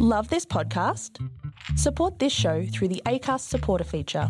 Love 0.00 0.28
this 0.28 0.44
podcast? 0.44 1.24
Support 1.76 2.18
this 2.18 2.32
show 2.32 2.66
through 2.66 2.88
the 2.88 3.00
ACAST 3.06 3.42
supporter 3.42 3.84
feature. 3.84 4.28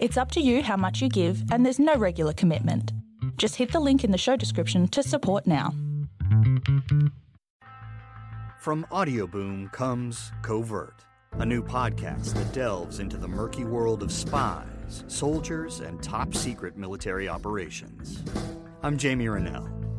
It's 0.00 0.16
up 0.16 0.32
to 0.32 0.40
you 0.40 0.60
how 0.60 0.76
much 0.76 1.00
you 1.00 1.08
give, 1.08 1.48
and 1.52 1.64
there's 1.64 1.78
no 1.78 1.94
regular 1.94 2.32
commitment. 2.32 2.90
Just 3.36 3.54
hit 3.54 3.70
the 3.70 3.78
link 3.78 4.02
in 4.02 4.10
the 4.10 4.18
show 4.18 4.34
description 4.34 4.88
to 4.88 5.04
support 5.04 5.46
now. 5.46 5.72
From 8.58 8.84
Audioboom 8.90 9.70
comes 9.70 10.32
Covert, 10.42 11.04
a 11.34 11.46
new 11.46 11.62
podcast 11.62 12.34
that 12.34 12.52
delves 12.52 12.98
into 12.98 13.16
the 13.16 13.28
murky 13.28 13.64
world 13.64 14.02
of 14.02 14.10
spies, 14.10 15.04
soldiers, 15.06 15.78
and 15.78 16.02
top 16.02 16.34
secret 16.34 16.76
military 16.76 17.28
operations. 17.28 18.24
I'm 18.82 18.98
Jamie 18.98 19.28
Rennell, 19.28 19.70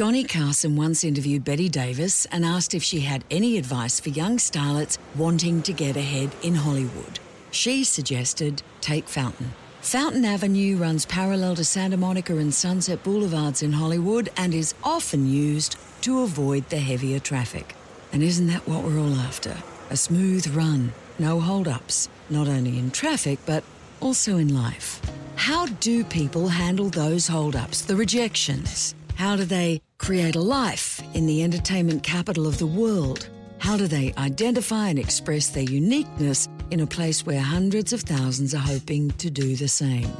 Johnny 0.00 0.24
Carson 0.24 0.76
once 0.76 1.04
interviewed 1.04 1.44
Bette 1.44 1.68
Davis 1.68 2.24
and 2.32 2.42
asked 2.42 2.72
if 2.72 2.82
she 2.82 3.00
had 3.00 3.22
any 3.30 3.58
advice 3.58 4.00
for 4.00 4.08
young 4.08 4.38
starlets 4.38 4.96
wanting 5.14 5.60
to 5.60 5.74
get 5.74 5.94
ahead 5.94 6.34
in 6.42 6.54
Hollywood. 6.54 7.18
She 7.50 7.84
suggested 7.84 8.62
take 8.80 9.06
Fountain. 9.06 9.52
Fountain 9.82 10.24
Avenue 10.24 10.78
runs 10.78 11.04
parallel 11.04 11.54
to 11.56 11.64
Santa 11.64 11.98
Monica 11.98 12.34
and 12.38 12.54
Sunset 12.54 13.04
Boulevards 13.04 13.62
in 13.62 13.72
Hollywood 13.72 14.30
and 14.38 14.54
is 14.54 14.72
often 14.82 15.30
used 15.30 15.76
to 16.00 16.20
avoid 16.20 16.66
the 16.70 16.78
heavier 16.78 17.18
traffic. 17.18 17.74
And 18.10 18.22
isn't 18.22 18.46
that 18.46 18.66
what 18.66 18.84
we're 18.84 18.98
all 18.98 19.16
after? 19.16 19.54
A 19.90 19.98
smooth 19.98 20.46
run, 20.56 20.94
no 21.18 21.40
hold-ups, 21.40 22.08
not 22.30 22.48
only 22.48 22.78
in 22.78 22.90
traffic 22.90 23.38
but 23.44 23.62
also 24.00 24.38
in 24.38 24.54
life. 24.54 25.02
How 25.36 25.66
do 25.66 26.04
people 26.04 26.48
handle 26.48 26.88
those 26.88 27.28
hold-ups, 27.28 27.82
the 27.82 27.96
rejections? 27.96 28.94
How 29.20 29.36
do 29.36 29.44
they 29.44 29.82
create 29.98 30.34
a 30.34 30.40
life 30.40 31.02
in 31.12 31.26
the 31.26 31.44
entertainment 31.44 32.02
capital 32.02 32.46
of 32.46 32.56
the 32.56 32.66
world? 32.66 33.28
How 33.58 33.76
do 33.76 33.86
they 33.86 34.14
identify 34.16 34.88
and 34.88 34.98
express 34.98 35.50
their 35.50 35.64
uniqueness 35.64 36.48
in 36.70 36.80
a 36.80 36.86
place 36.86 37.26
where 37.26 37.38
hundreds 37.38 37.92
of 37.92 38.00
thousands 38.00 38.54
are 38.54 38.66
hoping 38.72 39.10
to 39.18 39.28
do 39.28 39.56
the 39.56 39.68
same? 39.68 40.10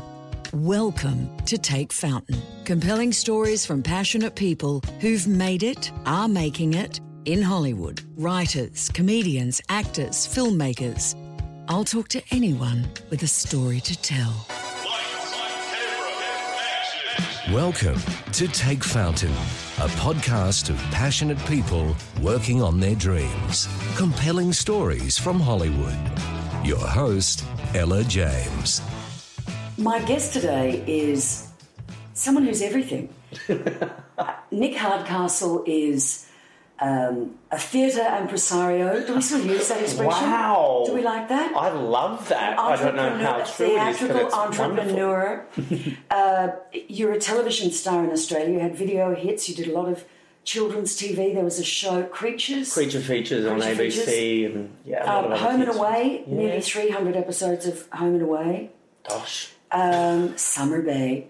Welcome 0.52 1.34
to 1.46 1.56
Take 1.56 1.94
Fountain. 1.94 2.42
Compelling 2.66 3.14
stories 3.14 3.64
from 3.64 3.82
passionate 3.82 4.34
people 4.34 4.82
who've 5.00 5.26
made 5.26 5.62
it, 5.62 5.90
are 6.04 6.28
making 6.28 6.74
it 6.74 7.00
in 7.24 7.40
Hollywood. 7.40 8.02
Writers, 8.16 8.90
comedians, 8.92 9.62
actors, 9.70 10.28
filmmakers. 10.28 11.14
I'll 11.68 11.84
talk 11.84 12.08
to 12.08 12.22
anyone 12.30 12.86
with 13.08 13.22
a 13.22 13.28
story 13.28 13.80
to 13.80 13.96
tell. 14.02 14.46
Welcome 17.50 17.98
to 18.32 18.48
Take 18.48 18.84
Fountain, 18.84 19.32
a 19.78 19.88
podcast 19.98 20.70
of 20.70 20.76
passionate 20.90 21.38
people 21.46 21.94
working 22.22 22.62
on 22.62 22.80
their 22.80 22.94
dreams. 22.94 23.68
Compelling 23.96 24.52
stories 24.52 25.18
from 25.18 25.40
Hollywood. 25.40 25.98
Your 26.64 26.78
host, 26.78 27.44
Ella 27.74 28.04
James. 28.04 28.80
My 29.77 30.00
guest 30.04 30.32
today 30.32 30.82
is 30.86 31.48
someone 32.14 32.44
who's 32.44 32.62
everything. 32.62 33.12
Nick 34.50 34.77
Hardcastle 34.77 35.64
is 35.66 36.30
um, 36.81 37.34
a 37.50 37.59
theatre 37.59 38.07
impresario. 38.20 39.07
Do 39.07 39.14
we 39.14 39.20
still 39.20 39.45
use 39.45 39.68
that 39.68 39.80
expression? 39.83 40.07
Wow. 40.30 40.85
Do 40.86 40.95
we 40.95 41.02
like 41.02 41.29
that? 41.29 41.55
I 41.57 41.70
love 41.70 42.29
that. 42.29 42.58
I 42.58 42.77
don't 42.77 42.96
know 42.96 43.17
how 43.18 43.45
true 43.45 43.67
it 43.77 43.89
is, 43.89 43.98
theatrical 43.98 44.33
entrepreneur. 44.33 45.45
uh, 46.11 46.48
you're 46.89 47.13
a 47.13 47.19
television 47.19 47.70
star 47.70 48.05
in 48.05 48.11
Australia. 48.11 48.55
You 48.55 48.61
had 48.61 48.74
video 48.77 49.14
hits. 49.14 49.48
You 49.48 49.55
did 49.55 49.69
a 49.69 49.73
lot 49.73 49.89
of 49.89 50.05
children's 50.45 50.96
TV. 50.98 51.35
There 51.35 51.45
was 51.45 51.58
a 51.58 51.64
show, 51.64 52.05
Creatures. 52.05 52.73
Creature 52.73 53.01
features 53.01 53.45
on 53.46 53.61
Creature 53.61 54.01
ABC 54.02 54.46
and 54.46 54.70
yeah, 54.86 55.05
a 55.05 55.07
lot 55.07 55.24
Um, 55.27 55.33
of 55.33 55.33
other 55.33 55.51
Home 55.51 55.61
and. 55.63 55.70
Away, 55.77 56.24
nearly 56.27 56.61
300 56.63 57.14
episodes 57.14 57.67
of 57.67 57.89
Home 57.92 58.14
and 58.14 58.23
Away. 58.23 58.70
Gosh. 59.07 59.51
Um, 59.70 60.36
Summer 60.39 60.80
Bay. 60.83 61.29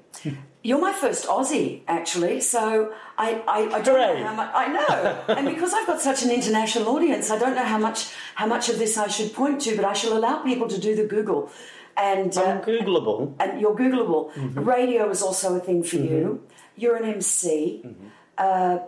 You're 0.63 0.81
my 0.81 0.93
first 0.93 1.27
Aussie, 1.27 1.83
actually. 1.89 2.41
So 2.41 2.93
I, 3.17 3.43
I, 3.49 3.59
I 3.77 3.81
don't 3.81 3.97
Hooray. 3.99 4.21
know 4.21 4.27
how 4.27 4.35
much 4.35 4.51
I 4.55 4.67
know, 4.69 5.35
and 5.35 5.47
because 5.49 5.73
I've 5.73 5.87
got 5.87 6.01
such 6.01 6.23
an 6.23 6.31
international 6.31 6.89
audience, 6.89 7.31
I 7.31 7.39
don't 7.39 7.55
know 7.55 7.65
how 7.65 7.79
much 7.79 8.13
how 8.35 8.47
much 8.47 8.69
of 8.69 8.79
this 8.79 8.99
I 8.99 9.09
should 9.09 9.33
point 9.33 9.63
to, 9.63 9.75
but 9.77 9.85
I 9.87 9.95
shall 9.95 10.17
allow 10.17 10.43
people 10.43 10.69
to 10.69 10.79
do 10.79 10.95
the 10.95 11.07
Google. 11.07 11.51
And 11.97 12.37
uh, 12.37 12.43
I'm 12.43 12.61
Googleable. 12.63 13.35
and 13.41 13.61
you're 13.61 13.75
Googleable. 13.77 14.33
Mm-hmm. 14.35 14.65
Radio 14.65 15.11
is 15.11 15.23
also 15.23 15.57
a 15.57 15.61
thing 15.61 15.83
for 15.83 15.97
you. 15.97 16.43
You're 16.77 16.97
an 16.97 17.05
MC. 17.05 17.83
Mm-hmm. 17.85 18.07
Uh, 18.39 18.79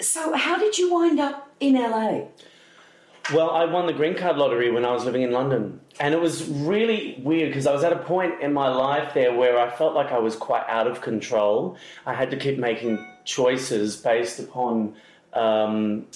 so 0.00 0.34
how 0.34 0.58
did 0.58 0.76
you 0.78 0.92
wind 0.92 1.20
up 1.20 1.54
in 1.60 1.74
LA? 1.74 2.22
Well, 3.32 3.50
I 3.50 3.64
won 3.64 3.86
the 3.86 3.92
green 3.92 4.14
card 4.14 4.36
lottery 4.36 4.70
when 4.70 4.84
I 4.84 4.92
was 4.92 5.04
living 5.04 5.22
in 5.22 5.32
London. 5.32 5.80
And 5.98 6.12
it 6.12 6.20
was 6.20 6.46
really 6.46 7.20
weird 7.22 7.48
because 7.48 7.66
I 7.66 7.72
was 7.72 7.82
at 7.82 7.92
a 7.92 7.98
point 7.98 8.42
in 8.42 8.52
my 8.52 8.68
life 8.68 9.14
there 9.14 9.34
where 9.34 9.58
I 9.58 9.70
felt 9.70 9.94
like 9.94 10.12
I 10.12 10.18
was 10.18 10.36
quite 10.36 10.64
out 10.68 10.86
of 10.86 11.00
control. 11.00 11.78
I 12.04 12.12
had 12.12 12.30
to 12.32 12.36
keep 12.36 12.58
making 12.58 13.04
choices 13.24 13.96
based 13.96 14.40
upon 14.40 14.94
um, 15.32 16.06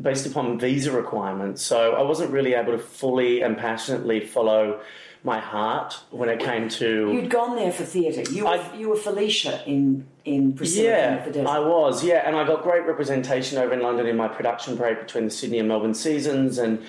based 0.00 0.26
upon 0.26 0.58
visa 0.58 0.92
requirements. 0.92 1.62
So 1.62 1.94
I 1.94 2.02
wasn't 2.02 2.30
really 2.30 2.54
able 2.54 2.72
to 2.72 2.78
fully 2.78 3.42
and 3.42 3.56
passionately 3.56 4.20
follow 4.20 4.80
my 5.24 5.40
heart 5.40 5.98
when 6.10 6.28
it 6.28 6.38
came 6.38 6.68
to 6.68 7.10
You'd 7.12 7.30
gone 7.30 7.56
there 7.56 7.72
for 7.72 7.82
theatre. 7.84 8.30
You 8.30 8.44
were, 8.44 8.50
I- 8.50 8.76
you 8.76 8.90
were 8.90 8.96
Felicia 8.96 9.62
in 9.66 10.06
in 10.24 10.52
Priscilla 10.54 10.88
Yeah, 10.88 11.24
Desert. 11.26 11.46
I 11.46 11.58
was. 11.58 12.04
Yeah, 12.04 12.22
and 12.26 12.36
I 12.36 12.46
got 12.46 12.62
great 12.62 12.86
representation 12.86 13.58
over 13.58 13.72
in 13.74 13.80
London 13.80 14.06
in 14.06 14.16
my 14.16 14.28
production 14.28 14.76
break 14.76 15.00
between 15.00 15.24
the 15.24 15.30
Sydney 15.30 15.58
and 15.58 15.68
Melbourne 15.68 15.94
seasons, 15.94 16.58
and 16.58 16.82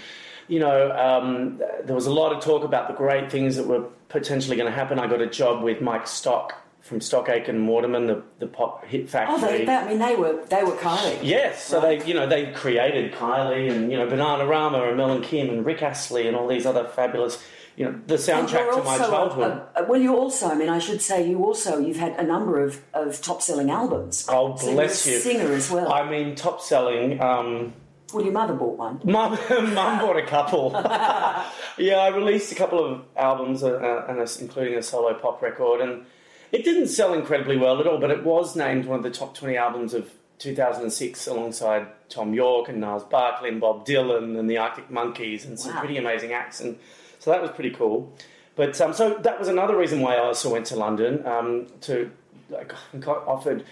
you 0.47 0.59
know, 0.59 0.91
um, 0.91 1.57
there 1.85 1.95
was 1.95 2.05
a 2.05 2.11
lot 2.13 2.31
of 2.33 2.43
talk 2.43 2.63
about 2.63 2.87
the 2.87 2.93
great 2.93 3.31
things 3.31 3.55
that 3.55 3.65
were 3.67 3.83
potentially 4.09 4.55
going 4.55 4.69
to 4.71 4.75
happen. 4.75 4.99
I 4.99 5.07
got 5.07 5.19
a 5.21 5.27
job 5.27 5.63
with 5.63 5.81
Mike 5.81 6.05
Stock 6.07 6.53
from 6.81 7.01
Stock 7.01 7.27
Aitken 7.29 7.55
and 7.55 7.67
Waterman, 7.67 8.05
the 8.07 8.21
the 8.39 8.47
pop 8.47 8.85
hit 8.85 9.05
Oh, 9.05 9.07
factory. 9.07 9.59
they, 9.59 9.65
they, 9.65 9.75
I 9.75 9.87
mean, 9.87 9.99
they 9.99 10.15
were 10.15 10.45
they 10.49 10.63
were 10.63 10.73
Kylie. 10.75 11.19
Yes, 11.23 11.63
so 11.65 11.81
Right. 11.81 11.99
they, 11.99 12.05
you 12.07 12.13
know, 12.13 12.27
they 12.27 12.51
created 12.51 13.13
Kylie 13.13 13.71
and 13.71 13.89
you 13.91 13.97
know 13.97 14.05
Bananarama 14.07 14.87
and 14.89 14.97
Mel 14.97 15.11
and 15.11 15.23
Kim 15.23 15.49
and 15.49 15.65
Rick 15.65 15.81
Astley 15.81 16.27
and 16.27 16.35
all 16.37 16.47
these 16.47 16.65
other 16.65 16.85
fabulous, 16.85 17.43
you 17.75 17.85
know, 17.85 17.99
the 18.07 18.15
soundtrack 18.15 18.73
to 18.75 18.83
my 18.83 18.97
childhood. 18.97 19.61
a- 19.75 19.83
a- 19.83 19.85
well, 19.85 19.99
you 19.99 20.15
also, 20.15 20.47
I 20.47 20.55
mean, 20.55 20.69
I 20.69 20.79
should 20.79 21.01
say, 21.01 21.27
you 21.27 21.43
also 21.43 21.77
you've 21.79 21.97
had 21.97 22.13
a 22.17 22.23
number 22.23 22.63
of, 22.63 22.81
of 22.93 23.21
top 23.21 23.41
selling 23.41 23.69
albums. 23.69 24.25
Oh, 24.29 24.53
bless 24.53 25.05
you. 25.05 25.19
singer 25.19 25.51
as 25.53 25.69
well. 25.69 25.91
I 25.91 26.09
mean, 26.09 26.35
top 26.35 26.61
selling. 26.61 27.21
Um, 27.21 27.73
well, 28.13 28.23
your 28.23 28.33
mother 28.33 28.53
bought 28.53 28.77
one. 28.77 29.01
Mum, 29.03 29.37
mum 29.73 29.99
bought 29.99 30.15
a 30.17 30.25
couple. 30.25 30.71
yeah, 31.77 31.97
I 31.97 32.09
released 32.15 32.51
a 32.51 32.55
couple 32.55 32.79
of 32.85 33.01
albums, 33.17 33.61
uh, 33.63 33.71
uh, 33.73 34.05
and 34.09 34.19
a, 34.19 34.27
including 34.39 34.77
a 34.77 34.83
solo 34.83 35.13
pop 35.15 35.41
record, 35.41 35.81
and 35.81 36.05
it 36.53 36.63
didn't 36.63 36.87
sell 36.87 37.13
incredibly 37.13 37.57
well 37.57 37.79
at 37.81 37.87
all. 37.87 37.97
But 37.99 38.11
it 38.11 38.23
was 38.23 38.55
named 38.55 38.85
one 38.85 38.97
of 38.99 39.03
the 39.03 39.09
top 39.11 39.35
twenty 39.35 39.57
albums 39.57 39.93
of 39.93 40.09
2006, 40.39 41.27
alongside 41.27 41.87
Thom 42.09 42.33
Yorke 42.33 42.69
and 42.69 42.79
Gnarls 42.79 43.03
Barkley 43.03 43.49
and 43.49 43.59
Bob 43.59 43.85
Dylan 43.85 44.37
and 44.39 44.49
the 44.49 44.57
Arctic 44.57 44.89
Monkeys 44.91 45.45
and 45.45 45.59
some 45.59 45.73
Wow. 45.73 45.79
pretty 45.79 45.97
amazing 45.97 46.31
acts, 46.33 46.59
and 46.61 46.77
so 47.19 47.31
that 47.31 47.41
was 47.41 47.51
pretty 47.51 47.71
cool. 47.71 48.13
But 48.55 48.79
um, 48.79 48.93
so 48.93 49.15
that 49.15 49.37
was 49.37 49.47
another 49.47 49.75
reason 49.75 50.01
why 50.01 50.15
I 50.15 50.19
also 50.19 50.51
went 50.51 50.65
to 50.67 50.75
London 50.75 51.25
um, 51.25 51.67
to 51.81 52.09
I 52.57 52.97
got 52.97 53.27
offered 53.27 53.65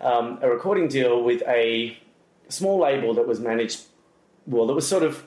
um, 0.00 0.38
a 0.42 0.48
recording 0.48 0.88
deal 0.88 1.22
with 1.22 1.42
a 1.46 1.96
small 2.48 2.78
label 2.78 3.14
that 3.14 3.26
was 3.26 3.40
managed 3.40 3.80
well, 4.48 4.66
that 4.66 4.74
was 4.74 4.88
sort 4.88 5.02
of 5.02 5.24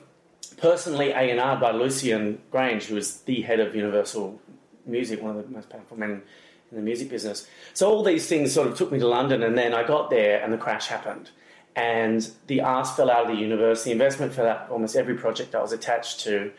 personally 0.56 1.10
A&R'd 1.10 1.60
by 1.60 1.70
Lucian 1.70 2.40
Grainge, 2.52 2.84
who 2.84 2.96
was 2.96 3.18
the 3.22 3.42
head 3.42 3.60
of 3.60 3.74
Universal 3.74 4.40
Music, 4.84 5.22
one 5.22 5.36
of 5.36 5.44
the 5.44 5.54
most 5.54 5.70
powerful 5.70 5.96
men 5.96 6.22
in 6.70 6.76
the 6.76 6.82
music 6.82 7.08
business. 7.08 7.46
So 7.72 7.88
all 7.88 8.02
these 8.02 8.26
things 8.26 8.52
sort 8.52 8.66
of 8.66 8.76
took 8.76 8.90
me 8.90 8.98
to 8.98 9.06
London, 9.06 9.42
and 9.44 9.56
then 9.56 9.74
I 9.74 9.86
got 9.86 10.10
there, 10.10 10.42
and 10.42 10.52
the 10.52 10.58
crash 10.58 10.88
happened. 10.88 11.30
And 11.76 12.28
the 12.48 12.60
ask 12.60 12.96
fell 12.96 13.10
out 13.10 13.30
of 13.30 13.36
the 13.36 13.40
universe, 13.40 13.84
the 13.84 13.92
investment 13.92 14.34
fell 14.34 14.48
out 14.48 14.68
almost 14.70 14.96
every 14.96 15.14
project 15.14 15.54
I 15.54 15.62
was 15.62 15.72
attached 15.72 16.20
to. 16.20 16.50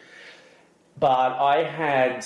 But 1.03 1.37
I 1.37 1.63
had 1.63 2.25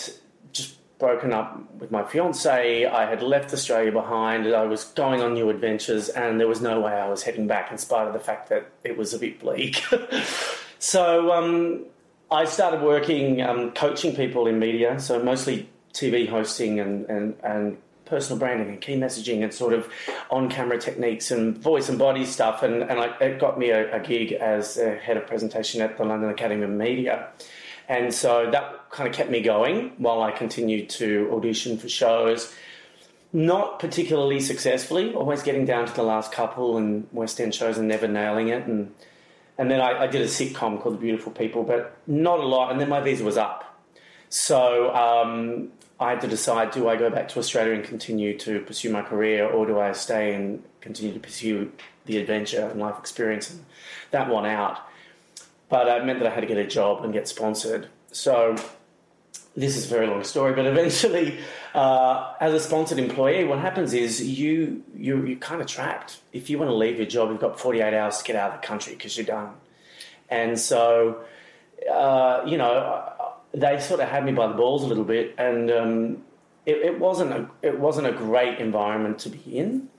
just 0.54 0.78
broken 1.00 1.34
up 1.34 1.68
with 1.80 1.90
my 1.90 2.04
fiance. 2.04 2.86
I 2.86 3.10
had 3.10 3.24
left 3.24 3.52
Australia 3.52 3.92
behind. 3.92 4.46
I 4.54 4.66
was 4.66 4.84
going 4.84 5.20
on 5.20 5.34
new 5.34 5.50
adventures, 5.50 6.10
and 6.10 6.40
there 6.40 6.48
was 6.48 6.62
no 6.62 6.80
way 6.80 6.92
I 6.92 7.10
was 7.10 7.24
heading 7.24 7.48
back, 7.48 7.72
in 7.72 7.80
spite 7.80 8.06
of 8.06 8.14
the 8.14 8.20
fact 8.20 8.50
that 8.50 8.70
it 8.84 8.96
was 8.96 9.16
a 9.16 9.18
bit 9.18 9.40
bleak. 9.40 9.84
so 10.78 11.32
um, 11.32 11.86
I 12.30 12.46
started 12.46 12.84
working, 12.84 13.42
um, 13.42 13.72
coaching 13.72 14.16
people 14.16 14.46
in 14.46 14.60
media. 14.60 15.00
So 15.00 15.24
mostly 15.24 15.68
TV 15.96 16.30
hosting 16.30 16.80
and, 16.80 17.10
and, 17.10 17.36
and 17.44 17.78
personal 18.06 18.38
branding 18.38 18.70
and 18.70 18.80
key 18.80 18.96
messaging 18.96 19.42
and 19.42 19.52
sort 19.52 19.74
of 19.74 19.92
on 20.30 20.52
camera 20.52 20.80
techniques 20.80 21.32
and 21.32 21.58
voice 21.58 21.90
and 21.90 21.98
body 21.98 22.26
stuff. 22.26 22.62
And, 22.62 22.84
and 22.84 23.00
I, 23.00 23.18
it 23.22 23.40
got 23.40 23.58
me 23.58 23.72
a, 23.72 23.96
a 23.96 24.00
gig 24.00 24.34
as 24.34 24.78
a 24.78 24.98
head 24.98 25.18
of 25.18 25.26
presentation 25.26 25.82
at 25.82 25.98
the 25.98 26.06
London 26.06 26.30
Academy 26.30 26.62
of 26.62 26.70
Media. 26.70 27.30
And 27.88 28.14
so 28.14 28.50
that 28.52 28.92
kind 28.92 29.08
of 29.10 29.16
kept 29.16 29.30
me 29.30 29.42
going 29.42 29.94
while 29.98 30.22
I 30.22 30.32
continued 30.32 30.90
to 30.92 31.30
audition 31.34 31.78
for 31.78 31.88
shows. 31.88 32.54
Not 33.34 33.80
particularly 33.80 34.40
successfully, 34.40 35.14
always 35.14 35.44
getting 35.44 35.66
down 35.66 35.86
to 35.86 35.94
the 35.94 36.04
last 36.04 36.32
couple 36.32 36.78
and 36.78 37.08
West 37.12 37.40
End 37.40 37.54
shows 37.54 37.78
and 37.78 37.88
never 37.88 38.08
nailing 38.08 38.50
it. 38.50 38.66
And 38.66 38.94
and 39.58 39.72
then 39.72 39.82
I, 39.82 40.04
I 40.04 40.08
did 40.08 40.22
a 40.22 40.26
sitcom 40.26 40.82
called 40.82 40.96
The 40.96 41.00
Beautiful 41.00 41.32
People, 41.32 41.64
but 41.64 41.98
not 42.06 42.40
a 42.40 42.46
lot. 42.46 42.72
And 42.72 42.80
then 42.80 42.90
my 42.90 43.02
visa 43.02 43.24
was 43.24 43.38
up. 43.38 43.64
So 44.30 44.94
um, 44.94 45.70
I 46.00 46.12
had 46.12 46.22
to 46.22 46.28
decide 46.28 46.72
do 46.72 46.88
I 46.88 46.96
go 46.96 47.10
back 47.10 47.28
to 47.30 47.40
Australia 47.40 47.74
and 47.74 47.84
continue 47.84 48.38
to 48.40 48.60
pursue 48.62 48.92
my 48.92 49.02
career, 49.02 49.48
or 49.48 49.66
do 49.66 49.80
I 49.80 49.92
stay 49.94 50.34
and 50.34 50.64
continue 50.80 51.14
to 51.14 51.20
pursue 51.20 51.72
the 52.06 52.18
adventure 52.18 52.68
and 52.68 52.80
life 52.80 53.00
experience? 53.00 53.50
And 53.50 53.66
that 54.12 54.30
one 54.30 54.46
out. 54.46 54.80
But 55.70 55.88
it 55.88 56.06
meant 56.06 56.20
that 56.20 56.28
I 56.28 56.34
had 56.34 56.42
to 56.42 56.48
get 56.48 56.58
a 56.58 56.68
job 56.68 57.04
and 57.04 57.12
get 57.12 57.28
sponsored. 57.28 57.88
So 58.12 58.56
this 59.58 59.76
is 59.76 59.86
a 59.86 59.90
very 59.90 60.06
long 60.08 60.24
story, 60.24 60.54
but 60.54 60.66
eventually, 60.68 61.40
uh, 61.74 62.34
as 62.40 62.54
a 62.54 62.60
sponsored 62.60 63.00
employee, 63.00 63.44
what 63.44 63.60
happens 63.60 63.94
is 63.94 64.22
you, 64.22 64.84
you, 64.96 65.26
you're 65.26 65.40
kind 65.40 65.62
of 65.62 65.68
trapped. 65.68 66.20
If 66.32 66.50
you 66.50 66.60
want 66.60 66.70
to 66.70 66.76
leave 66.76 66.98
your 66.98 67.08
job, 67.08 67.32
you've 67.32 67.42
got 67.42 67.60
48 67.60 67.94
hours 67.94 68.20
to 68.20 68.24
get 68.24 68.36
out 68.36 68.54
of 68.54 68.62
the 68.62 68.68
country 68.68 68.94
because 68.94 69.18
you're 69.18 69.26
done. 69.26 69.50
And 70.30 70.60
so, 70.60 71.24
uh, 71.92 72.44
you 72.46 72.58
know, 72.58 73.14
they 73.52 73.80
sort 73.80 74.00
of 74.00 74.10
had 74.10 74.24
me 74.24 74.32
by 74.32 74.48
the 74.48 74.54
balls 74.54 74.84
a 74.84 74.88
little 74.88 75.04
bit, 75.04 75.34
and 75.40 75.72
um, 75.72 76.24
it, 76.68 76.78
it, 76.78 77.00
wasn't 77.00 77.32
a, 77.32 77.50
it 77.64 77.80
wasn't 77.80 78.06
a 78.06 78.12
great 78.12 78.60
environment 78.60 79.20
to 79.20 79.30
be 79.30 79.58
in. 79.58 79.90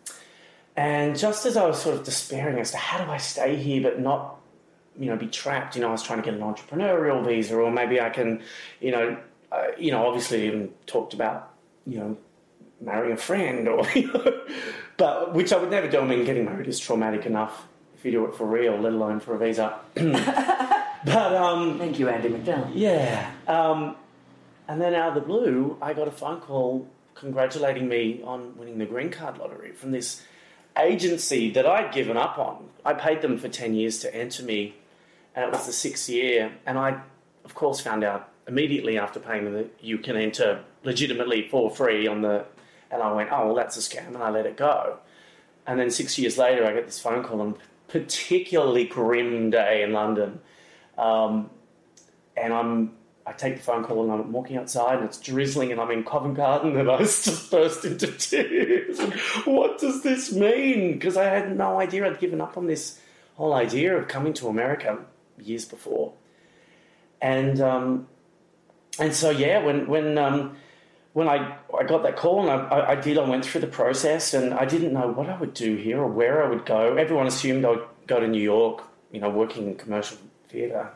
And 0.77 1.19
just 1.19 1.45
as 1.47 1.57
I 1.57 1.67
was 1.67 1.83
sort 1.83 1.97
of 1.97 2.05
despairing 2.05 2.61
as 2.61 2.71
to 2.71 2.77
how 2.77 3.05
do 3.05 3.11
I 3.11 3.17
stay 3.17 3.57
here 3.57 3.83
but 3.83 3.99
not 3.99 4.37
you 4.99 5.07
know, 5.07 5.17
be 5.17 5.27
trapped. 5.27 5.77
You 5.77 5.83
know, 5.83 5.89
I 5.89 5.93
was 5.93 6.03
trying 6.03 6.21
to 6.21 6.25
get 6.25 6.35
an 6.35 6.41
entrepreneurial 6.41 7.25
visa, 7.25 7.57
or 7.57 7.71
maybe 7.71 8.01
I 8.01 8.11
can, 8.11 8.43
you 8.81 8.91
know, 8.91 9.17
uh, 9.53 9.67
you 9.79 9.91
know, 9.91 10.07
obviously 10.07 10.47
even 10.47 10.73
talked 10.87 11.15
about, 11.15 11.55
you 11.87 11.99
know, 11.99 12.17
marrying 12.81 13.13
a 13.13 13.17
friend, 13.17 13.69
or 13.69 13.87
you 13.95 14.13
know, 14.13 14.41
but 14.97 15.35
which 15.35 15.53
I 15.53 15.59
would 15.59 15.71
never 15.71 15.89
do. 15.89 16.01
I 16.01 16.05
mean, 16.05 16.25
getting 16.25 16.45
married 16.45 16.69
is 16.69 16.79
traumatic 16.79 17.27
enough 17.27 17.67
if 17.97 18.05
you 18.05 18.13
do 18.13 18.27
it 18.27 18.35
for 18.35 18.47
real, 18.47 18.77
let 18.77 18.93
alone 18.93 19.21
for 19.21 19.35
a 19.35 19.39
visa. 19.39 19.79
but 19.95 21.35
um, 21.35 21.79
thank 21.79 21.99
you, 21.99 22.09
Andie 22.09 22.29
MacDowell. 22.29 22.71
Yeah, 22.75 23.31
um, 23.47 23.97
and 24.69 24.81
then 24.81 24.95
out 24.95 25.09
of 25.09 25.15
the 25.15 25.27
blue, 25.27 25.79
I 25.81 25.95
got 25.95 26.09
a 26.09 26.13
phone 26.13 26.41
call 26.41 26.87
congratulating 27.15 27.89
me 27.89 28.23
on 28.25 28.57
winning 28.57 28.79
the 28.79 28.87
green 28.87 29.11
card 29.11 29.39
lottery 29.39 29.73
from 29.73 29.91
this 29.91 30.23
agency 30.79 31.51
that 31.51 31.67
I'd 31.67 31.93
given 31.93 32.17
up 32.17 32.39
on. 32.39 32.69
I 32.85 32.95
paid 32.95 33.23
them 33.23 33.39
for 33.39 33.49
10 33.49 33.75
years 33.75 33.99
to 34.01 34.15
enter 34.15 34.43
me 34.43 34.77
and 35.39 35.47
it 35.47 35.53
was 35.53 35.67
the 35.67 35.73
sixth 35.73 36.09
year. 36.09 36.51
And 36.67 36.77
I, 36.77 37.01
of 37.45 37.55
course, 37.55 37.81
found 37.81 38.03
out 38.03 38.29
immediately 38.49 38.99
after 38.99 39.21
paying 39.21 39.53
that 39.53 39.71
you 39.81 39.99
can 39.99 40.17
enter 40.17 40.65
legitimately 40.83 41.47
for 41.49 41.71
free 41.71 42.09
on 42.09 42.23
the. 42.23 42.45
And 42.91 43.01
I 43.01 43.13
went, 43.13 43.31
oh, 43.31 43.47
well, 43.47 43.55
that's 43.55 43.77
a 43.77 43.81
scam, 43.81 44.09
and 44.09 44.17
I 44.17 44.31
let 44.31 44.47
it 44.47 44.57
go. 44.57 44.99
And 45.65 45.79
then 45.79 45.91
six 45.91 46.19
years 46.19 46.39
later, 46.39 46.67
I 46.67 46.73
get 46.73 46.87
this 46.87 46.99
phone 46.99 47.23
call 47.23 47.41
on 47.41 47.51
a 47.51 47.93
particularly 47.93 48.85
grim 48.85 49.51
day 49.51 49.85
in 49.85 49.93
London. 49.93 50.41
Um, 50.97 51.51
and 52.37 52.53
I'm 52.53 52.93
I 53.25 53.33
take 53.33 53.57
the 53.57 53.63
phone 53.63 53.85
call 53.85 54.03
and 54.03 54.11
I'm 54.11 54.33
walking 54.33 54.57
outside 54.57 54.97
and 54.97 55.05
it's 55.05 55.19
drizzling 55.19 55.71
and 55.71 55.79
I'm 55.79 55.91
in 55.91 56.03
Covent 56.03 56.35
Garden 56.35 56.79
and 56.79 56.91
I 56.91 56.99
just 56.99 57.51
burst 57.51 57.85
into 57.85 58.11
tears. 58.11 58.99
what 59.45 59.79
does 59.79 60.03
this 60.03 60.33
mean? 60.33 60.95
Because 60.95 61.19
I 61.19 61.25
had 61.25 61.55
no 61.55 61.79
idea 61.79 62.07
I'd 62.07 62.19
given 62.19 62.41
up 62.41 62.57
on 62.57 62.67
this 62.67 62.99
whole 63.37 63.53
idea 63.53 63.97
of 63.97 64.09
coming 64.09 64.33
to 64.33 64.49
America 64.49 64.99
years 65.41 65.65
before. 65.65 66.13
And 67.21 67.61
um, 67.61 68.09
and 68.99 69.15
so 69.15 69.31
yeah, 69.31 69.65
when 69.65 69.87
when 69.87 70.19
um, 70.19 70.57
when 71.13 71.29
I, 71.29 71.57
I 71.77 71.83
got 71.85 72.03
that 72.05 72.17
call 72.17 72.49
and 72.49 72.51
I, 72.51 72.93
I, 72.93 72.95
did, 72.95 73.19
I 73.19 73.29
went 73.29 73.45
through 73.45 73.63
the 73.63 73.67
process 73.67 74.35
and 74.35 74.55
I 74.55 74.65
didn't 74.65 74.93
know 74.93 75.09
what 75.09 75.29
I 75.29 75.37
would 75.37 75.53
do 75.53 75.75
here 75.75 75.99
or 75.99 76.07
where 76.07 76.45
I 76.45 76.49
would 76.49 76.65
go. 76.65 76.95
Everyone 76.95 77.27
assumed 77.27 77.65
I 77.65 77.71
would 77.71 77.85
go 78.07 78.21
to 78.21 78.29
New 78.29 78.41
York, 78.41 78.85
you 79.11 79.21
know, 79.21 79.29
working 79.29 79.67
in 79.67 79.75
commercial 79.75 80.19
theatre. 80.49 80.91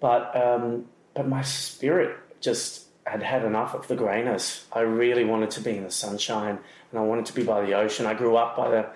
But 0.00 0.34
um, 0.36 0.86
but 1.14 1.28
my 1.28 1.42
spirit 1.42 2.16
just 2.40 2.86
had 3.06 3.22
had 3.22 3.44
enough 3.44 3.74
of 3.74 3.86
the 3.88 3.96
greyness. 3.96 4.66
I 4.72 4.80
really 4.80 5.24
wanted 5.24 5.50
to 5.52 5.60
be 5.60 5.76
in 5.76 5.84
the 5.84 5.90
sunshine 5.90 6.58
and 6.90 6.98
I 6.98 7.02
wanted 7.02 7.26
to 7.26 7.32
be 7.32 7.42
by 7.42 7.64
the 7.64 7.74
ocean. 7.74 8.06
I 8.06 8.14
grew 8.14 8.36
up 8.36 8.56
by 8.56 8.70
the 8.70 8.86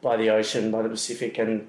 by 0.00 0.16
the 0.16 0.30
ocean, 0.30 0.70
by 0.70 0.82
the 0.82 0.88
Pacific, 0.88 1.38
and 1.38 1.68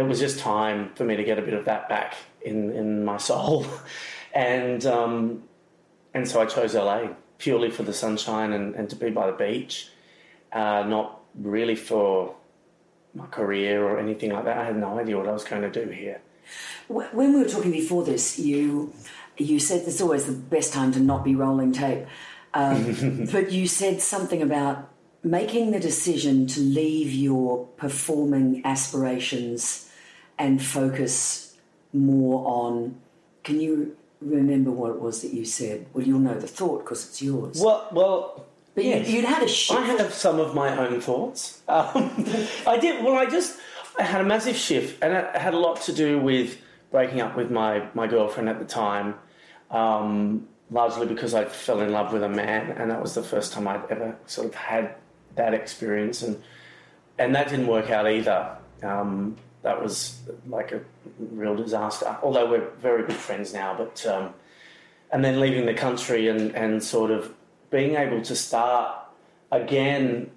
it 0.00 0.08
was 0.08 0.18
just 0.18 0.38
time 0.38 0.90
for 0.94 1.04
me 1.04 1.14
to 1.14 1.24
get 1.24 1.38
a 1.38 1.42
bit 1.42 1.52
of 1.52 1.66
that 1.66 1.86
back 1.90 2.14
in, 2.40 2.72
in 2.72 3.04
my 3.04 3.18
soul. 3.18 3.66
and, 4.34 4.86
um, 4.86 5.42
and 6.14 6.26
so 6.26 6.40
I 6.40 6.46
chose 6.46 6.74
LA 6.74 7.08
purely 7.36 7.70
for 7.70 7.82
the 7.82 7.92
sunshine 7.92 8.54
and, 8.54 8.74
and 8.74 8.88
to 8.88 8.96
be 8.96 9.10
by 9.10 9.26
the 9.30 9.36
beach, 9.36 9.90
uh, 10.52 10.84
not 10.86 11.20
really 11.34 11.76
for 11.76 12.34
my 13.14 13.26
career 13.26 13.84
or 13.84 13.98
anything 13.98 14.30
like 14.30 14.44
that. 14.44 14.56
I 14.56 14.64
had 14.64 14.76
no 14.76 14.98
idea 14.98 15.18
what 15.18 15.28
I 15.28 15.32
was 15.32 15.44
going 15.44 15.70
to 15.70 15.70
do 15.70 15.90
here. 15.90 16.22
When 16.88 17.34
we 17.34 17.42
were 17.42 17.48
talking 17.48 17.70
before 17.70 18.02
this, 18.04 18.38
you 18.38 18.92
you 19.36 19.60
said 19.60 19.86
it's 19.86 20.00
always 20.00 20.26
the 20.26 20.32
best 20.32 20.72
time 20.72 20.92
to 20.92 21.00
not 21.00 21.24
be 21.24 21.34
rolling 21.34 21.72
tape, 21.72 22.06
um, 22.52 23.26
but 23.32 23.52
you 23.52 23.68
said 23.68 24.00
something 24.00 24.42
about 24.42 24.90
making 25.22 25.70
the 25.70 25.78
decision 25.78 26.46
to 26.48 26.60
leave 26.60 27.12
your 27.12 27.66
performing 27.76 28.62
aspirations 28.64 29.89
and 30.40 30.60
focus 30.62 31.56
more 31.92 32.44
on 32.48 32.96
can 33.44 33.60
you 33.60 33.96
remember 34.20 34.70
what 34.70 34.90
it 34.90 35.00
was 35.00 35.22
that 35.22 35.32
you 35.32 35.44
said 35.44 35.86
well 35.92 36.04
you'll 36.04 36.18
know 36.18 36.34
the 36.34 36.48
thought 36.48 36.84
because 36.84 37.06
it's 37.06 37.22
yours 37.22 37.60
well 37.62 37.88
well 37.92 38.46
but 38.74 38.84
yes. 38.84 39.08
you, 39.08 39.16
would 39.16 39.24
had 39.24 39.42
a 39.42 39.48
shift 39.48 39.78
i 39.78 39.84
have 39.84 40.12
some 40.12 40.40
of 40.40 40.54
my 40.54 40.76
own 40.76 41.00
thoughts 41.00 41.62
um, 41.68 42.10
i 42.66 42.76
did 42.78 43.04
well 43.04 43.16
i 43.16 43.26
just 43.26 43.58
i 43.98 44.02
had 44.02 44.20
a 44.20 44.24
massive 44.24 44.56
shift 44.56 45.02
and 45.02 45.12
it 45.14 45.36
had 45.36 45.54
a 45.54 45.58
lot 45.58 45.80
to 45.80 45.92
do 45.92 46.18
with 46.18 46.58
breaking 46.90 47.20
up 47.20 47.36
with 47.36 47.50
my, 47.52 47.86
my 47.94 48.06
girlfriend 48.06 48.48
at 48.48 48.58
the 48.58 48.64
time 48.64 49.14
um, 49.70 50.48
largely 50.70 51.06
because 51.06 51.34
I 51.34 51.44
fell 51.44 51.80
in 51.80 51.92
love 51.92 52.12
with 52.12 52.22
a 52.22 52.28
man, 52.28 52.72
and 52.72 52.90
that 52.90 53.00
was 53.00 53.14
the 53.14 53.22
first 53.22 53.52
time 53.52 53.68
I'd 53.68 53.84
ever 53.90 54.16
sort 54.26 54.46
of 54.48 54.54
had 54.54 54.94
that 55.36 55.54
experience, 55.54 56.22
and 56.22 56.42
and 57.18 57.34
that 57.34 57.48
didn't 57.48 57.66
work 57.66 57.90
out 57.90 58.10
either. 58.10 58.56
Um, 58.82 59.36
that 59.62 59.82
was 59.82 60.20
like 60.48 60.72
a 60.72 60.80
real 61.18 61.54
disaster. 61.54 62.16
Although 62.22 62.50
we're 62.50 62.70
very 62.80 63.06
good 63.06 63.16
friends 63.16 63.52
now, 63.52 63.74
but 63.76 64.06
um, 64.06 64.34
and 65.10 65.24
then 65.24 65.40
leaving 65.40 65.66
the 65.66 65.74
country 65.74 66.28
and 66.28 66.54
and 66.54 66.82
sort 66.82 67.10
of 67.10 67.34
being 67.70 67.96
able 67.96 68.22
to 68.22 68.34
start 68.34 68.94
again 69.50 70.30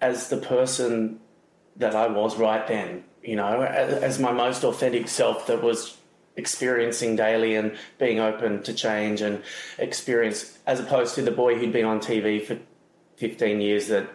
as 0.00 0.28
the 0.28 0.36
person 0.36 1.20
that 1.76 1.94
I 1.94 2.08
was 2.08 2.36
right 2.36 2.66
then. 2.66 3.04
You 3.22 3.36
know, 3.36 3.62
as, 3.62 4.02
as 4.02 4.18
my 4.18 4.32
most 4.32 4.64
authentic 4.64 5.08
self 5.08 5.46
that 5.46 5.62
was 5.62 5.96
experiencing 6.36 7.14
daily 7.14 7.54
and 7.54 7.76
being 7.98 8.18
open 8.18 8.62
to 8.62 8.72
change 8.72 9.20
and 9.20 9.42
experience 9.78 10.58
as 10.66 10.80
opposed 10.80 11.14
to 11.14 11.22
the 11.22 11.30
boy 11.30 11.54
who'd 11.56 11.72
been 11.72 11.84
on 11.84 12.00
TV 12.00 12.42
for 12.44 12.58
15 13.16 13.60
years 13.60 13.88
that 13.88 14.08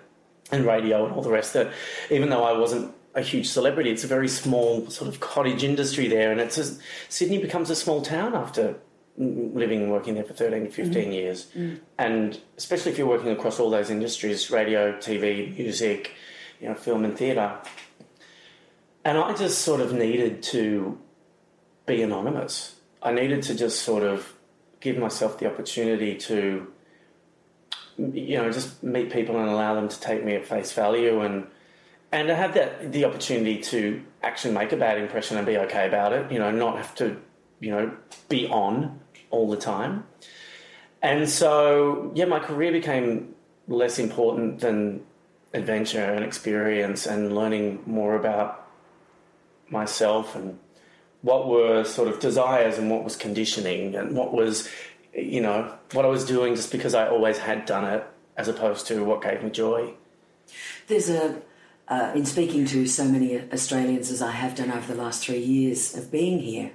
and 0.52 0.66
radio 0.66 1.06
and 1.06 1.14
all 1.14 1.22
the 1.22 1.30
rest 1.30 1.54
that 1.54 1.72
even 2.10 2.30
though 2.30 2.44
I 2.44 2.58
wasn't 2.58 2.94
a 3.18 3.22
huge 3.22 3.50
celebrity 3.50 3.90
it's 3.90 4.04
a 4.04 4.08
very 4.08 4.28
small 4.28 4.88
sort 4.90 5.10
of 5.10 5.20
cottage 5.20 5.64
industry 5.64 6.08
there 6.08 6.32
and 6.32 6.40
it's 6.40 6.58
a, 6.58 6.78
Sydney 7.10 7.40
becomes 7.40 7.70
a 7.70 7.76
small 7.76 8.02
town 8.02 8.36
after 8.36 8.76
living 9.18 9.82
and 9.82 9.92
working 9.92 10.14
there 10.14 10.24
for 10.24 10.34
13 10.34 10.66
to 10.66 10.70
15 10.70 10.94
mm-hmm. 10.94 11.12
years 11.12 11.48
mm. 11.56 11.80
and 11.98 12.40
especially 12.58 12.92
if 12.92 12.98
you're 12.98 13.08
working 13.08 13.32
across 13.32 13.60
all 13.60 13.72
those 13.72 13.90
industries 13.90 14.52
radio 14.52 14.94
TV 15.00 15.58
music 15.58 16.12
you 16.62 16.70
know 16.70 16.76
film 16.76 17.04
and 17.04 17.18
theatre 17.18 17.58
and 19.04 19.18
I 19.18 19.34
just 19.34 19.64
sort 19.64 19.82
of 19.82 19.94
needed 19.94 20.44
to 20.44 21.00
be 21.88 22.04
anonymous 22.04 22.76
I 23.02 23.12
needed 23.12 23.42
to 23.44 23.56
just 23.56 23.82
sort 23.82 24.04
of 24.04 24.32
give 24.80 24.98
myself 25.00 25.40
the 25.40 25.48
opportunity 25.52 26.16
to 26.16 26.68
you 27.98 28.38
know, 28.38 28.52
just 28.52 28.84
meet 28.84 29.12
people 29.12 29.40
and 29.40 29.50
allow 29.50 29.74
them 29.74 29.90
to 29.90 30.00
take 30.00 30.24
me 30.24 30.36
at 30.36 30.46
face 30.46 30.72
value 30.72 31.22
and 31.22 31.48
and 32.12 32.28
to 32.28 32.36
have 32.36 32.54
that 32.54 32.92
the 32.92 33.06
opportunity 33.06 33.62
to 33.64 34.04
actually 34.24 34.54
make 34.54 34.72
a 34.72 34.78
bad 34.78 34.98
impression 34.98 35.38
and 35.38 35.46
be 35.46 35.58
okay 35.58 35.88
about 35.88 36.14
it, 36.14 36.32
you 36.32 36.40
know, 36.40 36.52
not 36.52 36.78
have 36.78 36.96
to, 36.96 37.18
you 37.60 37.72
know, 37.72 37.96
be 38.30 38.48
on 38.48 39.00
all 39.30 39.50
the 39.50 39.58
time. 39.58 40.06
And 41.02 41.30
so, 41.30 42.12
yeah, 42.16 42.26
my 42.26 42.40
career 42.40 42.72
became 42.72 43.36
less 43.68 44.00
important 44.00 44.60
than 44.60 45.04
adventure 45.54 46.04
and 46.04 46.24
experience 46.24 47.06
and 47.06 47.36
learning 47.36 47.84
more 47.86 48.16
about 48.16 48.68
myself 49.70 50.36
and 50.36 50.58
what 51.22 51.48
were 51.48 51.84
sort 51.84 52.08
of 52.08 52.20
desires 52.20 52.78
and 52.78 52.90
what 52.90 53.04
was 53.04 53.16
conditioning 53.16 53.96
and 53.96 54.16
what 54.16 54.34
was 54.34 54.70
you 55.18 55.42
know, 55.42 55.74
what 55.94 56.06
I 56.06 56.08
was 56.08 56.26
doing 56.26 56.56
just 56.56 56.72
because 56.72 56.94
I 56.94 57.08
always 57.08 57.40
had 57.40 57.66
done 57.66 57.86
it, 57.86 58.06
as 58.38 58.48
opposed 58.48 58.86
to 58.88 59.04
what 59.04 59.22
gave 59.22 59.44
me 59.44 59.50
joy. 59.50 59.94
There's 60.88 61.10
a, 61.10 61.42
uh, 61.88 62.12
in 62.16 62.26
speaking 62.26 62.66
to 62.66 62.86
so 62.88 63.06
many 63.06 63.40
Australians 63.52 64.12
as 64.12 64.22
I 64.22 64.32
have 64.32 64.56
done 64.56 64.72
over 64.72 64.94
the 64.94 65.02
last 65.02 65.24
three 65.24 65.40
years 65.40 65.96
of 65.96 66.12
being 66.12 66.40
here, 66.40 66.72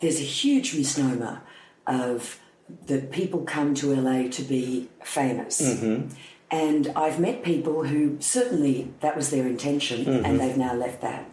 there's 0.00 0.20
a 0.20 0.24
huge 0.24 0.74
misnomer 0.74 1.42
of 1.86 2.38
that 2.86 3.10
people 3.12 3.42
come 3.42 3.74
to 3.74 3.94
LA 3.94 4.28
to 4.28 4.42
be 4.42 4.88
famous. 5.02 5.62
Mm-hmm. 5.62 6.14
And 6.50 6.92
I've 6.94 7.18
met 7.18 7.42
people 7.42 7.84
who 7.84 8.18
certainly 8.20 8.92
that 9.00 9.16
was 9.16 9.30
their 9.30 9.46
intention 9.46 10.04
Mm-hmm. 10.04 10.24
and 10.24 10.40
they've 10.40 10.56
now 10.56 10.74
left 10.74 11.00
that 11.02 11.30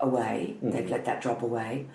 away, 0.00 0.56
they've 0.62 0.90
let 0.90 1.04
that 1.06 1.22
drop 1.22 1.42
away, 1.42 1.86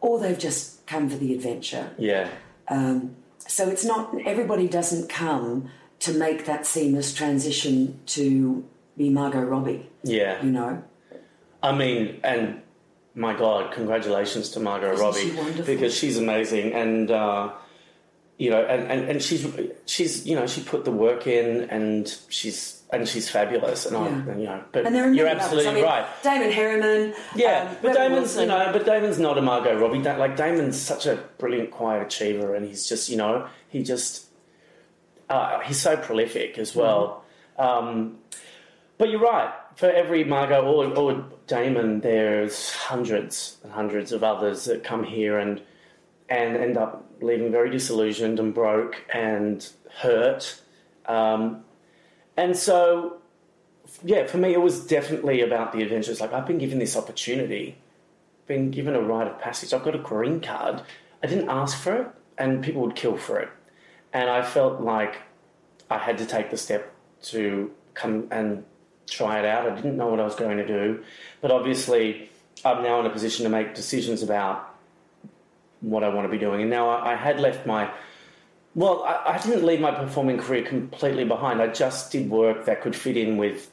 or 0.00 0.18
they've 0.18 0.38
just 0.38 0.86
come 0.86 1.08
for 1.10 1.16
the 1.16 1.34
adventure. 1.34 1.90
Yeah. 1.98 2.28
Um, 2.68 3.16
so 3.38 3.68
it's 3.68 3.84
not, 3.84 4.14
everybody 4.24 4.68
doesn't 4.68 5.08
come 5.08 5.70
to 6.00 6.12
make 6.12 6.46
that 6.46 6.66
seamless 6.66 7.12
transition 7.12 8.00
to 8.06 8.64
be 8.96 9.10
Margot 9.10 9.42
Robbie, 9.42 9.88
Yeah. 10.02 10.42
you 10.42 10.50
know? 10.50 10.82
I 11.62 11.72
mean, 11.74 12.20
and 12.22 12.60
my 13.14 13.34
God, 13.36 13.72
congratulations 13.72 14.50
to 14.50 14.60
Margot 14.60 14.92
Isn't 14.92 15.04
Robbie 15.36 15.54
she 15.56 15.62
because 15.62 15.94
she's 15.96 16.18
amazing, 16.18 16.72
and 16.74 17.10
uh, 17.10 17.52
you 18.38 18.50
know, 18.50 18.62
and, 18.64 18.90
and, 18.90 19.08
and 19.08 19.22
she's 19.22 19.46
she's 19.86 20.26
you 20.26 20.34
know 20.36 20.46
she 20.46 20.60
put 20.62 20.84
the 20.84 20.90
work 20.90 21.26
in, 21.26 21.62
and 21.70 22.14
she's 22.28 22.82
and 22.92 23.08
she's 23.08 23.30
fabulous, 23.30 23.86
and 23.86 23.96
I 23.96 24.06
and, 24.08 24.40
you 24.40 24.46
know, 24.46 24.62
but 24.72 24.84
And 24.84 24.94
there 24.94 25.08
are 25.08 25.12
you're 25.12 25.26
absolutely 25.26 25.70
I 25.70 25.74
mean, 25.74 25.84
right. 25.84 26.06
Damon 26.22 26.50
Herriman. 26.50 27.14
Yeah, 27.34 27.62
um, 27.70 27.76
but 27.80 27.88
Rebel 27.88 27.94
Damon's 28.02 28.20
Wilson. 28.20 28.40
you 28.42 28.48
know, 28.48 28.70
but 28.72 28.84
Damon's 28.84 29.18
not 29.18 29.38
a 29.38 29.42
Margot 29.42 29.78
Robbie. 29.78 30.00
Like 30.02 30.36
Damon's 30.36 30.78
such 30.78 31.06
a 31.06 31.16
brilliant, 31.38 31.70
quiet 31.70 32.02
achiever, 32.02 32.54
and 32.54 32.66
he's 32.66 32.86
just 32.86 33.08
you 33.08 33.16
know 33.16 33.48
he 33.68 33.82
just 33.82 34.26
uh, 35.30 35.60
he's 35.60 35.80
so 35.80 35.96
prolific 35.96 36.58
as 36.58 36.74
well. 36.76 37.24
Um, 37.58 38.18
but 38.98 39.10
you're 39.10 39.20
right. 39.20 39.52
For 39.76 39.90
every 39.90 40.24
Margot 40.24 40.62
or, 40.62 40.96
or 40.96 41.24
Damon, 41.46 42.00
there's 42.00 42.72
hundreds 42.72 43.58
and 43.62 43.72
hundreds 43.72 44.12
of 44.12 44.22
others 44.22 44.64
that 44.66 44.84
come 44.84 45.04
here 45.04 45.38
and 45.38 45.60
and 46.28 46.56
end 46.56 46.76
up 46.76 47.04
leaving 47.20 47.52
very 47.52 47.70
disillusioned 47.70 48.40
and 48.40 48.54
broke 48.54 49.04
and 49.12 49.68
hurt. 50.00 50.62
Um, 51.06 51.64
and 52.36 52.56
so 52.56 53.20
yeah, 54.02 54.26
for 54.26 54.38
me, 54.38 54.52
it 54.52 54.60
was 54.60 54.86
definitely 54.86 55.40
about 55.42 55.72
the 55.72 55.82
adventures. 55.82 56.20
Like, 56.20 56.32
I've 56.32 56.46
been 56.46 56.58
given 56.58 56.78
this 56.78 56.96
opportunity, 56.96 57.76
been 58.46 58.70
given 58.70 58.94
a 58.94 59.00
rite 59.00 59.26
of 59.26 59.38
passage. 59.40 59.72
I've 59.72 59.84
got 59.84 59.94
a 59.94 59.98
green 59.98 60.40
card. 60.40 60.82
I 61.22 61.26
didn't 61.26 61.48
ask 61.48 61.78
for 61.78 61.94
it, 61.94 62.08
and 62.38 62.62
people 62.62 62.82
would 62.82 62.96
kill 62.96 63.16
for 63.16 63.38
it. 63.40 63.48
And 64.12 64.30
I 64.30 64.42
felt 64.42 64.80
like 64.80 65.22
I 65.90 65.98
had 65.98 66.18
to 66.18 66.26
take 66.26 66.50
the 66.50 66.56
step 66.56 66.92
to 67.24 67.70
come 67.94 68.28
and 68.30 68.64
try 69.08 69.38
it 69.38 69.44
out. 69.44 69.70
I 69.70 69.74
didn't 69.76 69.96
know 69.96 70.08
what 70.08 70.20
I 70.20 70.24
was 70.24 70.34
going 70.34 70.58
to 70.58 70.66
do, 70.66 71.02
but 71.40 71.50
obviously, 71.50 72.30
I'm 72.64 72.82
now 72.82 73.00
in 73.00 73.06
a 73.06 73.10
position 73.10 73.44
to 73.44 73.50
make 73.50 73.74
decisions 73.74 74.22
about 74.22 74.74
what 75.80 76.02
I 76.02 76.08
want 76.08 76.26
to 76.26 76.30
be 76.30 76.38
doing. 76.38 76.62
And 76.62 76.70
now 76.70 76.88
I, 76.88 77.12
I 77.12 77.16
had 77.16 77.40
left 77.40 77.66
my 77.66 77.90
well, 78.74 79.04
I, 79.04 79.34
I 79.34 79.38
didn't 79.38 79.64
leave 79.64 79.80
my 79.80 79.92
performing 79.92 80.38
career 80.38 80.64
completely 80.64 81.24
behind. 81.24 81.62
I 81.62 81.68
just 81.68 82.10
did 82.10 82.28
work 82.28 82.64
that 82.64 82.82
could 82.82 82.96
fit 82.96 83.16
in 83.16 83.36
with 83.36 83.70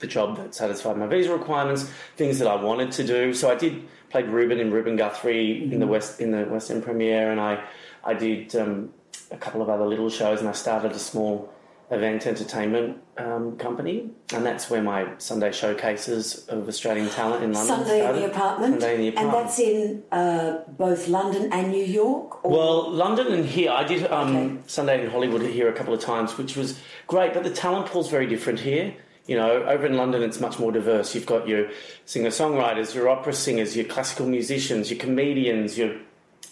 the 0.00 0.06
job 0.08 0.36
that 0.38 0.54
satisfied 0.54 0.96
my 0.96 1.06
visa 1.06 1.32
requirements, 1.32 1.88
things 2.16 2.40
that 2.40 2.48
I 2.48 2.56
wanted 2.56 2.90
to 2.92 3.06
do. 3.06 3.32
So 3.32 3.50
I 3.50 3.54
did 3.54 3.86
played 4.10 4.26
Ruben 4.26 4.58
in 4.58 4.70
Ruben 4.70 4.96
Guthrie 4.96 5.72
in 5.72 5.78
the 5.78 5.86
West 5.86 6.20
in 6.20 6.32
the 6.32 6.44
West 6.44 6.70
End 6.70 6.82
premiere, 6.82 7.30
and 7.30 7.40
I 7.40 7.64
I 8.02 8.14
did 8.14 8.54
um, 8.56 8.92
a 9.30 9.36
couple 9.36 9.62
of 9.62 9.68
other 9.68 9.86
little 9.86 10.10
shows, 10.10 10.40
and 10.40 10.48
I 10.48 10.52
started 10.52 10.92
a 10.92 10.98
small 10.98 11.53
event 11.90 12.26
entertainment 12.26 12.98
um, 13.18 13.56
company, 13.56 14.10
and 14.32 14.44
that's 14.44 14.70
where 14.70 14.82
my 14.82 15.06
Sunday 15.18 15.52
showcases 15.52 16.46
of 16.48 16.66
Australian 16.68 17.08
talent 17.10 17.44
in 17.44 17.52
London 17.52 17.76
Sunday 17.76 18.08
in 18.08 18.16
the 18.16 18.26
apartment. 18.26 18.80
Sunday 18.80 18.94
in 18.94 19.00
the 19.02 19.08
apartment. 19.08 19.36
And 19.36 19.44
that's 19.46 19.58
in 19.58 20.02
uh, 20.10 20.58
both 20.76 21.08
London 21.08 21.52
and 21.52 21.70
New 21.70 21.84
York? 21.84 22.44
Or 22.44 22.50
Well, 22.50 22.90
London 22.90 23.28
and 23.32 23.44
here, 23.44 23.70
I 23.70 23.84
did 23.84 24.10
um, 24.10 24.36
Okay. 24.36 24.56
Sunday 24.66 25.04
in 25.04 25.10
Hollywood 25.10 25.42
here 25.42 25.68
a 25.68 25.72
couple 25.72 25.94
of 25.94 26.00
times, 26.00 26.36
which 26.38 26.56
was 26.56 26.80
great. 27.06 27.34
But 27.34 27.44
the 27.44 27.50
talent 27.50 27.86
pool's 27.86 28.10
very 28.10 28.26
different 28.26 28.60
here. 28.60 28.94
You 29.26 29.36
know, 29.36 29.62
over 29.64 29.86
in 29.86 29.96
London, 29.96 30.22
it's 30.22 30.40
much 30.40 30.58
more 30.58 30.70
diverse. 30.72 31.14
You've 31.14 31.24
got 31.24 31.48
your 31.48 31.70
singer-songwriters, 32.04 32.94
your 32.94 33.08
opera 33.08 33.32
singers, 33.32 33.74
your 33.74 33.86
classical 33.86 34.26
musicians, 34.26 34.90
your 34.90 35.00
comedians, 35.00 35.78
your 35.78 35.96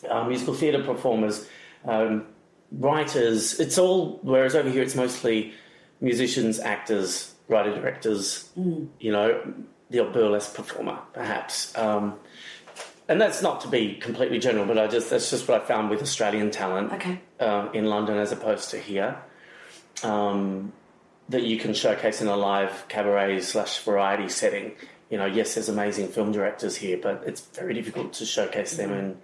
uh, 0.08 0.24
musical 0.24 0.54
theatre 0.54 0.82
performers, 0.82 1.46
um, 1.84 2.26
writers. 2.78 3.58
It's 3.60 3.78
all. 3.78 4.18
Whereas 4.22 4.54
over 4.54 4.68
here, 4.68 4.82
it's 4.82 4.94
mostly 4.94 5.52
musicians, 6.00 6.58
actors, 6.58 7.34
writer 7.48 7.74
directors. 7.74 8.48
You 8.56 9.12
know, 9.12 9.54
the 9.90 10.04
burlesque 10.04 10.54
performer, 10.54 10.98
perhaps. 11.12 11.76
Um, 11.76 12.14
and 13.08 13.20
that's 13.20 13.42
not 13.42 13.60
to 13.62 13.68
be 13.68 13.96
completely 13.96 14.38
general, 14.38 14.64
but 14.64 14.78
I 14.78 14.86
just 14.86 15.10
that's 15.10 15.30
just 15.30 15.46
what 15.48 15.62
I 15.62 15.64
found 15.64 15.90
with 15.90 16.00
Australian 16.02 16.50
talent 16.50 16.92
Okay. 16.92 17.20
um, 17.40 17.70
in 17.74 17.86
London 17.86 18.16
as 18.18 18.32
opposed 18.32 18.70
to 18.70 18.78
here. 18.78 19.16
Um, 20.02 20.72
that 21.28 21.42
you 21.44 21.56
can 21.58 21.72
showcase 21.72 22.20
in 22.20 22.28
a 22.28 22.36
live 22.36 22.86
cabaret 22.88 23.40
slash 23.40 23.78
variety 23.80 24.28
setting. 24.28 24.72
You 25.08 25.18
know, 25.18 25.26
yes, 25.26 25.54
there's 25.54 25.68
amazing 25.68 26.08
film 26.08 26.32
directors 26.32 26.76
here, 26.76 26.98
but 27.00 27.22
it's 27.26 27.40
very 27.40 27.74
difficult 27.74 28.14
to 28.14 28.24
showcase 28.26 28.76
them 28.76 28.92
in 28.92 29.18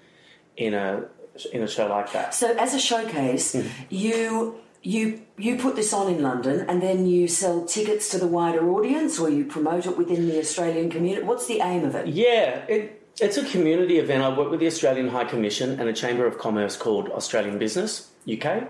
in 0.57 0.75
a 0.75 1.05
in 1.47 1.63
a 1.63 1.69
show 1.69 1.87
like 1.89 2.13
that. 2.13 2.35
So 2.35 2.55
as 2.57 2.75
a 2.75 2.79
showcase, 2.81 3.53
Hmm. 3.53 3.63
you 3.91 4.57
you 4.83 5.21
you 5.37 5.57
put 5.57 5.75
this 5.77 5.93
on 5.93 6.13
in 6.13 6.23
London 6.23 6.65
and 6.69 6.81
then 6.81 7.05
you 7.07 7.27
sell 7.29 7.65
tickets 7.65 8.09
to 8.11 8.19
the 8.19 8.29
wider 8.29 8.69
audience 8.71 9.19
or 9.19 9.29
you 9.29 9.45
promote 9.45 9.87
it 9.87 9.97
within 9.99 10.29
the 10.29 10.39
Australian 10.39 10.89
community. 10.91 11.25
What's 11.27 11.47
the 11.47 11.61
aim 11.61 11.85
of 11.85 11.95
it? 11.97 12.07
Yeah, 12.07 12.65
it, 12.69 13.03
it's 13.21 13.37
a 13.37 13.45
community 13.45 13.99
event. 13.99 14.23
I 14.23 14.37
work 14.37 14.51
with 14.51 14.61
the 14.61 14.67
Australian 14.69 15.09
High 15.09 15.25
Commission 15.25 15.79
and 15.81 15.89
a 15.89 15.93
Chamber 15.93 16.27
of 16.27 16.39
Commerce 16.39 16.77
called 16.77 17.09
Australian 17.11 17.59
Business 17.59 18.11
UK. 18.33 18.69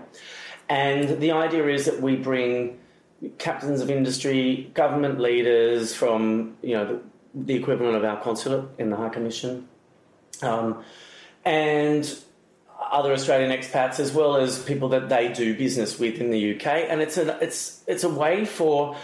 And 0.67 1.19
the 1.21 1.31
idea 1.31 1.67
is 1.67 1.85
that 1.85 2.01
we 2.01 2.15
bring 2.15 2.79
captains 3.37 3.81
of 3.81 3.89
industry, 3.91 4.71
government 4.73 5.19
leaders 5.19 5.93
from, 5.95 6.55
you 6.63 6.73
know, 6.73 6.85
the, 6.85 7.01
the 7.35 7.53
equivalent 7.53 7.95
of 7.95 8.03
our 8.03 8.19
consulate 8.21 8.65
in 8.79 8.89
the 8.89 8.95
High 8.95 9.09
Commission, 9.09 9.67
um, 10.41 10.83
and 11.45 12.17
other 12.91 13.13
Australian 13.13 13.51
expats 13.51 13.99
as 13.99 14.13
well 14.13 14.37
as 14.37 14.63
people 14.63 14.89
that 14.89 15.09
they 15.09 15.31
do 15.31 15.55
business 15.55 15.99
with 15.99 16.19
in 16.19 16.29
the 16.31 16.55
UK. 16.55 16.67
And 16.89 17.01
it's 17.01 17.17
a, 17.17 17.37
it's, 17.41 17.83
it's 17.87 18.03
a 18.03 18.09
way 18.09 18.45
for 18.45 18.95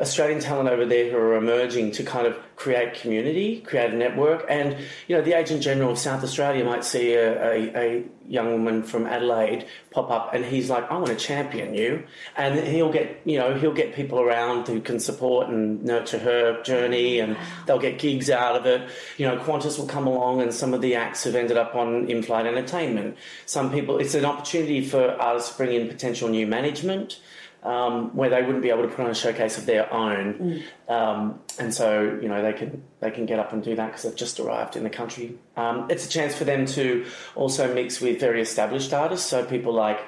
Australian 0.00 0.40
talent 0.40 0.68
over 0.68 0.84
there 0.84 1.10
who 1.10 1.16
are 1.16 1.36
emerging 1.36 1.92
to 1.92 2.02
kind 2.02 2.26
of 2.26 2.36
create 2.56 2.94
community, 2.94 3.60
create 3.60 3.92
a 3.92 3.96
network. 3.96 4.44
And, 4.48 4.76
you 5.08 5.16
know, 5.16 5.22
the 5.22 5.32
Agent 5.32 5.62
General 5.62 5.92
of 5.92 5.98
South 5.98 6.22
Australia 6.22 6.64
might 6.64 6.84
see 6.84 7.14
a, 7.14 7.52
a, 7.52 7.76
a 7.76 8.04
young 8.26 8.52
woman 8.52 8.82
from 8.82 9.06
Adelaide 9.06 9.66
pop 9.90 10.10
up 10.10 10.34
and 10.34 10.44
he's 10.44 10.70
like, 10.70 10.90
I 10.90 10.94
want 10.94 11.08
to 11.08 11.16
champion 11.16 11.74
you. 11.74 12.04
And 12.36 12.58
he'll 12.66 12.92
get, 12.92 13.20
you 13.24 13.38
know, 13.38 13.54
he'll 13.54 13.74
get 13.74 13.94
people 13.94 14.20
around 14.20 14.66
who 14.66 14.80
can 14.80 14.98
support 14.98 15.48
and 15.48 15.84
nurture 15.84 16.18
her 16.18 16.62
journey 16.62 17.20
and 17.20 17.36
they'll 17.66 17.78
get 17.78 17.98
gigs 17.98 18.30
out 18.30 18.56
of 18.56 18.66
it. 18.66 18.88
You 19.16 19.26
know, 19.26 19.36
Qantas 19.38 19.78
will 19.78 19.86
come 19.86 20.06
along 20.06 20.42
and 20.42 20.52
some 20.52 20.74
of 20.74 20.80
the 20.80 20.94
acts 20.94 21.24
have 21.24 21.34
ended 21.34 21.56
up 21.56 21.74
on 21.74 22.08
in-flight 22.08 22.46
entertainment. 22.46 23.16
Some 23.46 23.70
people, 23.70 23.98
it's 23.98 24.14
an 24.14 24.24
opportunity 24.24 24.84
for 24.84 25.10
artists 25.20 25.50
to 25.50 25.56
bring 25.56 25.72
in 25.72 25.88
potential 25.88 26.28
new 26.28 26.46
management 26.46 27.20
um, 27.64 28.14
where 28.14 28.28
they 28.28 28.42
wouldn't 28.42 28.62
be 28.62 28.70
able 28.70 28.82
to 28.82 28.88
put 28.88 29.00
on 29.04 29.10
a 29.10 29.14
showcase 29.14 29.56
of 29.56 29.66
their 29.66 29.92
own, 29.92 30.62
um, 30.88 31.40
and 31.58 31.72
so 31.72 32.18
you 32.20 32.28
know 32.28 32.42
they 32.42 32.52
can 32.52 32.82
they 33.00 33.10
can 33.10 33.26
get 33.26 33.38
up 33.38 33.52
and 33.52 33.62
do 33.62 33.74
that 33.74 33.86
because 33.86 34.02
they've 34.02 34.16
just 34.16 34.38
arrived 34.38 34.76
in 34.76 34.84
the 34.84 34.90
country. 34.90 35.36
Um, 35.56 35.86
it's 35.90 36.06
a 36.06 36.08
chance 36.08 36.34
for 36.34 36.44
them 36.44 36.66
to 36.66 37.06
also 37.34 37.72
mix 37.74 38.00
with 38.00 38.20
very 38.20 38.42
established 38.42 38.92
artists, 38.92 39.28
so 39.28 39.44
people 39.44 39.72
like 39.72 40.00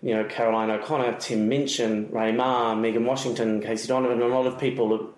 you 0.00 0.14
know 0.14 0.24
Caroline 0.24 0.70
O'Connor, 0.70 1.18
Tim 1.18 1.48
Minchin, 1.48 2.08
Ray 2.12 2.32
Ma, 2.32 2.74
Megan 2.74 3.04
Washington, 3.04 3.60
Casey 3.60 3.88
Donovan, 3.88 4.22
and 4.22 4.32
a 4.32 4.34
lot 4.34 4.46
of 4.46 4.58
people 4.58 5.12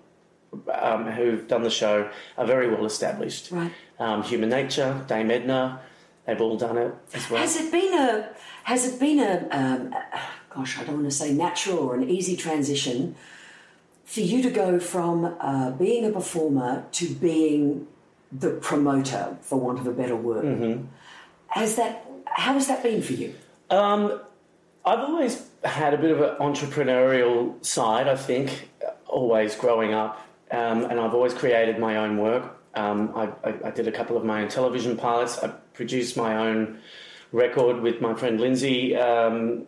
um, 0.72 1.06
who've 1.06 1.46
done 1.48 1.62
the 1.62 1.70
show 1.70 2.08
are 2.38 2.46
very 2.46 2.68
well 2.68 2.86
established. 2.86 3.50
Right. 3.50 3.72
Um, 3.98 4.22
Human 4.22 4.48
Nature, 4.48 5.04
Dame 5.06 5.30
Edna, 5.30 5.80
they've 6.26 6.40
all 6.40 6.56
done 6.56 6.78
it 6.78 6.94
as 7.12 7.30
well. 7.30 7.40
Has 7.40 7.56
it 7.56 7.70
been 7.70 7.94
a 7.94 8.28
has 8.64 8.86
it 8.86 8.98
been 8.98 9.20
a 9.20 9.46
um, 9.50 9.94
gosh 10.54 10.78
I 10.78 10.84
don't 10.84 10.96
want 10.96 11.10
to 11.10 11.16
say 11.16 11.32
natural 11.32 11.78
or 11.78 11.94
an 11.94 12.08
easy 12.08 12.36
transition 12.36 13.14
for 14.04 14.20
you 14.20 14.42
to 14.42 14.50
go 14.50 14.78
from 14.78 15.36
uh, 15.40 15.70
being 15.72 16.04
a 16.04 16.10
performer 16.10 16.84
to 16.92 17.14
being 17.14 17.86
the 18.30 18.50
promoter, 18.50 19.36
for 19.40 19.58
want 19.58 19.78
of 19.78 19.86
a 19.86 19.92
better 19.92 20.16
word? 20.16 20.44
Mm-hmm. 20.44 20.84
Has 21.48 21.76
that 21.76 22.06
how 22.26 22.54
has 22.54 22.66
that 22.66 22.82
been 22.82 23.00
for 23.00 23.12
you? 23.12 23.34
Um, 23.70 24.20
I've 24.84 25.00
always 25.00 25.42
had 25.62 25.94
a 25.94 25.98
bit 25.98 26.10
of 26.10 26.20
an 26.20 26.36
entrepreneurial 26.36 27.64
side, 27.64 28.08
I 28.08 28.16
think, 28.16 28.68
always 29.06 29.54
growing 29.54 29.94
up, 29.94 30.26
um, 30.50 30.84
and 30.84 31.00
I've 31.00 31.14
always 31.14 31.32
created 31.32 31.78
my 31.78 31.96
own 31.98 32.18
work. 32.18 32.60
Um, 32.74 33.12
I, 33.14 33.26
I, 33.48 33.54
I 33.66 33.70
did 33.70 33.86
a 33.86 33.92
couple 33.92 34.16
of 34.16 34.24
my 34.24 34.42
own 34.42 34.48
television 34.48 34.96
pilots. 34.96 35.38
I 35.38 35.48
produced 35.74 36.16
my 36.16 36.36
own 36.36 36.80
record 37.30 37.80
with 37.80 38.00
my 38.00 38.14
friend 38.14 38.40
Lindsay. 38.40 38.96
Um, 38.96 39.66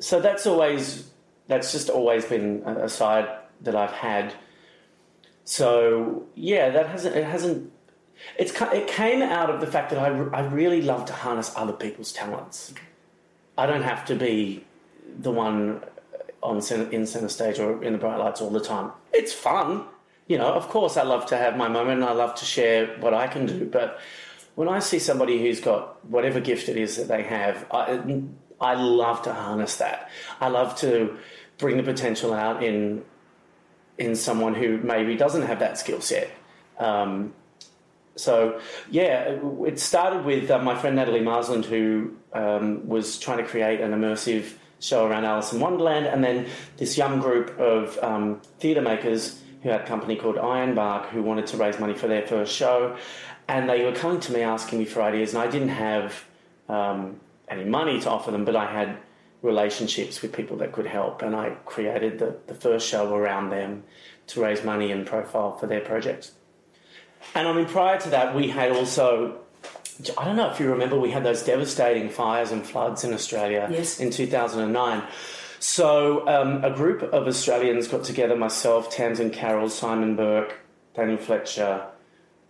so 0.00 0.20
that's 0.20 0.46
always 0.46 1.10
that's 1.46 1.72
just 1.72 1.88
always 1.88 2.24
been 2.24 2.62
a 2.64 2.88
side 2.88 3.28
that 3.62 3.74
I've 3.74 3.92
had. 3.92 4.34
So 5.44 6.26
yeah, 6.34 6.70
that 6.70 6.86
hasn't 6.86 7.16
it 7.16 7.24
hasn't. 7.24 7.72
It's 8.38 8.52
it 8.60 8.88
came 8.88 9.22
out 9.22 9.50
of 9.50 9.60
the 9.60 9.66
fact 9.66 9.90
that 9.90 9.98
I, 9.98 10.08
I 10.08 10.46
really 10.48 10.82
love 10.82 11.04
to 11.06 11.12
harness 11.12 11.52
other 11.56 11.72
people's 11.72 12.12
talents. 12.12 12.74
I 13.56 13.66
don't 13.66 13.82
have 13.82 14.04
to 14.06 14.14
be 14.14 14.64
the 15.20 15.30
one 15.30 15.82
on 16.42 16.60
center, 16.62 16.88
in 16.90 17.06
center 17.06 17.28
stage 17.28 17.58
or 17.58 17.82
in 17.82 17.92
the 17.92 17.98
bright 17.98 18.18
lights 18.18 18.40
all 18.40 18.50
the 18.50 18.60
time. 18.60 18.92
It's 19.12 19.32
fun, 19.32 19.84
you 20.26 20.38
know. 20.38 20.52
Of 20.52 20.68
course, 20.68 20.96
I 20.96 21.02
love 21.02 21.26
to 21.26 21.36
have 21.36 21.56
my 21.56 21.68
moment 21.68 22.00
and 22.00 22.04
I 22.04 22.12
love 22.12 22.34
to 22.36 22.44
share 22.44 22.86
what 23.00 23.14
I 23.14 23.26
can 23.26 23.46
do. 23.46 23.64
But 23.64 24.00
when 24.54 24.68
I 24.68 24.78
see 24.80 24.98
somebody 24.98 25.40
who's 25.40 25.60
got 25.60 26.04
whatever 26.04 26.40
gift 26.40 26.68
it 26.68 26.76
is 26.76 26.96
that 26.96 27.08
they 27.08 27.22
have, 27.22 27.66
I, 27.72 28.00
I 28.60 28.74
love 28.74 29.22
to 29.22 29.32
harness 29.32 29.76
that. 29.76 30.10
I 30.40 30.48
love 30.48 30.76
to 30.76 31.18
bring 31.58 31.76
the 31.76 31.82
potential 31.82 32.32
out 32.32 32.62
in 32.62 33.04
in 33.98 34.14
someone 34.14 34.54
who 34.54 34.78
maybe 34.78 35.16
doesn't 35.16 35.42
have 35.42 35.58
that 35.58 35.76
skill 35.76 36.00
set. 36.00 36.30
Um, 36.78 37.34
so 38.14 38.60
yeah, 38.90 39.38
it 39.66 39.78
started 39.80 40.24
with 40.24 40.50
uh, 40.50 40.58
my 40.60 40.78
friend 40.78 40.96
Natalie 40.96 41.20
Marsland, 41.20 41.64
who 41.64 42.14
um, 42.32 42.86
was 42.86 43.18
trying 43.18 43.38
to 43.38 43.44
create 43.44 43.80
an 43.80 43.92
immersive 43.92 44.54
show 44.80 45.06
around 45.06 45.24
Alice 45.24 45.52
in 45.52 45.60
Wonderland, 45.60 46.06
and 46.06 46.22
then 46.22 46.46
this 46.76 46.96
young 46.96 47.20
group 47.20 47.58
of 47.58 47.98
um, 48.02 48.40
theatre 48.60 48.82
makers 48.82 49.40
who 49.62 49.70
had 49.70 49.80
a 49.80 49.86
company 49.86 50.14
called 50.14 50.36
Ironbark 50.36 51.08
who 51.08 51.22
wanted 51.22 51.48
to 51.48 51.56
raise 51.56 51.80
money 51.80 51.94
for 51.94 52.06
their 52.06 52.26
first 52.26 52.54
show, 52.54 52.96
and 53.48 53.68
they 53.68 53.84
were 53.84 53.92
coming 53.92 54.20
to 54.20 54.32
me 54.32 54.42
asking 54.42 54.78
me 54.78 54.84
for 54.84 55.02
ideas, 55.02 55.34
and 55.34 55.42
I 55.42 55.50
didn't 55.50 55.70
have 55.70 56.24
um, 56.68 57.18
any 57.50 57.64
money 57.64 58.00
to 58.00 58.10
offer 58.10 58.30
them, 58.30 58.44
but 58.44 58.56
I 58.56 58.66
had 58.70 58.98
relationships 59.42 60.20
with 60.22 60.32
people 60.32 60.56
that 60.58 60.72
could 60.72 60.86
help, 60.86 61.22
and 61.22 61.34
I 61.34 61.50
created 61.64 62.18
the, 62.18 62.36
the 62.46 62.54
first 62.54 62.88
show 62.88 63.14
around 63.14 63.50
them 63.50 63.84
to 64.28 64.42
raise 64.42 64.64
money 64.64 64.90
and 64.92 65.06
profile 65.06 65.56
for 65.56 65.66
their 65.66 65.80
projects. 65.80 66.32
And 67.34 67.46
I 67.48 67.52
mean, 67.52 67.66
prior 67.66 67.98
to 68.00 68.10
that, 68.10 68.34
we 68.34 68.48
had 68.48 68.72
also, 68.72 69.38
I 70.16 70.24
don't 70.24 70.36
know 70.36 70.50
if 70.50 70.60
you 70.60 70.68
remember, 70.70 70.98
we 70.98 71.10
had 71.10 71.24
those 71.24 71.42
devastating 71.42 72.08
fires 72.10 72.50
and 72.50 72.64
floods 72.66 73.04
in 73.04 73.12
Australia 73.14 73.68
Yes. 73.70 74.00
in 74.00 74.10
2009. 74.10 75.02
So 75.60 76.26
um, 76.28 76.64
a 76.64 76.70
group 76.70 77.02
of 77.02 77.26
Australians 77.26 77.88
got 77.88 78.04
together, 78.04 78.36
myself, 78.36 78.90
Tamsin 78.90 79.30
Carroll, 79.30 79.68
Simon 79.68 80.14
Burke, 80.14 80.54
Daniel 80.94 81.18
Fletcher, 81.18 81.86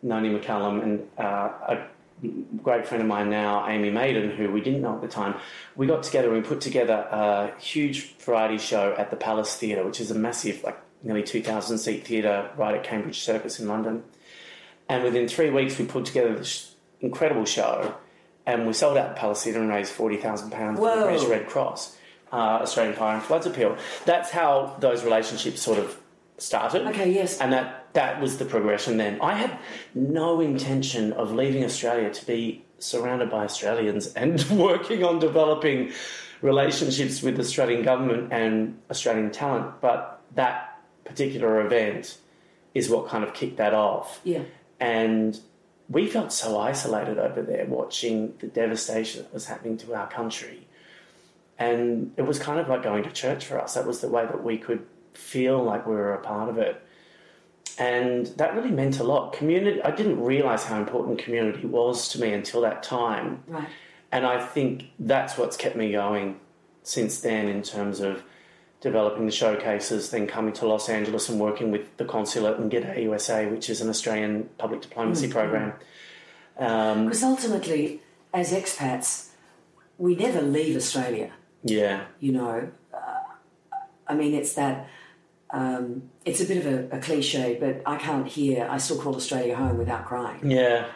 Noni 0.02 0.30
McCallum, 0.30 0.82
and 0.82 1.08
uh, 1.18 1.48
a 1.68 1.86
great 2.62 2.86
friend 2.86 3.02
of 3.02 3.08
mine 3.08 3.30
now, 3.30 3.68
Amy 3.68 3.90
Maiden, 3.90 4.30
who 4.30 4.50
we 4.50 4.60
didn't 4.60 4.82
know 4.82 4.94
at 4.94 5.00
the 5.00 5.08
time. 5.08 5.34
We 5.76 5.86
got 5.86 6.02
together 6.02 6.32
and 6.32 6.42
we 6.42 6.48
put 6.48 6.60
together 6.60 7.06
a 7.10 7.52
huge 7.60 8.14
variety 8.16 8.58
show 8.58 8.94
at 8.98 9.10
the 9.10 9.16
Palace 9.16 9.56
Theatre, 9.56 9.84
which 9.84 10.00
is 10.00 10.10
a 10.10 10.14
massive, 10.14 10.62
like 10.64 10.80
nearly 11.02 11.22
2,000 11.22 11.78
seat 11.78 12.06
theatre 12.06 12.50
right 12.56 12.74
at 12.74 12.84
Cambridge 12.84 13.20
Circus 13.20 13.60
in 13.60 13.68
London. 13.68 14.02
And 14.88 15.04
within 15.04 15.28
three 15.28 15.50
weeks, 15.50 15.78
we 15.78 15.84
put 15.84 16.06
together 16.06 16.34
this 16.34 16.74
incredible 17.00 17.44
show, 17.44 17.94
and 18.46 18.66
we 18.66 18.72
sold 18.72 18.96
out 18.96 19.14
the 19.14 19.20
Palace 19.20 19.44
Theatre 19.44 19.60
and 19.60 19.68
raised 19.68 19.92
forty 19.92 20.16
thousand 20.16 20.50
pounds 20.50 20.78
for 20.78 20.96
the 20.96 21.02
British 21.02 21.26
Red 21.26 21.46
Cross, 21.46 21.96
uh, 22.32 22.36
Australian 22.62 22.96
Fire 22.96 23.16
and 23.16 23.22
Floods 23.22 23.46
Appeal. 23.46 23.76
That's 24.06 24.30
how 24.30 24.76
those 24.80 25.04
relationships 25.04 25.60
sort 25.60 25.78
of 25.78 26.00
started. 26.38 26.86
Okay, 26.86 27.12
yes. 27.12 27.38
And 27.38 27.52
that 27.52 27.77
that 27.94 28.20
was 28.20 28.38
the 28.38 28.44
progression. 28.44 28.96
Then 28.96 29.20
I 29.20 29.34
had 29.34 29.58
no 29.94 30.40
intention 30.40 31.12
of 31.14 31.32
leaving 31.32 31.64
Australia 31.64 32.10
to 32.12 32.26
be 32.26 32.64
surrounded 32.78 33.30
by 33.30 33.44
Australians 33.44 34.12
and 34.14 34.40
working 34.50 35.04
on 35.04 35.18
developing 35.18 35.92
relationships 36.42 37.22
with 37.22 37.34
the 37.36 37.42
Australian 37.42 37.82
government 37.82 38.32
and 38.32 38.78
Australian 38.90 39.30
talent, 39.30 39.80
but 39.80 40.20
that 40.34 40.78
particular 41.04 41.64
event 41.66 42.18
is 42.74 42.88
what 42.88 43.08
kind 43.08 43.24
of 43.24 43.32
kicked 43.34 43.56
that 43.56 43.74
off 43.74 44.20
Yeah. 44.22 44.42
and 44.78 45.40
we 45.88 46.06
felt 46.06 46.32
so 46.34 46.58
isolated 46.60 47.18
over 47.18 47.40
there 47.40 47.64
watching 47.64 48.34
the 48.40 48.46
devastation 48.46 49.22
that 49.22 49.32
was 49.32 49.46
happening 49.46 49.78
to 49.78 49.94
our 49.94 50.06
country 50.06 50.66
and 51.58 52.12
it 52.18 52.22
was 52.22 52.38
kind 52.38 52.60
of 52.60 52.68
like 52.68 52.82
going 52.82 53.02
to 53.04 53.10
church 53.10 53.46
for 53.46 53.58
us 53.60 53.74
that 53.74 53.86
was 53.86 54.00
the 54.00 54.08
way 54.08 54.24
that 54.26 54.44
we 54.44 54.58
could 54.58 54.84
feel 55.14 55.62
like 55.64 55.86
we 55.86 55.94
were 55.94 56.12
a 56.12 56.20
part 56.20 56.50
of 56.50 56.58
it 56.58 56.80
and 57.78 58.26
that 58.38 58.54
really 58.54 58.70
meant 58.70 58.98
a 59.00 59.04
lot 59.04 59.32
community 59.32 59.80
i 59.82 59.90
didn't 59.90 60.20
realize 60.20 60.64
how 60.64 60.76
important 60.78 61.18
community 61.18 61.66
was 61.66 62.08
to 62.08 62.20
me 62.20 62.32
until 62.32 62.60
that 62.60 62.82
time 62.82 63.42
Right. 63.46 63.68
and 64.12 64.24
I 64.26 64.36
think 64.54 64.84
that's 64.98 65.36
what's 65.38 65.56
kept 65.56 65.76
me 65.76 65.92
going 65.92 66.26
since 66.82 67.20
then 67.20 67.48
in 67.48 67.62
terms 67.62 68.00
of 68.00 68.22
developing 68.80 69.26
the 69.26 69.32
showcases, 69.32 70.10
then 70.10 70.26
coming 70.28 70.52
to 70.54 70.64
Los 70.66 70.88
Angeles 70.88 71.28
and 71.28 71.40
working 71.40 71.72
with 71.72 71.84
the 71.96 72.04
consulate 72.04 72.58
and 72.60 72.70
G'day 72.72 73.02
USA, 73.02 73.46
which 73.46 73.68
is 73.68 73.80
an 73.80 73.88
Australian 73.90 74.48
public 74.56 74.80
diplomacy 74.82 75.28
program. 75.28 75.72
Um, 76.58 77.04
Because 77.06 77.24
ultimately, 77.24 78.00
as 78.32 78.52
expats, 78.52 79.30
we 79.98 80.14
never 80.14 80.40
leave 80.40 80.76
Australia. 80.76 81.32
yeah, 81.64 82.04
You 82.20 82.32
know, 82.32 82.70
uh, 82.94 82.98
I 84.06 84.14
mean, 84.14 84.32
it's 84.32 84.54
that. 84.54 84.86
Um, 85.50 86.10
it's 86.24 86.40
a 86.40 86.44
bit 86.44 86.58
of 86.58 86.66
a, 86.66 86.96
a 86.96 87.00
cliche, 87.00 87.56
but 87.58 87.82
I 87.86 87.96
can't 87.96 88.26
hear. 88.28 88.68
I 88.70 88.78
still 88.78 88.98
call 89.00 89.16
Australia 89.16 89.56
home 89.56 89.78
without 89.78 90.04
crying. 90.06 90.50
yeah, 90.50 90.86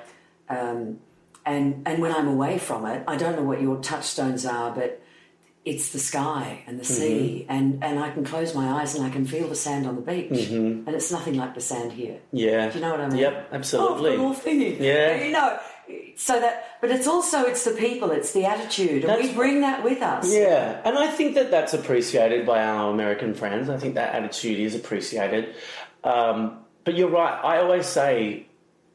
Um, 0.49 0.99
and 1.47 1.83
and 1.88 2.01
when 2.03 2.12
I'm 2.15 2.29
away 2.29 2.59
from 2.59 2.87
it, 2.87 3.03
I 3.09 3.17
don't 3.17 3.35
know 3.37 3.43
what 3.45 3.61
your 3.62 3.79
touchstones 3.79 4.45
are, 4.47 4.71
but 4.75 5.01
it's 5.65 5.91
the 5.93 5.99
sky 5.99 6.62
and 6.67 6.79
the 6.79 6.85
sea, 6.85 7.47
and 7.49 7.83
and 7.83 7.99
I 7.99 8.11
can 8.11 8.25
close 8.25 8.55
my 8.55 8.69
eyes 8.81 8.95
and 8.95 9.05
I 9.07 9.11
can 9.11 9.25
feel 9.25 9.49
the 9.49 9.55
sand 9.57 9.87
on 9.87 9.95
the 9.97 10.03
beach, 10.03 10.49
and 10.51 10.87
it's 10.88 11.11
nothing 11.11 11.35
like 11.35 11.55
the 11.55 11.61
sand 11.61 11.93
here. 11.93 12.19
yeah. 12.33 12.69
Do 12.69 12.75
you 12.79 12.85
know 12.85 12.91
what 12.91 13.01
I 13.01 13.09
mean? 13.09 13.19
Yep, 13.19 13.49
absolutely. 13.53 14.17
Oh, 14.17 14.33
thingy. 14.35 14.79
Yeah. 14.79 15.25
You 15.25 15.33
know, 15.33 15.59
so 16.16 16.38
that, 16.40 16.79
but 16.81 16.90
it's 16.90 17.07
also 17.07 17.44
it's 17.44 17.64
the 17.64 17.72
people, 17.72 18.11
it's 18.11 18.33
the 18.33 18.44
attitude, 18.44 19.05
and 19.05 19.22
we 19.22 19.33
bring 19.33 19.61
that 19.62 19.83
with 19.83 20.03
us. 20.03 20.33
Yeah, 20.33 20.81
and 20.85 20.96
I 20.98 21.09
think 21.09 21.35
that 21.35 21.51
that's 21.51 21.75
appreciated 21.75 22.46
by 22.46 22.62
our 22.62 22.92
American 22.92 23.35
friends. 23.35 23.68
I 23.68 23.79
think 23.79 23.94
that 23.94 24.14
attitude 24.14 24.59
is 24.61 24.75
appreciated. 24.75 25.55
Um, 26.05 26.59
but 26.85 26.94
you're 26.94 27.11
right. 27.11 27.38
I 27.42 27.59
always 27.59 27.87
say 27.87 28.46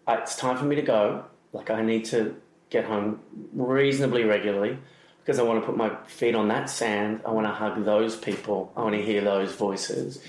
uh, 0.08 0.18
it's 0.22 0.36
time 0.36 0.58
for 0.58 0.66
me 0.66 0.76
to 0.76 0.82
go. 0.82 1.26
Like 1.54 1.70
I 1.70 1.82
need 1.82 2.06
to 2.06 2.36
get 2.70 2.86
home 2.86 3.22
reasonably 3.54 4.24
regularly 4.24 4.78
because 5.20 5.40
I 5.40 5.44
want 5.44 5.62
to 5.62 5.66
put 5.66 5.78
my 5.78 5.96
feet 6.06 6.36
on 6.36 6.50
that 6.50 6.70
sand. 6.70 7.22
I 7.26 7.32
want 7.32 7.48
to 7.48 7.52
hug 7.52 7.84
those 7.86 8.16
people. 8.16 8.72
I 8.76 8.82
want 8.82 8.96
to 8.96 9.02
hear 9.02 9.22
those 9.22 9.54
voices. 9.54 10.22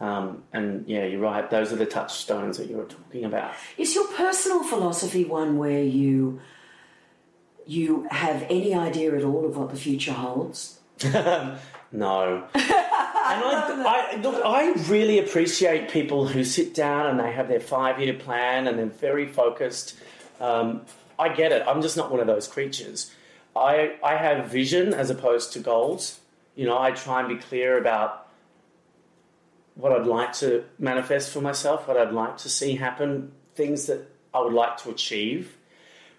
Um, 0.00 0.44
and 0.52 0.88
yeah, 0.88 1.04
you're 1.04 1.20
right. 1.20 1.48
Those 1.50 1.72
are 1.72 1.76
the 1.76 1.86
touchstones 1.86 2.56
that 2.56 2.68
you 2.70 2.78
were 2.78 2.84
talking 2.84 3.24
about. 3.24 3.52
Is 3.76 3.94
your 3.94 4.06
personal 4.08 4.64
philosophy 4.64 5.24
one 5.24 5.58
where 5.58 5.82
you 5.82 6.40
you 7.66 8.08
have 8.10 8.44
any 8.48 8.74
idea 8.74 9.14
at 9.14 9.22
all 9.22 9.44
of 9.44 9.56
what 9.56 9.70
the 9.70 9.76
future 9.76 10.12
holds? 10.12 10.80
No. 11.92 12.44
and 12.54 12.62
I, 12.64 14.10
I, 14.12 14.20
look, 14.22 14.42
I 14.44 14.72
really 14.88 15.18
appreciate 15.18 15.90
people 15.90 16.28
who 16.28 16.44
sit 16.44 16.74
down 16.74 17.06
and 17.06 17.18
they 17.18 17.32
have 17.32 17.48
their 17.48 17.60
five 17.60 18.00
year 18.00 18.14
plan 18.14 18.68
and 18.68 18.78
they're 18.78 18.86
very 18.86 19.26
focused. 19.26 19.96
Um, 20.40 20.82
I 21.18 21.30
get 21.30 21.52
it. 21.52 21.64
I'm 21.66 21.82
just 21.82 21.96
not 21.96 22.10
one 22.10 22.20
of 22.20 22.26
those 22.26 22.46
creatures. 22.46 23.12
I, 23.56 23.96
I 24.04 24.14
have 24.16 24.46
vision 24.46 24.94
as 24.94 25.10
opposed 25.10 25.52
to 25.54 25.58
goals. 25.58 26.20
You 26.54 26.66
know, 26.66 26.78
I 26.78 26.92
try 26.92 27.20
and 27.20 27.28
be 27.28 27.36
clear 27.36 27.76
about 27.78 28.19
what 29.80 29.92
I'd 29.92 30.06
like 30.06 30.32
to 30.34 30.64
manifest 30.78 31.32
for 31.32 31.40
myself, 31.40 31.88
what 31.88 31.96
I'd 31.96 32.12
like 32.12 32.36
to 32.38 32.48
see 32.48 32.76
happen, 32.76 33.32
things 33.54 33.86
that 33.86 34.08
I 34.34 34.40
would 34.40 34.52
like 34.52 34.76
to 34.78 34.90
achieve. 34.90 35.56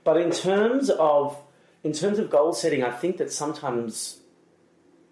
But 0.03 0.17
in 0.17 0.31
terms 0.31 0.89
of 0.89 1.37
in 1.83 1.93
terms 1.93 2.19
of 2.19 2.29
goal 2.29 2.53
setting, 2.53 2.83
I 2.83 2.91
think 2.91 3.17
that 3.17 3.31
sometimes 3.31 4.21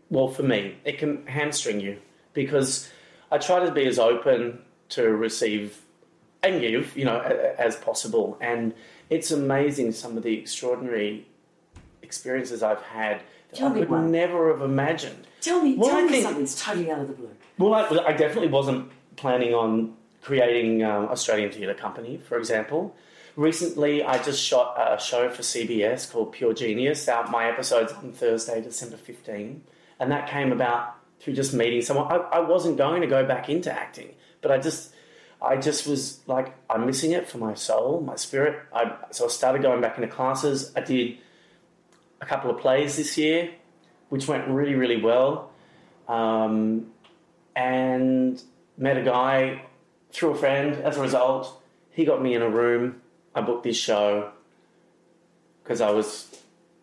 well, 0.09 0.27
for 0.27 0.43
me, 0.43 0.75
it 0.85 0.97
can 0.97 1.25
hamstring 1.27 1.79
you 1.79 1.99
because 2.33 2.89
I 3.31 3.37
try 3.37 3.63
to 3.65 3.71
be 3.71 3.85
as 3.85 3.99
open 3.99 4.59
to 4.89 5.03
receive 5.09 5.81
and 6.41 6.61
give, 6.61 6.97
you 6.97 7.05
know, 7.05 7.19
as 7.57 7.75
possible. 7.75 8.37
And 8.41 8.73
it's 9.09 9.31
amazing 9.31 9.91
some 9.91 10.17
of 10.17 10.23
the 10.23 10.37
extraordinary 10.37 11.27
experiences 12.01 12.63
I've 12.63 12.81
had 12.81 13.21
that 13.49 13.57
Tell 13.57 13.71
I 13.71 13.79
could 13.79 13.89
one. 13.89 14.11
never 14.11 14.51
have 14.51 14.61
imagined. 14.61 15.27
Tell 15.41 15.61
me, 15.61 15.75
Well, 15.75 15.89
tell 15.89 15.99
I 15.99 16.03
me 16.03 16.09
think- 16.09 16.23
something 16.23 16.43
that's 16.43 16.63
totally 16.63 16.91
out 16.91 16.99
of 16.99 17.07
the 17.07 17.13
blue. 17.13 17.29
Well, 17.57 17.73
I, 17.73 17.87
I 18.07 18.13
definitely 18.13 18.47
wasn't 18.49 18.91
planning 19.15 19.53
on 19.53 19.95
creating 20.21 20.83
um, 20.83 21.05
Australian 21.09 21.51
Theatre 21.51 21.73
Company, 21.73 22.17
for 22.17 22.37
example. 22.37 22.95
Recently, 23.35 24.03
I 24.03 24.21
just 24.21 24.41
shot 24.43 24.75
a 24.77 24.99
show 25.01 25.29
for 25.29 25.41
CBS 25.43 26.11
called 26.11 26.33
Pure 26.33 26.55
Genius. 26.55 27.07
Out 27.07 27.31
my 27.31 27.49
episode's 27.49 27.93
on 27.93 28.11
Thursday, 28.11 28.61
December 28.61 28.97
15, 28.97 29.61
and 29.99 30.11
that 30.11 30.29
came 30.29 30.51
about 30.51 30.95
through 31.19 31.33
just 31.33 31.53
meeting 31.53 31.81
someone. 31.81 32.07
I, 32.11 32.15
I 32.15 32.39
wasn't 32.39 32.77
going 32.77 33.01
to 33.01 33.07
go 33.07 33.25
back 33.25 33.47
into 33.49 33.71
acting, 33.71 34.13
but 34.41 34.51
I 34.51 34.57
just, 34.57 34.93
I 35.41 35.55
just 35.57 35.87
was 35.87 36.19
like, 36.27 36.53
I'm 36.69 36.85
missing 36.85 37.11
it 37.11 37.29
for 37.29 37.37
my 37.37 37.53
soul, 37.53 38.01
my 38.01 38.15
spirit. 38.15 38.59
I, 38.73 38.93
so 39.11 39.25
I 39.25 39.27
started 39.29 39.61
going 39.61 39.79
back 39.81 39.97
into 39.97 40.09
classes. 40.09 40.71
I 40.75 40.81
did 40.81 41.17
a 42.21 42.25
couple 42.25 42.51
of 42.51 42.57
plays 42.59 42.97
this 42.97 43.17
year, 43.17 43.51
which 44.09 44.27
went 44.27 44.47
really, 44.47 44.75
really 44.75 45.01
well. 45.01 45.51
Um, 46.07 46.87
and 47.55 48.41
met 48.77 48.97
a 48.97 49.03
guy 49.03 49.63
through 50.11 50.31
a 50.31 50.35
friend 50.35 50.75
as 50.75 50.97
a 50.97 51.01
result. 51.01 51.61
He 51.91 52.05
got 52.05 52.21
me 52.21 52.33
in 52.33 52.41
a 52.41 52.49
room. 52.49 53.01
I 53.35 53.41
booked 53.41 53.63
this 53.63 53.77
show 53.77 54.31
because 55.63 55.81
I 55.81 55.91
was 55.91 56.27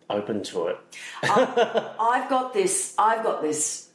open 0.09 0.43
to 0.43 0.67
it. 0.67 0.77
I've 1.23 2.29
got 2.29 2.53
this. 2.53 2.93
I've 2.97 3.23
got 3.23 3.41
this 3.41 3.89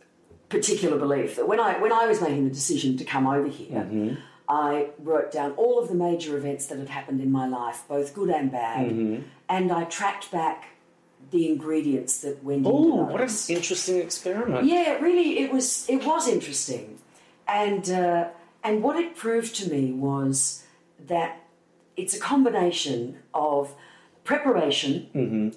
particular 0.49 0.99
belief 0.99 1.37
that 1.37 1.49
when 1.49 1.59
I 1.61 1.79
when 1.81 1.93
I 1.93 2.07
was 2.07 2.21
making 2.21 2.45
the 2.45 2.51
decision 2.55 2.97
to 2.99 3.05
come 3.05 3.27
over 3.27 3.49
here, 3.49 4.19
I 4.49 4.89
wrote 4.99 5.33
down 5.33 5.53
all 5.53 5.79
of 5.81 5.89
the 5.89 5.95
major 5.95 6.37
events 6.37 6.67
that 6.67 6.79
had 6.79 6.89
happened 6.91 7.21
in 7.23 7.31
my 7.33 7.47
life, 7.49 7.85
both 7.89 8.13
good 8.15 8.29
and 8.29 8.53
bad, 8.53 8.91
and 9.49 9.73
I 9.73 9.85
tracked 9.85 10.31
back 10.31 10.65
the 11.33 11.49
ingredients 11.49 12.21
that 12.21 12.45
went 12.45 12.67
Oh, 12.67 13.05
what 13.05 13.21
an 13.21 13.31
interesting 13.49 13.99
experiment. 13.99 14.67
Yeah, 14.67 14.99
really, 15.01 15.39
it 15.41 15.53
was 15.53 15.85
it 15.89 16.05
was 16.05 16.29
interesting, 16.29 16.99
and 17.49 17.91
uh, 17.91 18.29
and 18.63 18.83
what 18.83 18.97
it 18.97 19.17
proved 19.17 19.55
to 19.57 19.71
me 19.71 19.93
was 19.93 20.65
that 21.09 21.41
it's 21.97 22.15
a 22.15 22.21
combination 22.21 23.19
of 23.35 23.75
preparation 24.25 25.53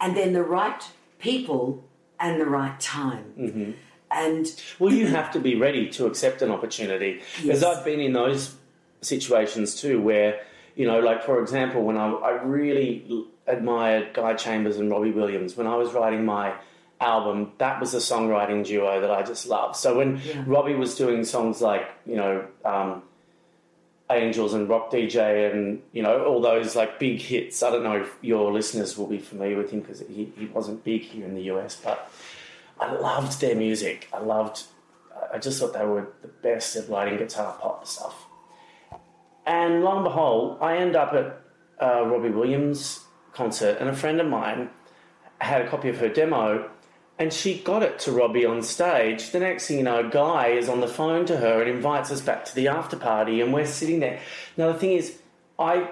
and 0.00 0.16
then 0.16 0.32
the 0.32 0.42
right 0.44 0.82
people 1.18 1.84
and 2.18 2.40
the 2.40 2.46
right 2.46 2.78
time, 2.80 3.74
and 4.10 4.46
Well, 4.78 4.92
you 4.92 5.06
have 5.18 5.30
to 5.32 5.40
be 5.40 5.54
ready 5.56 5.88
to 5.90 6.06
accept 6.06 6.42
an 6.42 6.50
opportunity. 6.50 7.22
Because 7.42 7.62
Yes. 7.62 7.64
I've 7.64 7.84
been 7.84 8.00
in 8.00 8.12
those 8.12 8.54
situations 9.00 9.80
too, 9.80 10.00
where, 10.02 10.40
you 10.80 10.86
know, 10.86 10.98
like 10.98 11.22
for 11.22 11.42
example, 11.42 11.82
when 11.82 11.98
I, 11.98 12.08
I 12.10 12.30
really 12.42 13.26
admired 13.46 14.14
Guy 14.14 14.32
Chambers 14.32 14.78
and 14.78 14.90
Robbie 14.90 15.10
Williams, 15.10 15.54
when 15.54 15.66
I 15.66 15.76
was 15.76 15.92
writing 15.92 16.24
my 16.24 16.54
album, 17.02 17.52
that 17.58 17.78
was 17.80 17.92
a 17.92 17.98
songwriting 17.98 18.64
duo 18.64 18.98
that 19.02 19.10
I 19.10 19.22
just 19.22 19.46
loved. 19.46 19.76
So 19.76 19.98
when 19.98 20.22
Robbie 20.46 20.76
was 20.76 20.94
doing 20.94 21.22
songs 21.24 21.60
like, 21.60 21.86
you 22.06 22.16
know, 22.16 22.46
um, 22.64 23.02
Angels 24.10 24.54
and 24.54 24.70
Rock 24.70 24.90
DJ 24.90 25.52
and, 25.52 25.82
you 25.92 26.02
know, 26.02 26.24
all 26.24 26.40
those 26.40 26.74
like 26.74 26.98
big 26.98 27.20
hits, 27.20 27.62
I 27.62 27.68
don't 27.68 27.82
know 27.82 27.98
if 28.00 28.16
your 28.22 28.50
listeners 28.50 28.96
will 28.96 29.06
be 29.06 29.18
familiar 29.18 29.58
with 29.58 29.72
him 29.72 29.80
because 29.80 30.00
he, 30.00 30.32
he 30.34 30.46
wasn't 30.46 30.82
big 30.82 31.02
here 31.02 31.26
in 31.26 31.34
the 31.34 31.42
US, 31.52 31.76
but 31.76 32.10
I 32.80 32.90
loved 32.90 33.38
their 33.42 33.54
music. 33.54 34.08
I 34.14 34.20
loved. 34.20 34.62
I 35.30 35.36
just 35.36 35.60
thought 35.60 35.74
they 35.74 35.84
were 35.84 36.08
the 36.22 36.28
best 36.28 36.74
at 36.76 36.88
writing 36.88 37.18
guitar 37.18 37.54
pop 37.60 37.86
stuff. 37.86 38.29
And 39.50 39.82
lo 39.82 39.96
and 39.96 40.04
behold, 40.04 40.58
I 40.60 40.76
end 40.76 40.94
up 40.94 41.12
at 41.12 41.42
uh, 41.82 42.06
Robbie 42.06 42.30
Williams' 42.30 43.00
concert, 43.32 43.78
and 43.80 43.88
a 43.88 43.92
friend 43.92 44.20
of 44.20 44.28
mine 44.28 44.70
had 45.40 45.62
a 45.62 45.68
copy 45.68 45.88
of 45.88 45.98
her 45.98 46.08
demo, 46.08 46.70
and 47.18 47.32
she 47.32 47.58
got 47.58 47.82
it 47.82 47.98
to 48.00 48.12
Robbie 48.12 48.46
on 48.46 48.62
stage. 48.62 49.32
The 49.32 49.40
next 49.40 49.66
thing 49.66 49.78
you 49.78 49.82
know, 49.82 50.08
Guy 50.08 50.50
is 50.50 50.68
on 50.68 50.80
the 50.80 50.86
phone 50.86 51.26
to 51.26 51.36
her 51.38 51.60
and 51.60 51.68
invites 51.68 52.12
us 52.12 52.20
back 52.20 52.44
to 52.44 52.54
the 52.54 52.68
after 52.68 52.96
party, 52.96 53.40
and 53.40 53.52
we're 53.52 53.66
sitting 53.66 53.98
there. 53.98 54.20
Now 54.56 54.70
the 54.70 54.78
thing 54.78 54.92
is, 54.92 55.18
I 55.58 55.90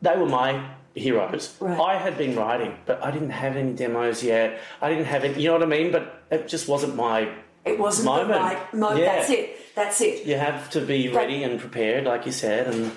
they 0.00 0.16
were 0.16 0.26
my 0.26 0.64
heroes. 0.94 1.56
Right. 1.58 1.80
I 1.80 1.98
had 1.98 2.16
been 2.16 2.36
writing, 2.36 2.76
but 2.86 3.02
I 3.04 3.10
didn't 3.10 3.30
have 3.30 3.56
any 3.56 3.72
demos 3.72 4.22
yet. 4.22 4.60
I 4.80 4.90
didn't 4.90 5.06
have 5.06 5.24
it. 5.24 5.36
You 5.36 5.48
know 5.48 5.54
what 5.54 5.64
I 5.64 5.66
mean? 5.66 5.90
But 5.90 6.22
it 6.30 6.46
just 6.46 6.68
wasn't 6.68 6.94
my. 6.94 7.28
it 7.64 7.80
wasn't 7.80 8.06
Moment. 8.06 8.28
the 8.28 8.34
right 8.38 8.74
moment. 8.74 9.00
Yeah. 9.00 9.16
That's 9.16 9.30
it. 9.30 9.58
That's 9.74 10.00
it. 10.00 10.26
You 10.26 10.36
have 10.36 10.70
to 10.70 10.80
be 10.80 11.08
But- 11.08 11.16
ready 11.16 11.42
and 11.42 11.58
prepared, 11.58 12.04
like 12.04 12.26
you 12.26 12.32
said, 12.32 12.72
and. 12.72 12.92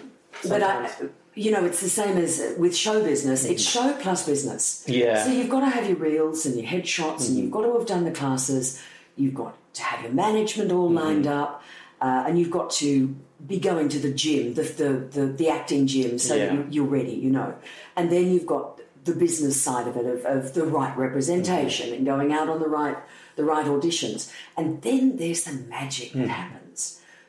But 0.47 0.61
I, 0.61 0.91
you 1.33 1.51
know, 1.51 1.65
it's 1.65 1.81
the 1.81 1.89
same 1.89 2.17
as 2.17 2.55
with 2.57 2.75
show 2.75 3.03
business. 3.03 3.45
It's 3.45 3.63
mm. 3.63 3.73
show 3.73 3.93
plus 3.99 4.25
business. 4.25 4.83
Yeah. 4.87 5.23
So 5.23 5.31
you've 5.31 5.49
got 5.49 5.61
to 5.61 5.69
have 5.69 5.87
your 5.87 5.97
reels 5.97 6.45
and 6.45 6.55
your 6.55 6.65
headshots, 6.65 7.27
and 7.27 7.37
you've 7.37 7.49
mm. 7.49 7.53
got 7.53 7.61
to 7.61 7.73
have 7.73 7.85
done 7.85 8.05
the 8.05 8.11
classes. 8.11 8.81
You've 9.15 9.33
got 9.33 9.55
to 9.73 9.83
have 9.83 10.03
your 10.03 10.11
management 10.11 10.71
all 10.71 10.87
mm-hmm. 10.87 10.97
lined 10.97 11.27
up, 11.27 11.63
uh, 12.01 12.25
and 12.27 12.37
you've 12.39 12.51
got 12.51 12.69
to 12.71 13.15
be 13.45 13.59
going 13.59 13.89
to 13.89 13.99
the 13.99 14.11
gym, 14.11 14.55
the 14.55 14.63
the 14.63 15.19
the, 15.19 15.25
the 15.27 15.49
acting 15.49 15.87
gym, 15.87 16.17
so 16.17 16.37
that 16.37 16.51
Yeah. 16.51 16.53
you, 16.53 16.67
you're 16.69 16.85
ready. 16.85 17.13
You 17.13 17.31
know, 17.31 17.55
and 17.95 18.11
then 18.11 18.31
you've 18.31 18.47
got 18.47 18.81
the 19.05 19.13
business 19.13 19.61
side 19.61 19.87
of 19.87 19.95
it, 19.95 20.05
of, 20.05 20.25
of 20.25 20.53
the 20.53 20.65
right 20.65 20.95
representation 20.97 21.87
mm-hmm. 21.87 21.95
and 21.95 22.05
going 22.05 22.33
out 22.33 22.49
on 22.49 22.59
the 22.59 22.67
right 22.67 22.97
the 23.35 23.43
right 23.43 23.65
auditions, 23.65 24.31
and 24.55 24.81
then 24.81 25.17
there's 25.17 25.43
the 25.43 25.53
magic 25.53 26.13
that 26.13 26.27
mm. 26.27 26.27
happens. 26.27 26.63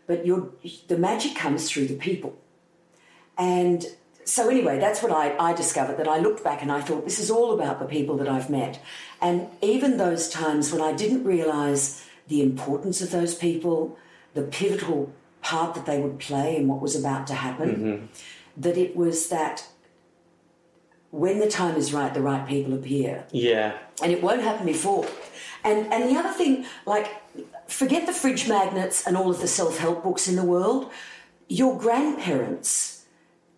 But 0.08 0.24
the 0.24 0.98
magic 0.98 1.36
comes 1.36 1.70
through 1.70 1.86
the 1.86 1.94
people. 1.94 2.36
And 3.38 3.86
so, 4.24 4.48
anyway, 4.48 4.80
that's 4.80 5.02
what 5.02 5.12
I, 5.12 5.36
I 5.38 5.52
discovered 5.54 5.98
that 5.98 6.08
I 6.08 6.18
looked 6.18 6.42
back 6.42 6.60
and 6.60 6.72
I 6.72 6.80
thought, 6.80 7.04
this 7.04 7.20
is 7.20 7.30
all 7.30 7.52
about 7.52 7.78
the 7.78 7.86
people 7.86 8.16
that 8.16 8.28
I've 8.28 8.50
met. 8.50 8.82
And 9.22 9.48
even 9.62 9.96
those 9.96 10.28
times 10.28 10.72
when 10.72 10.82
I 10.82 10.92
didn't 10.92 11.24
realize 11.24 12.04
the 12.26 12.42
importance 12.42 13.00
of 13.00 13.10
those 13.10 13.34
people, 13.34 13.96
the 14.34 14.42
pivotal 14.42 15.12
part 15.40 15.74
that 15.74 15.86
they 15.86 16.00
would 16.00 16.18
play 16.18 16.56
in 16.56 16.68
what 16.68 16.80
was 16.80 16.96
about 16.96 17.26
to 17.28 17.34
happen, 17.34 17.68
mm-hmm. 17.70 18.06
that 18.56 18.76
it 18.76 18.96
was 18.96 19.28
that 19.28 19.66
when 21.10 21.38
the 21.38 21.48
time 21.48 21.76
is 21.76 21.92
right, 21.92 22.12
the 22.12 22.20
right 22.20 22.46
people 22.46 22.74
appear 22.74 23.24
yeah. 23.30 23.78
and 24.02 24.12
it 24.12 24.22
won't 24.22 24.42
happen 24.42 24.66
before. 24.66 25.06
And 25.64 25.92
and 25.92 26.08
the 26.08 26.18
other 26.18 26.32
thing, 26.32 26.66
like, 26.86 27.08
forget 27.68 28.06
the 28.06 28.12
fridge 28.12 28.48
magnets 28.48 29.06
and 29.06 29.16
all 29.16 29.30
of 29.30 29.40
the 29.40 29.46
self 29.48 29.78
help 29.78 30.02
books 30.02 30.26
in 30.28 30.36
the 30.36 30.44
world. 30.44 30.90
Your 31.48 31.78
grandparents, 31.78 33.04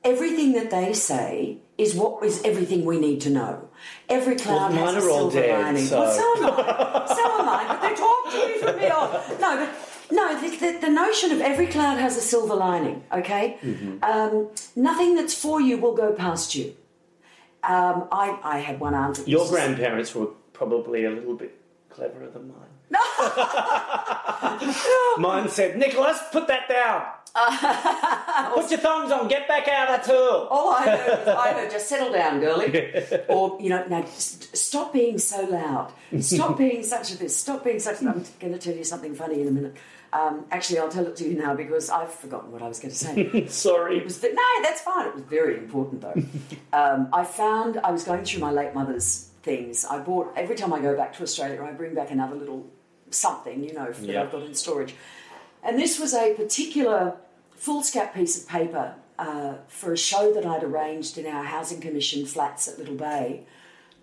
everything 0.05 0.53
that 0.53 0.71
they 0.71 0.93
say 0.93 1.59
is 1.79 1.95
what 1.95 2.23
is 2.25 2.43
everything 2.45 2.85
we 2.85 2.99
need 3.01 3.21
to 3.23 3.31
know. 3.31 3.69
Every 4.09 4.37
cloud 4.37 4.73
Well, 4.75 4.87
has 4.87 4.97
a 4.97 5.01
silver 5.09 5.41
dead, 5.41 5.63
lining. 5.65 5.85
so- 5.87 6.01
Well, 6.01 6.13
so 6.13 6.45
am 6.45 6.51
I. 6.53 7.07
so 7.09 7.41
am 7.41 7.49
I. 7.49 7.65
But 7.69 7.81
they 7.89 7.95
talk 7.95 8.31
to 8.33 8.49
me 8.49 8.59
from 8.59 8.79
beyond. 8.79 9.41
No, 9.41 9.57
but. 9.67 9.87
No, 10.13 10.41
the, 10.41 10.49
the, 10.57 10.79
the 10.81 10.89
notion 10.91 11.31
of 11.31 11.41
every 11.41 11.69
cloud 11.69 11.99
has 11.99 12.17
a 12.17 12.21
silver 12.21 12.57
lining, 12.57 13.05
okay? 13.13 13.59
Mm-hmm. 13.63 14.03
Um, 14.03 14.49
nothing 14.75 15.15
that's 15.15 15.35
for 15.35 15.61
you 15.61 15.79
will 15.79 15.95
go 15.95 16.13
past 16.13 16.57
you. 16.57 16.75
Um, 17.63 18.09
I, 18.11 18.37
I 18.43 18.59
had 18.59 18.81
one 18.81 18.93
aunt. 18.95 19.23
Your 19.29 19.47
grandparents 19.49 20.13
were 20.13 20.27
probably 20.53 21.05
a 21.05 21.11
little 21.11 21.35
bit 21.37 21.57
cleverer 21.91 22.29
than 22.29 22.49
mine. 22.49 22.70
mine 25.19 25.49
said, 25.49 25.79
Nicholas, 25.79 26.21
put 26.33 26.47
that 26.49 26.69
down. 26.69 27.05
put 28.55 28.71
your 28.71 28.81
thumbs 28.81 29.13
on, 29.13 29.29
get 29.29 29.47
back 29.47 29.69
out 29.69 29.89
of 29.89 30.05
the 30.05 30.13
tool. 30.13 30.49
All 30.51 30.75
I 30.75 30.85
heard, 30.85 31.27
was, 31.27 31.29
I 31.29 31.53
heard, 31.53 31.71
just 31.71 31.89
settle 31.89 32.13
down, 32.13 32.41
girlie. 32.41 32.93
or, 33.29 33.57
you 33.61 33.69
know, 33.69 33.87
now 33.87 34.03
just 34.03 34.57
stop 34.57 34.93
being 34.93 35.19
so 35.19 35.45
loud. 35.45 35.93
Stop 36.21 36.59
being 36.59 36.83
such 36.83 37.13
a 37.13 37.19
this. 37.19 37.37
Stop 37.37 37.65
being 37.65 37.79
such. 37.79 38.03
I'm 38.03 38.25
going 38.41 38.53
to 38.53 38.59
tell 38.59 38.75
you 38.75 38.85
something 38.85 39.15
funny 39.15 39.43
in 39.43 39.49
a 39.49 39.53
minute. 39.53 39.77
Um, 40.13 40.47
actually, 40.51 40.81
I'll 40.81 40.89
tell 40.89 41.07
it 41.07 41.15
to 41.17 41.29
you 41.29 41.39
now 41.39 41.55
because 41.55 41.89
I've 41.89 42.13
forgotten 42.13 42.51
what 42.51 42.63
I 42.63 42.69
was 42.69 42.81
going 42.81 42.91
to 42.91 42.99
say. 42.99 43.21
It 43.33 43.53
Sorry. 43.53 44.03
was 44.03 44.21
no, 44.23 44.31
that's 44.63 44.81
fine. 44.81 45.07
It 45.07 45.15
was 45.15 45.25
very 45.25 45.57
important 45.57 46.01
though. 46.01 46.15
um, 46.73 47.09
I 47.13 47.23
found 47.23 47.79
I 47.85 47.93
was 47.93 48.03
going 48.03 48.25
through 48.25 48.41
my 48.41 48.51
late 48.51 48.75
mother's 48.75 49.31
things. 49.43 49.85
I 49.85 50.01
bought 50.01 50.33
every 50.37 50.57
time 50.57 50.73
I 50.73 50.81
go 50.81 50.97
back 50.97 51.17
to 51.19 51.23
Australia, 51.23 51.63
I 51.63 51.71
bring 51.73 51.95
back 51.95 52.11
another 52.11 52.35
little 52.35 52.67
something, 53.11 53.65
you 53.65 53.73
know, 53.75 53.93
that 53.93 54.01
Yeah. 54.01 54.23
I've 54.23 54.33
got 54.33 54.43
in 54.43 54.55
storage. 54.55 54.95
And 55.63 55.79
this 55.79 55.99
was 55.99 56.15
a 56.15 56.35
particular 56.35 57.17
foolscap 57.59 58.15
piece 58.15 58.41
of 58.41 58.49
paper 58.49 58.95
uh, 59.19 59.55
for 59.69 59.93
a 59.93 59.99
show 59.99 60.33
that 60.33 60.47
I'd 60.47 60.65
arranged 60.65 61.19
in 61.19 61.27
our 61.27 61.45
housing 61.45 61.81
commission 61.81 62.25
flats 62.25 62.67
at 62.69 62.79
Little 62.79 62.95
Bay 62.97 63.43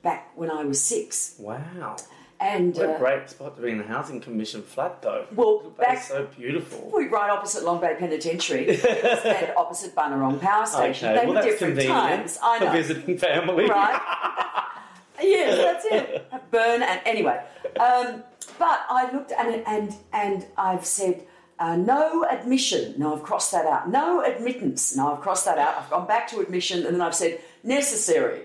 back 0.04 0.32
when 0.36 0.52
I 0.52 0.64
was 0.64 0.82
six. 0.82 1.36
Wow. 1.40 1.96
And 2.40 2.76
What 2.76 2.86
a 2.86 2.94
uh, 2.94 2.98
great 3.00 3.30
spot 3.32 3.56
to 3.56 3.64
be 3.64 3.72
in 3.72 3.80
the 3.80 3.84
housing 3.84 4.22
commission 4.22 4.62
flat, 4.62 5.02
though. 5.02 5.26
Well, 5.34 5.72
back- 5.80 6.04
so 6.04 6.28
beautiful. 6.38 6.92
we 6.96 7.08
right 7.08 7.32
opposite 7.32 7.64
Long 7.64 7.82
Bay 7.82 7.96
Penitentiary 7.98 8.80
and 8.88 9.54
opposite 9.58 9.96
Bunnerong 9.96 10.40
Power 10.40 10.68
Station. 10.68 11.10
Okay, 11.10 11.20
they 11.22 11.26
well, 11.26 11.36
were 11.38 11.42
different 11.50 11.74
convenient 11.74 12.00
times. 12.00 12.38
I 12.44 12.60
for 12.60 12.66
know. 12.66 12.72
visiting 12.74 13.18
family. 13.18 13.66
right? 13.68 14.00
yes, 15.20 15.82
that's 15.82 15.86
it. 15.86 16.32
Burn 16.52 16.84
and 16.84 17.02
anyway. 17.06 17.44
Um, 17.80 18.24
but 18.60 18.86
I 18.90 19.10
looked 19.12 19.32
and 19.32 19.64
and 19.68 19.96
and 20.14 20.46
I've 20.58 20.86
said 20.86 21.26
uh, 21.60 21.76
no 21.76 22.26
admission. 22.30 22.96
No, 22.98 23.16
I've 23.16 23.24
crossed 23.24 23.52
that 23.52 23.66
out. 23.66 23.90
No 23.90 24.24
admittance. 24.24 24.96
No, 24.96 25.14
I've 25.14 25.22
crossed 25.22 25.46
that 25.46 25.58
out. 25.58 25.76
I've 25.78 25.90
gone 25.90 26.08
back 26.08 26.28
to 26.30 26.40
admission, 26.40 26.86
and 26.86 26.96
then 26.96 27.02
I've 27.02 27.16
said 27.16 27.40
necessary. 27.64 28.42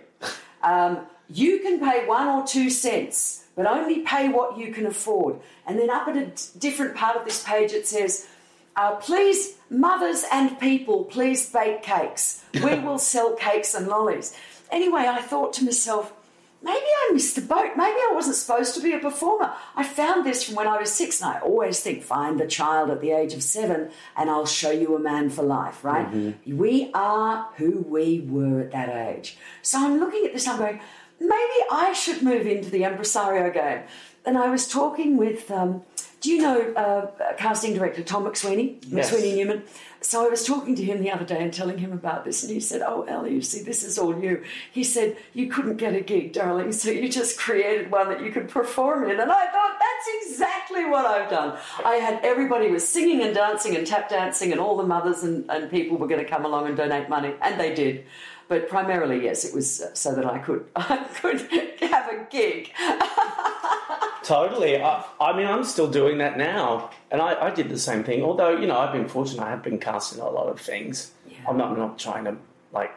Um, 0.62 1.06
you 1.28 1.60
can 1.60 1.78
pay 1.80 2.06
one 2.06 2.28
or 2.28 2.46
two 2.46 2.68
cents, 2.70 3.44
but 3.56 3.66
only 3.66 4.00
pay 4.00 4.28
what 4.28 4.58
you 4.58 4.72
can 4.72 4.86
afford. 4.86 5.40
And 5.66 5.78
then 5.78 5.90
up 5.90 6.08
at 6.08 6.16
a 6.16 6.26
d- 6.26 6.42
different 6.58 6.94
part 6.94 7.16
of 7.16 7.24
this 7.24 7.42
page, 7.42 7.72
it 7.72 7.86
says. 7.86 8.26
Uh, 8.74 8.94
please, 8.96 9.56
mothers 9.68 10.24
and 10.32 10.58
people, 10.58 11.04
please 11.04 11.50
bake 11.52 11.82
cakes. 11.82 12.42
We 12.54 12.78
will 12.78 12.98
sell 12.98 13.34
cakes 13.34 13.74
and 13.74 13.86
lollies. 13.86 14.34
Anyway, 14.70 15.02
I 15.06 15.20
thought 15.20 15.52
to 15.54 15.64
myself, 15.64 16.14
maybe 16.62 16.86
I 16.86 17.10
missed 17.12 17.34
the 17.34 17.42
boat. 17.42 17.70
Maybe 17.76 17.96
I 17.98 18.12
wasn't 18.14 18.36
supposed 18.36 18.74
to 18.74 18.80
be 18.80 18.92
a 18.92 18.98
performer. 18.98 19.52
I 19.76 19.82
found 19.84 20.24
this 20.24 20.44
from 20.44 20.54
when 20.54 20.66
I 20.68 20.78
was 20.78 20.92
six, 20.92 21.20
and 21.20 21.30
I 21.34 21.40
always 21.40 21.80
think, 21.80 22.02
find 22.02 22.38
the 22.38 22.46
child 22.46 22.90
at 22.90 23.00
the 23.00 23.10
age 23.10 23.34
of 23.34 23.42
seven, 23.42 23.90
and 24.16 24.30
I'll 24.30 24.46
show 24.46 24.70
you 24.70 24.94
a 24.96 24.98
man 24.98 25.30
for 25.30 25.42
life, 25.42 25.84
right? 25.84 26.34
We 26.46 26.90
are 26.94 27.48
who 27.56 27.78
we 27.88 28.20
were 28.20 28.60
at 28.62 28.72
that 28.72 28.88
age. 29.16 29.36
So 29.62 29.78
I'm 29.84 29.98
looking 30.00 30.24
at 30.26 30.32
this, 30.32 30.46
I'm 30.46 30.58
going, 30.58 30.80
maybe 31.20 31.58
I 31.70 31.92
should 31.94 32.22
move 32.22 32.46
into 32.46 32.70
the 32.70 32.84
impresario 32.84 33.50
game. 33.52 33.82
And 34.24 34.38
I 34.38 34.48
was 34.50 34.68
talking 34.68 35.16
with, 35.16 35.50
um, 35.50 35.82
do 36.20 36.30
you 36.30 36.40
know 36.40 36.72
uh, 36.74 37.34
casting 37.36 37.74
director 37.74 38.02
Tom 38.04 38.24
McSweeney, 38.24 38.78
Yes. 38.86 39.10
McSweeney 39.10 39.36
Newman? 39.36 39.62
So 40.02 40.26
I 40.26 40.28
was 40.28 40.44
talking 40.44 40.74
to 40.74 40.84
him 40.84 41.00
the 41.00 41.10
other 41.10 41.24
day 41.24 41.42
and 41.42 41.52
telling 41.52 41.78
him 41.78 41.92
about 41.92 42.24
this, 42.24 42.42
and 42.42 42.52
he 42.52 42.60
said, 42.60 42.82
"Oh, 42.82 43.02
Ellie, 43.02 43.34
you 43.34 43.42
see, 43.42 43.62
this 43.62 43.82
is 43.84 43.98
all 43.98 44.18
you." 44.18 44.42
He 44.70 44.84
said, 44.84 45.16
"You 45.32 45.46
couldn't 45.48 45.76
get 45.76 45.94
a 45.94 46.00
gig, 46.00 46.32
darling, 46.32 46.72
so 46.72 46.90
you 46.90 47.08
just 47.08 47.38
created 47.38 47.90
one 47.90 48.08
that 48.08 48.20
you 48.22 48.32
could 48.32 48.48
perform 48.48 49.04
in." 49.04 49.20
And 49.20 49.30
I 49.30 49.46
thought, 49.46 49.78
that's 49.78 50.30
exactly 50.30 50.84
what 50.84 51.06
I've 51.06 51.30
done. 51.30 51.56
I 51.84 51.94
had 51.96 52.24
everybody 52.24 52.70
was 52.70 52.86
singing 52.86 53.22
and 53.22 53.34
dancing 53.34 53.76
and 53.76 53.86
tap 53.86 54.08
dancing, 54.08 54.52
and 54.52 54.60
all 54.60 54.76
the 54.76 54.86
mothers 54.86 55.22
and, 55.22 55.48
and 55.48 55.70
people 55.70 55.96
were 55.96 56.08
going 56.08 56.22
to 56.22 56.28
come 56.28 56.44
along 56.44 56.66
and 56.66 56.76
donate 56.76 57.08
money, 57.08 57.34
and 57.40 57.58
they 57.58 57.74
did. 57.74 58.04
But 58.52 58.68
primarily, 58.68 59.24
yes, 59.24 59.46
it 59.46 59.54
was 59.54 59.80
uh, 59.80 59.94
so 59.94 60.14
that 60.14 60.26
I 60.26 60.38
could 60.38 60.66
I 60.76 60.98
could 61.22 61.40
have 61.80 62.12
a 62.12 62.26
gig. 62.30 62.70
Totally. 64.22 64.76
I, 64.78 65.02
I 65.18 65.34
mean, 65.34 65.46
I'm 65.46 65.64
still 65.64 65.90
doing 65.90 66.18
that 66.18 66.36
now, 66.36 66.90
and 67.10 67.22
I, 67.22 67.46
I 67.46 67.50
did 67.50 67.70
the 67.70 67.78
same 67.78 68.04
thing. 68.04 68.22
Although, 68.22 68.50
you 68.58 68.66
know, 68.66 68.76
I've 68.76 68.92
been 68.92 69.08
fortunate. 69.08 69.42
I 69.42 69.48
have 69.48 69.62
been 69.62 69.78
cast 69.78 70.14
in 70.14 70.20
a 70.20 70.28
lot 70.28 70.48
of 70.48 70.60
things. 70.60 71.12
I'm 71.48 71.56
not 71.56 71.70
I'm 71.70 71.78
not 71.78 71.98
trying 71.98 72.24
to 72.24 72.36
like 72.74 72.92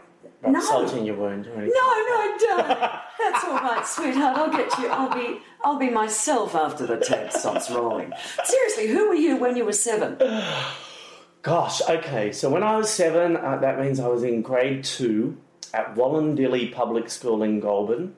No. 0.45 0.59
salt 0.59 0.91
in 0.93 1.05
your 1.05 1.15
wound 1.15 1.47
or 1.47 1.53
anything. 1.53 1.71
No, 1.73 1.87
no, 2.09 2.37
don't. 2.37 2.67
That's 2.67 3.45
all 3.45 3.53
right, 3.55 3.83
sweetheart. 3.87 4.37
I'll 4.37 4.51
get 4.51 4.77
you. 4.77 4.89
I'll 4.89 5.15
be 5.15 5.39
I'll 5.63 5.79
be 5.79 5.89
myself 5.89 6.53
after 6.53 6.85
the 6.85 6.97
tape 6.97 7.31
stops 7.31 7.71
rolling. 7.71 8.11
Seriously, 8.43 8.87
who 8.87 9.07
were 9.07 9.15
you 9.15 9.37
when 9.37 9.55
you 9.55 9.63
were 9.63 9.71
seven? 9.71 10.17
Gosh, 11.43 11.79
okay. 11.87 12.33
So 12.33 12.49
when 12.49 12.63
I 12.63 12.75
was 12.75 12.89
seven, 12.89 13.37
uh, 13.37 13.57
that 13.59 13.79
means 13.79 14.01
I 14.01 14.07
was 14.09 14.23
in 14.23 14.41
grade 14.41 14.83
two 14.83 15.37
at 15.75 15.93
Wollondilly 15.95 16.71
Public 16.71 17.09
School 17.09 17.43
in 17.43 17.59
Goulburn. 17.59 18.15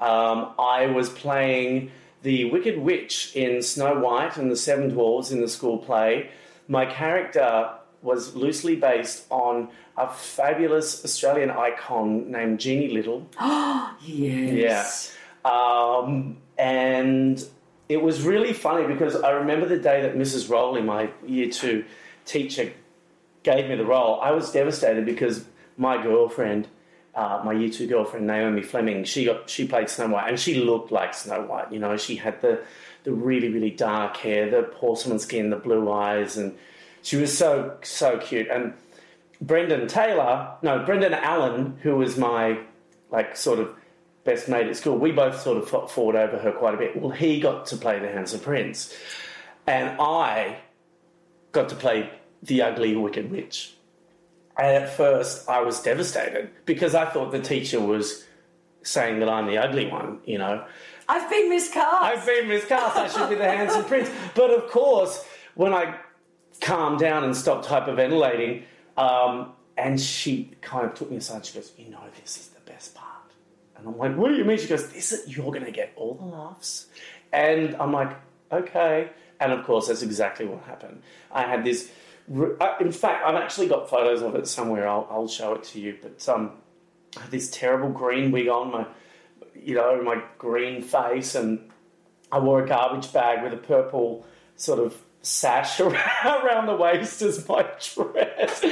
Um, 0.00 0.52
I 0.58 0.86
was 0.86 1.08
playing 1.08 1.92
the 2.22 2.50
Wicked 2.50 2.78
Witch 2.78 3.32
in 3.34 3.62
Snow 3.62 4.00
White 4.00 4.36
and 4.36 4.50
the 4.50 4.56
Seven 4.56 4.88
Dwarfs 4.88 5.30
in 5.30 5.40
the 5.40 5.48
school 5.48 5.78
play. 5.78 6.30
My 6.68 6.84
character 6.84 7.70
was 8.02 8.34
loosely 8.34 8.74
based 8.74 9.26
on 9.30 9.68
a 9.96 10.08
fabulous 10.08 11.04
Australian 11.04 11.50
icon 11.50 12.30
named 12.30 12.58
Jeannie 12.58 12.88
Little. 12.88 13.26
Yes. 14.02 15.14
Yeah. 15.44 15.50
Um, 15.50 16.38
and 16.56 17.44
it 17.88 18.02
was 18.02 18.22
really 18.22 18.52
funny 18.52 18.86
because 18.86 19.14
I 19.16 19.30
remember 19.30 19.66
the 19.66 19.78
day 19.78 20.00
that 20.02 20.16
Mrs. 20.16 20.48
Rowley, 20.48 20.80
my 20.80 21.10
year 21.26 21.50
two 21.50 21.84
teacher, 22.24 22.72
gave 23.42 23.68
me 23.68 23.76
the 23.76 23.84
role. 23.84 24.20
I 24.20 24.30
was 24.30 24.50
devastated 24.50 25.04
because 25.04 25.44
my 25.76 26.02
girlfriend, 26.02 26.68
uh, 27.14 27.42
my 27.44 27.52
year 27.52 27.70
two 27.70 27.86
girlfriend 27.86 28.26
Naomi 28.26 28.62
Fleming, 28.62 29.04
she 29.04 29.24
got 29.24 29.50
she 29.50 29.66
played 29.66 29.88
Snow 29.88 30.08
White 30.08 30.28
and 30.28 30.38
she 30.38 30.54
looked 30.54 30.92
like 30.92 31.14
Snow 31.14 31.42
White. 31.42 31.72
You 31.72 31.78
know, 31.78 31.96
she 31.96 32.16
had 32.16 32.40
the 32.40 32.62
the 33.04 33.12
really 33.12 33.48
really 33.48 33.70
dark 33.70 34.16
hair, 34.18 34.50
the 34.50 34.62
porcelain 34.62 35.18
skin, 35.18 35.50
the 35.50 35.56
blue 35.56 35.90
eyes, 35.90 36.36
and 36.36 36.56
she 37.02 37.16
was 37.16 37.36
so 37.36 37.76
so 37.82 38.18
cute. 38.18 38.48
And 38.48 38.74
Brendan 39.40 39.88
Taylor, 39.88 40.54
no, 40.62 40.84
Brendan 40.84 41.14
Allen, 41.14 41.78
who 41.82 41.96
was 41.96 42.16
my 42.16 42.58
like 43.10 43.36
sort 43.36 43.58
of 43.58 43.74
best 44.24 44.48
mate 44.48 44.66
at 44.66 44.76
school, 44.76 44.96
we 44.96 45.10
both 45.10 45.40
sort 45.40 45.56
of 45.56 45.90
fought, 45.90 46.14
over 46.14 46.38
her 46.38 46.52
quite 46.52 46.74
a 46.74 46.76
bit. 46.76 46.96
Well, 46.96 47.10
he 47.10 47.40
got 47.40 47.66
to 47.66 47.76
play 47.76 47.98
the 47.98 48.08
handsome 48.08 48.40
prince, 48.40 48.94
and 49.66 50.00
I 50.00 50.58
got 51.52 51.70
to 51.70 51.74
play 51.74 52.10
the 52.42 52.62
ugly 52.62 52.94
wicked 52.96 53.30
witch. 53.30 53.74
And 54.60 54.84
at 54.84 54.90
first, 54.90 55.48
I 55.48 55.62
was 55.62 55.80
devastated 55.80 56.50
because 56.66 56.94
I 56.94 57.06
thought 57.06 57.32
the 57.32 57.40
teacher 57.40 57.80
was 57.80 58.26
saying 58.82 59.20
that 59.20 59.28
I'm 59.28 59.46
the 59.46 59.56
ugly 59.56 59.86
one, 59.86 60.18
you 60.26 60.36
know. 60.36 60.62
I've 61.08 61.30
been 61.30 61.48
miscast. 61.48 62.02
I've 62.02 62.26
been 62.26 62.46
miscast. 62.46 62.94
I 62.94 63.08
should 63.08 63.30
be 63.30 63.36
the 63.36 63.44
handsome 63.44 63.84
prince. 63.84 64.10
But 64.34 64.50
of 64.50 64.70
course, 64.70 65.24
when 65.54 65.72
I 65.72 65.96
calmed 66.60 66.98
down 66.98 67.24
and 67.24 67.34
stopped 67.34 67.66
hyperventilating, 67.66 68.64
um, 68.98 69.52
and 69.78 69.98
she 69.98 70.50
kind 70.60 70.84
of 70.84 70.94
took 70.94 71.10
me 71.10 71.16
aside, 71.16 71.46
she 71.46 71.54
goes, 71.54 71.72
"You 71.78 71.90
know, 71.90 72.02
this 72.20 72.36
is 72.36 72.48
the 72.48 72.60
best 72.60 72.94
part." 72.94 73.32
And 73.76 73.88
I'm 73.88 73.96
like, 73.96 74.14
"What 74.14 74.28
do 74.28 74.34
you 74.34 74.44
mean?" 74.44 74.58
She 74.58 74.68
goes, 74.68 74.92
"This 74.92 75.10
is 75.10 75.34
you're 75.34 75.52
going 75.52 75.64
to 75.64 75.70
get 75.70 75.92
all 75.96 76.14
the 76.14 76.26
laughs." 76.26 76.86
And 77.32 77.74
I'm 77.80 77.92
like, 77.92 78.14
"Okay." 78.52 79.08
And 79.40 79.52
of 79.52 79.64
course, 79.64 79.88
that's 79.88 80.02
exactly 80.02 80.44
what 80.44 80.62
happened. 80.64 81.02
I 81.32 81.42
had 81.44 81.64
this. 81.64 81.90
In 82.28 82.92
fact, 82.92 83.24
I've 83.26 83.34
actually 83.34 83.68
got 83.68 83.88
photos 83.90 84.22
of 84.22 84.34
it 84.34 84.46
somewhere. 84.46 84.88
I'll, 84.88 85.06
I'll 85.10 85.28
show 85.28 85.54
it 85.54 85.64
to 85.64 85.80
you. 85.80 85.96
But 86.00 86.28
um, 86.28 86.52
I 87.16 87.22
had 87.22 87.30
this 87.30 87.50
terrible 87.50 87.90
green 87.90 88.30
wig 88.30 88.48
on 88.48 88.70
my, 88.70 88.86
you 89.54 89.74
know, 89.74 90.00
my 90.02 90.22
green 90.38 90.82
face, 90.82 91.34
and 91.34 91.70
I 92.30 92.38
wore 92.38 92.62
a 92.62 92.68
garbage 92.68 93.12
bag 93.12 93.42
with 93.42 93.52
a 93.52 93.56
purple 93.56 94.24
sort 94.56 94.78
of 94.78 94.96
sash 95.22 95.80
around, 95.80 95.94
around 96.24 96.66
the 96.66 96.76
waist 96.76 97.22
as 97.22 97.46
my 97.48 97.66
dress, 97.94 98.64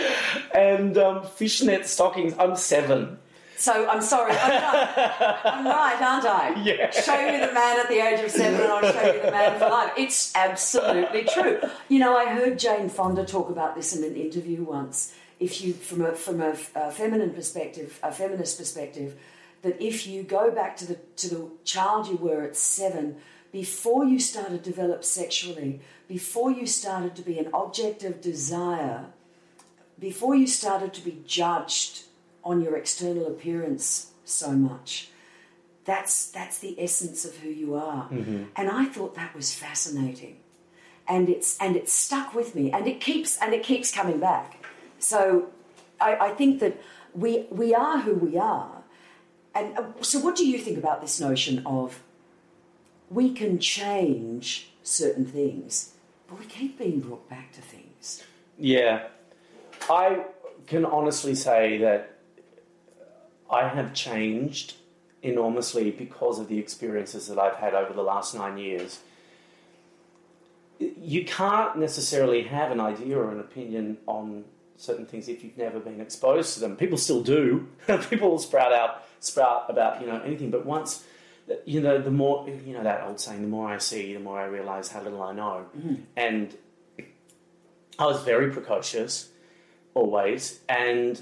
and 0.55 0.97
um, 0.97 1.25
fishnet 1.25 1.87
stockings. 1.87 2.35
I'm 2.39 2.57
seven. 2.57 3.19
So 3.59 3.89
I'm 3.89 4.01
sorry. 4.01 4.33
I'm 4.33 4.51
right. 4.51 5.41
I'm 5.45 5.67
right, 5.67 6.01
aren't 6.01 6.25
I? 6.25 6.63
Yeah. 6.69 6.91
Show 6.91 7.19
you 7.19 7.45
the 7.45 7.53
man 7.53 7.81
at 7.81 7.89
the 7.89 7.99
age 7.99 8.25
of 8.25 8.31
seven, 8.31 8.61
and 8.61 8.71
I'll 8.71 8.93
show 8.93 9.13
you 9.13 9.21
the 9.21 9.31
man 9.31 9.59
for 9.59 9.69
life. 9.69 9.93
It's 9.97 10.35
absolutely 10.35 11.25
true. 11.25 11.61
You 11.89 11.99
know, 11.99 12.17
I 12.17 12.27
heard 12.33 12.59
Jane 12.59 12.89
Fonda 12.89 13.25
talk 13.25 13.51
about 13.51 13.75
this 13.75 13.97
in 13.97 14.05
an 14.05 14.15
interview 14.15 14.63
once. 14.63 15.13
If 15.41 15.61
you, 15.63 15.73
from 15.73 16.03
a 16.03 16.13
from 16.13 16.41
a, 16.41 16.57
a 16.75 16.91
feminine 16.93 17.31
perspective, 17.31 17.99
a 18.03 18.13
feminist 18.13 18.59
perspective, 18.59 19.17
that 19.63 19.81
if 19.83 20.07
you 20.07 20.23
go 20.23 20.51
back 20.51 20.77
to 20.79 20.87
the 20.87 20.95
to 21.17 21.29
the 21.29 21.51
child 21.65 22.07
you 22.07 22.17
were 22.17 22.43
at 22.43 22.57
seven, 22.57 23.17
before 23.51 24.05
you 24.05 24.21
started 24.21 24.63
to 24.63 24.71
develop 24.71 25.05
sexually, 25.05 25.81
before 26.07 26.51
you 26.53 26.67
started 26.67 27.17
to 27.17 27.23
be 27.23 27.39
an 27.39 27.49
object 27.53 28.05
of 28.05 28.21
desire, 28.21 29.07
before 29.99 30.37
you 30.37 30.47
started 30.47 30.95
to 30.95 31.01
be 31.01 31.23
judged 31.27 32.05
on 32.45 32.61
your 32.61 32.77
external 32.77 33.27
appearance 33.27 34.13
so 34.25 34.53
much. 34.53 35.11
That's 35.85 36.31
that's 36.31 36.59
the 36.59 36.81
essence 36.81 37.25
of 37.25 37.37
who 37.37 37.49
you 37.49 37.75
are. 37.75 38.09
And 38.57 38.71
i 38.71 38.85
thought 38.85 39.15
that 39.15 39.35
was 39.35 39.55
fascinating. 39.55 40.37
And 41.07 41.29
it's 41.29 41.57
and 41.59 41.77
it's 41.77 41.93
stuck 41.93 42.35
with 42.35 42.55
me. 42.55 42.71
And 42.71 42.87
it 42.87 43.01
keeps 43.01 43.39
and 43.39 43.55
it 43.55 43.63
keeps 43.63 43.91
coming 43.91 44.21
back. 44.21 44.65
So 44.99 45.49
i, 46.01 46.17
I 46.17 46.31
think 46.31 46.61
that 46.61 46.81
we 47.15 47.47
we 47.51 47.75
are 47.75 47.99
who 48.01 48.15
we 48.15 48.37
are. 48.37 48.83
And 49.55 49.79
uh, 49.79 49.85
so 50.03 50.19
what 50.19 50.37
do 50.37 50.47
you 50.47 50.59
think 50.59 50.79
about 50.79 51.01
this 51.01 51.21
notion 51.21 51.63
of 51.67 52.03
we 53.11 53.33
can 53.33 53.59
change 53.59 54.71
certain 54.83 55.25
things 55.25 55.95
but 56.29 56.39
we 56.39 56.45
keep 56.45 56.79
being 56.79 57.01
brought 57.01 57.29
back 57.29 57.53
to 57.53 57.63
things? 57.63 58.23
Yeah, 58.59 59.09
I 59.89 60.27
can 60.67 60.85
honestly 60.85 61.35
say 61.35 61.79
that 61.79 62.18
I 63.51 63.69
have 63.69 63.95
changed 63.95 64.75
enormously 65.23 65.91
because 65.91 66.39
of 66.39 66.49
the 66.49 66.59
experiences 66.59 67.27
that 67.29 67.39
I've 67.39 67.57
had 67.57 67.75
over 67.75 67.93
the 67.93 68.03
last 68.03 68.35
nine 68.35 68.59
years. 68.59 69.01
You 70.79 71.25
can't 71.25 71.77
necessarily 71.77 72.43
have 72.43 72.71
an 72.71 72.81
idea 72.81 73.19
or 73.19 73.33
an 73.33 73.41
opinion 73.41 73.99
on 74.07 74.45
certain 74.77 75.07
things 75.07 75.29
if 75.29 75.43
you've 75.43 75.59
never 75.59 75.81
been 75.81 76.01
exposed 76.01 76.55
to 76.55 76.61
them. 76.61 76.77
People 76.77 76.97
still 76.97 77.23
do. 77.23 77.69
People 78.11 78.31
will 78.31 78.39
sprout 78.39 78.73
out, 78.73 79.05
sprout 79.21 79.67
about 79.69 80.01
you 80.01 80.07
know 80.07 80.21
anything. 80.21 80.51
But 80.51 80.65
once, 80.65 81.05
you 81.65 81.81
know, 81.81 81.99
the 82.01 82.13
more 82.13 82.49
you 82.49 82.75
know 82.75 82.85
that 82.85 83.03
old 83.03 83.19
saying: 83.21 83.43
the 83.43 83.49
more 83.49 83.69
I 83.69 83.79
see, 83.79 84.15
the 84.15 84.21
more 84.21 84.39
I 84.39 84.45
realise 84.45 84.89
how 84.89 85.03
little 85.03 85.23
I 85.23 85.33
know. 85.33 85.67
Mm-hmm. 85.77 85.95
And 86.17 86.57
I 87.99 88.07
was 88.07 88.23
very 88.23 88.53
precocious, 88.53 89.31
always, 89.95 90.61
and 90.69 91.21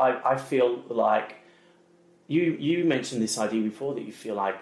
I, 0.00 0.32
I 0.32 0.36
feel 0.36 0.82
like 0.88 1.36
you 2.26 2.42
you 2.58 2.84
mentioned 2.84 3.20
this 3.22 3.38
idea 3.38 3.62
before 3.62 3.94
that 3.94 4.02
you 4.02 4.12
feel 4.12 4.34
like 4.34 4.56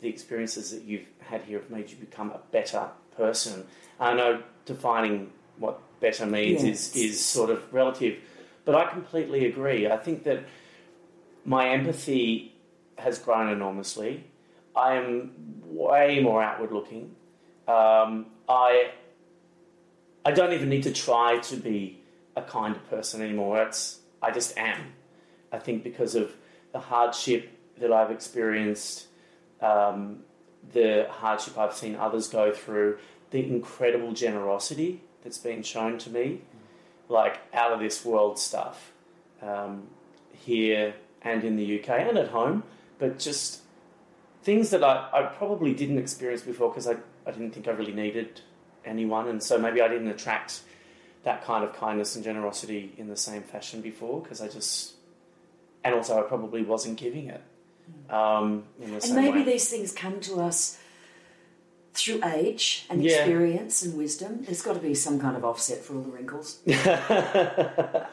the 0.00 0.08
experiences 0.08 0.70
that 0.70 0.82
you've 0.82 1.06
had 1.18 1.42
here 1.42 1.58
have 1.58 1.70
made 1.70 1.90
you 1.90 1.96
become 1.96 2.30
a 2.30 2.40
better 2.52 2.88
person. 3.16 3.66
I 3.98 4.14
know 4.14 4.42
defining 4.64 5.32
what 5.58 5.80
better 6.00 6.26
means 6.26 6.64
Yes. 6.64 6.96
is 6.96 6.96
is 6.96 7.24
sort 7.24 7.50
of 7.50 7.62
relative, 7.72 8.18
but 8.64 8.74
I 8.74 8.86
completely 8.86 9.46
agree. 9.46 9.86
I 9.86 9.96
think 9.96 10.24
that 10.24 10.44
my 11.44 11.68
empathy 11.68 12.54
has 12.96 13.18
grown 13.18 13.48
enormously. 13.48 14.24
I 14.76 14.94
am 14.94 15.32
way 15.64 16.20
more 16.20 16.42
outward 16.42 16.72
looking. 16.72 17.14
Um, 17.68 18.26
I 18.48 18.92
I 20.24 20.32
don't 20.32 20.52
even 20.52 20.68
need 20.68 20.82
to 20.84 20.92
try 20.92 21.38
to 21.38 21.56
be 21.56 22.00
a 22.36 22.42
kinder 22.42 22.80
person 22.90 23.22
anymore. 23.22 23.62
It's 23.62 23.99
I 24.22 24.30
just 24.30 24.56
am. 24.58 24.92
I 25.52 25.58
think 25.58 25.82
because 25.82 26.14
of 26.14 26.32
the 26.72 26.78
hardship 26.78 27.50
that 27.78 27.92
I've 27.92 28.10
experienced, 28.10 29.06
um, 29.60 30.20
the 30.72 31.06
hardship 31.10 31.58
I've 31.58 31.74
seen 31.74 31.96
others 31.96 32.28
go 32.28 32.52
through, 32.52 32.98
the 33.30 33.44
incredible 33.44 34.12
generosity 34.12 35.02
that's 35.22 35.38
been 35.38 35.62
shown 35.62 35.98
to 35.98 36.10
me, 36.10 36.42
like 37.08 37.40
out 37.52 37.72
of 37.72 37.80
this 37.80 38.04
world 38.04 38.38
stuff, 38.38 38.92
um, 39.42 39.88
here 40.32 40.94
and 41.22 41.44
in 41.44 41.56
the 41.56 41.80
UK 41.80 41.88
and 41.90 42.18
at 42.18 42.28
home. 42.28 42.62
but 42.98 43.18
just 43.18 43.60
things 44.42 44.70
that 44.70 44.82
I, 44.82 45.08
I 45.12 45.22
probably 45.22 45.74
didn't 45.74 45.98
experience 45.98 46.42
before 46.42 46.70
because 46.70 46.86
I, 46.86 46.96
I 47.26 47.30
didn't 47.30 47.52
think 47.52 47.68
I 47.68 47.72
really 47.72 47.92
needed 47.92 48.40
anyone, 48.84 49.28
and 49.28 49.42
so 49.42 49.58
maybe 49.58 49.80
I 49.82 49.88
didn't 49.88 50.08
attract 50.08 50.62
that 51.24 51.44
kind 51.44 51.64
of 51.64 51.74
kindness 51.74 52.14
and 52.16 52.24
generosity 52.24 52.94
in 52.96 53.08
the 53.08 53.16
same 53.16 53.42
fashion 53.42 53.80
before 53.80 54.20
because 54.22 54.40
I 54.40 54.48
just, 54.48 54.94
and 55.84 55.94
also 55.94 56.18
I 56.18 56.22
probably 56.22 56.62
wasn't 56.62 56.98
giving 56.98 57.28
it. 57.28 57.42
Um, 58.08 58.64
in 58.80 58.92
the 58.96 59.04
And 59.04 59.14
maybe 59.14 59.38
way. 59.40 59.44
these 59.44 59.68
things 59.68 59.92
come 59.92 60.20
to 60.20 60.40
us 60.40 60.78
through 61.92 62.20
age 62.24 62.86
and 62.88 63.02
Yeah. 63.02 63.16
experience 63.18 63.82
and 63.82 63.98
wisdom. 63.98 64.44
There's 64.44 64.62
got 64.62 64.74
to 64.74 64.80
be 64.80 64.94
some 64.94 65.18
kind 65.20 65.36
of 65.36 65.44
offset 65.44 65.78
for 65.84 65.96
all 65.96 66.02
the 66.02 66.10
wrinkles. 66.10 66.60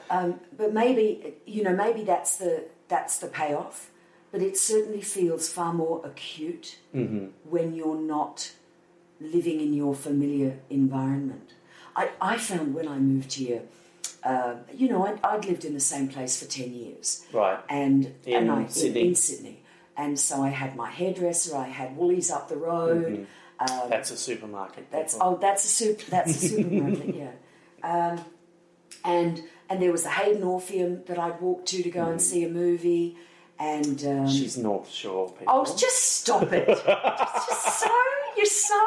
um, 0.10 0.40
but 0.58 0.74
maybe 0.74 1.36
you 1.46 1.64
know, 1.64 1.76
maybe 1.76 2.04
that's 2.04 2.38
the 2.38 2.66
that's 2.88 3.20
the 3.20 3.28
payoff. 3.28 3.92
But 4.32 4.42
it 4.42 4.58
certainly 4.58 5.02
feels 5.02 5.50
far 5.50 5.74
more 5.74 6.06
acute 6.06 6.78
Mm-hmm. 6.94 7.28
when 7.50 7.74
you're 7.76 8.00
not 8.00 8.52
living 9.22 9.62
in 9.62 9.74
your 9.74 9.94
familiar 9.96 10.60
environment. 10.70 11.54
I, 11.98 12.10
I 12.22 12.38
found 12.38 12.74
when 12.76 12.88
I 12.88 12.98
moved 12.98 13.34
here, 13.34 13.64
uh, 14.24 14.56
you 14.74 14.88
know, 14.88 15.06
I'd, 15.06 15.20
I'd 15.24 15.46
lived 15.46 15.66
in 15.66 15.74
the 15.74 15.80
same 15.80 16.08
place 16.08 16.42
for 16.42 16.46
10 16.50 16.74
years. 16.74 17.26
Right. 17.34 17.60
And, 17.70 18.14
In 18.26 18.50
and 18.50 18.52
I, 18.52 18.68
Sydney? 18.68 19.02
In, 19.02 19.08
in 19.08 19.16
Sydney. 19.16 19.64
And 19.98 20.20
so 20.20 20.44
I 20.44 20.50
had 20.50 20.76
my 20.76 20.92
hairdresser, 20.92 21.56
I 21.58 21.68
had 21.68 21.98
Woolies 21.98 22.30
up 22.30 22.48
the 22.50 22.58
road. 22.58 23.26
That's 23.90 24.12
a 24.12 24.18
supermarket. 24.18 24.92
That's 24.92 25.16
people. 25.16 25.28
oh, 25.28 25.38
that's 25.42 25.64
a 25.66 25.68
soup. 25.68 26.02
That's 26.10 26.30
a 26.44 26.48
supermarket, 26.50 27.16
yeah. 27.24 27.32
Um, 27.84 28.24
and 29.04 29.42
and 29.70 29.82
there 29.82 29.92
was 29.92 30.04
the 30.04 30.10
Hayden 30.12 30.44
Orpheum 30.44 31.04
that 31.08 31.18
I'd 31.18 31.42
walk 31.42 31.66
to 31.68 31.82
to 31.82 31.90
go 31.90 32.06
and 32.06 32.22
see 32.22 32.44
a 32.44 32.50
movie, 32.50 33.18
and 33.58 34.04
um, 34.06 34.30
She's 34.30 34.58
North 34.58 34.90
Shore 34.92 35.30
people. 35.32 35.46
oh, 35.48 35.66
just 35.76 36.20
stop 36.22 36.54
it! 36.54 36.68
just, 36.86 36.86
just 36.86 37.80
so 37.80 37.90
you're 38.38 38.46
so. 38.46 38.84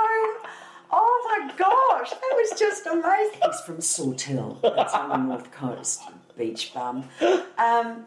Oh 0.93 1.39
my 1.39 1.53
gosh, 1.57 2.11
that 2.11 2.33
was 2.35 2.59
just 2.59 2.87
amazing. 2.87 3.41
He's 3.45 3.61
from 3.61 3.81
Sawtell. 3.81 4.59
That's 4.63 4.95
on 4.95 5.09
the 5.09 5.17
north 5.17 5.51
coast, 5.53 6.03
beach 6.37 6.73
bum. 6.75 7.05
Um, 7.59 8.07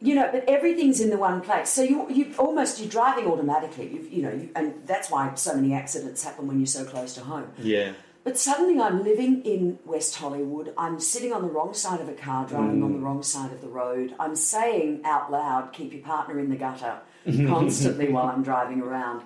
you 0.00 0.14
know, 0.14 0.28
but 0.30 0.44
everything's 0.48 1.00
in 1.00 1.10
the 1.10 1.16
one 1.16 1.40
place. 1.40 1.70
So 1.70 1.82
you 1.82 2.10
you 2.10 2.34
almost 2.38 2.78
you're 2.80 2.88
driving 2.88 3.26
automatically. 3.26 3.88
You've, 3.94 4.12
you 4.12 4.22
know, 4.22 4.32
you, 4.32 4.50
and 4.54 4.74
that's 4.86 5.10
why 5.10 5.32
so 5.34 5.54
many 5.54 5.74
accidents 5.74 6.22
happen 6.24 6.46
when 6.46 6.58
you're 6.58 6.66
so 6.66 6.84
close 6.84 7.14
to 7.14 7.20
home. 7.20 7.50
yeah. 7.58 7.92
But 8.24 8.38
suddenly 8.38 8.80
I'm 8.80 9.04
living 9.04 9.42
in 9.42 9.78
West 9.84 10.16
Hollywood. 10.16 10.72
I'm 10.78 10.98
sitting 10.98 11.30
on 11.34 11.42
the 11.42 11.48
wrong 11.48 11.74
side 11.74 12.00
of 12.00 12.08
a 12.08 12.14
car, 12.14 12.46
driving 12.46 12.82
on 12.82 12.94
the 12.94 12.98
wrong 12.98 13.22
side 13.22 13.52
of 13.52 13.60
the 13.60 13.68
road. 13.68 14.14
I'm 14.18 14.34
saying 14.34 15.02
out 15.04 15.30
loud, 15.30 15.74
keep 15.74 15.92
your 15.92 16.00
partner 16.00 16.40
in 16.40 16.48
the 16.48 16.56
gutter 16.56 17.00
constantly 17.26 18.08
while 18.14 18.24
I'm 18.24 18.42
driving 18.42 18.80
around. 18.80 19.24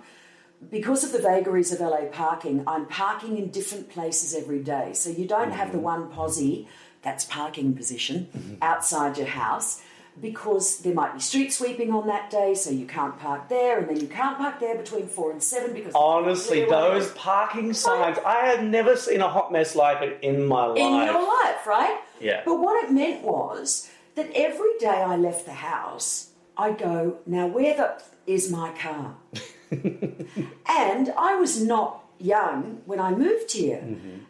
Because 0.71 1.05
of 1.05 1.13
the 1.13 1.21
vagaries 1.21 1.73
of 1.73 1.81
LA 1.81 2.07
parking, 2.11 2.65
I'm 2.67 2.87
parking 2.87 3.39
in 3.39 3.51
different 3.51 3.89
places 3.89 4.35
every 4.35 4.63
day. 4.63 4.93
So 4.93 5.09
you 5.11 5.27
don't 5.27 5.53
have 5.53 5.71
the 5.71 5.79
mm-hmm. 5.79 5.85
one 5.85 6.09
posse, 6.11 6.69
that's 7.03 7.25
parking 7.25 7.75
position, 7.75 8.29
mm-hmm. 8.37 8.55
outside 8.61 9.17
your 9.17 9.29
house. 9.29 9.83
Because 10.21 10.79
there 10.81 10.95
might 10.95 11.15
be 11.15 11.21
street 11.21 11.53
sweeping 11.53 11.93
on 11.93 12.09
that 12.09 12.29
day, 12.29 12.53
so 12.57 12.71
you 12.71 12.87
can't 12.87 13.17
park 13.21 13.49
there, 13.49 13.79
and 13.79 13.89
then 13.89 14.01
you 14.01 14.09
can't 14.09 14.37
park 14.37 14.59
there 14.59 14.77
between 14.77 15.07
four 15.07 15.31
and 15.31 15.41
seven 15.41 15.73
because 15.73 15.93
Honestly, 15.95 16.65
those 16.65 17.13
parking 17.13 17.73
signs, 17.73 18.19
I 18.27 18.47
had 18.47 18.65
never 18.65 18.97
seen 18.97 19.21
a 19.21 19.29
hot 19.29 19.53
mess 19.53 19.77
like 19.77 20.03
it 20.03 20.19
in 20.23 20.45
my 20.45 20.67
life. 20.67 20.77
in 20.79 20.93
your 20.93 21.23
life, 21.23 21.65
right? 21.69 22.01
Yeah. 22.21 22.43
But 22.45 22.59
what 22.59 22.83
it 22.83 22.91
meant 22.91 23.23
was 23.23 23.89
that 24.17 24.29
every 24.35 24.77
day 24.81 24.89
I 24.89 25.15
left 25.15 25.47
the 25.47 25.53
house, 25.53 26.31
I 26.57 26.73
go, 26.73 27.19
now 27.25 27.47
where 27.47 27.77
the 27.77 27.95
f- 27.95 28.11
is 28.27 28.51
my 28.51 28.73
car? 28.73 29.15
and 30.69 31.13
I 31.17 31.37
was 31.37 31.63
not 31.63 32.05
young 32.19 32.83
when 32.87 33.01
I 33.01 33.13
moved 33.13 33.53
here, 33.53 33.83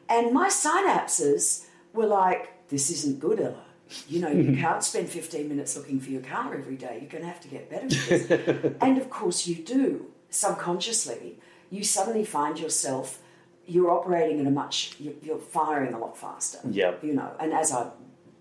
and 0.09 0.33
my 0.33 0.49
synapses 0.49 1.67
were 1.93 2.07
like, 2.07 2.69
this 2.69 2.91
isn't 2.91 3.19
good, 3.21 3.41
Ella. 3.41 3.65
You 4.09 4.21
know, 4.21 4.29
you 4.29 4.57
can't 4.61 4.83
spend 4.83 5.09
15 5.09 5.49
minutes 5.49 5.77
looking 5.77 6.01
for 6.01 6.11
your 6.11 6.23
car 6.23 6.55
every 6.55 6.77
day. 6.77 6.99
You're 7.01 7.11
going 7.11 7.25
to 7.25 7.29
have 7.29 7.41
to 7.41 7.49
get 7.49 7.71
better 7.71 7.87
at 7.87 7.91
this. 7.91 8.73
and 8.81 8.99
of 8.99 9.11
course, 9.11 9.47
you 9.47 9.57
do 9.57 10.07
subconsciously. 10.31 11.39
You 11.71 11.85
suddenly 11.85 12.25
find 12.25 12.59
yourself, 12.59 13.21
you're 13.67 13.91
operating 13.91 14.41
at 14.41 14.47
a 14.47 14.51
much, 14.51 14.97
you're, 14.99 15.39
firing 15.39 15.95
a 15.95 15.99
lot 15.99 16.17
faster. 16.17 16.59
Yep. 16.71 17.05
You 17.05 17.15
know, 17.15 17.31
and 17.41 17.53
as 17.53 17.73
I 17.73 17.91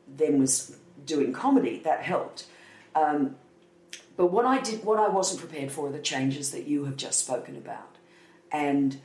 then 0.08 0.40
was 0.40 0.78
doing 1.06 1.34
comedy, 1.34 1.82
that 1.84 2.02
helped. 2.02 2.46
Um, 2.96 3.36
but 4.18 4.28
what 4.28 4.46
I 4.46 4.60
did, 4.60 4.84
what 4.84 5.00
I 5.00 5.08
wasn't 5.08 5.40
prepared 5.40 5.72
for, 5.72 5.88
are 5.88 5.92
the 5.92 6.00
changes 6.00 6.52
that 6.52 6.68
you 6.68 6.86
have 6.86 6.98
just 6.98 7.20
spoken 7.20 7.56
about, 7.56 7.96
and 8.52 9.00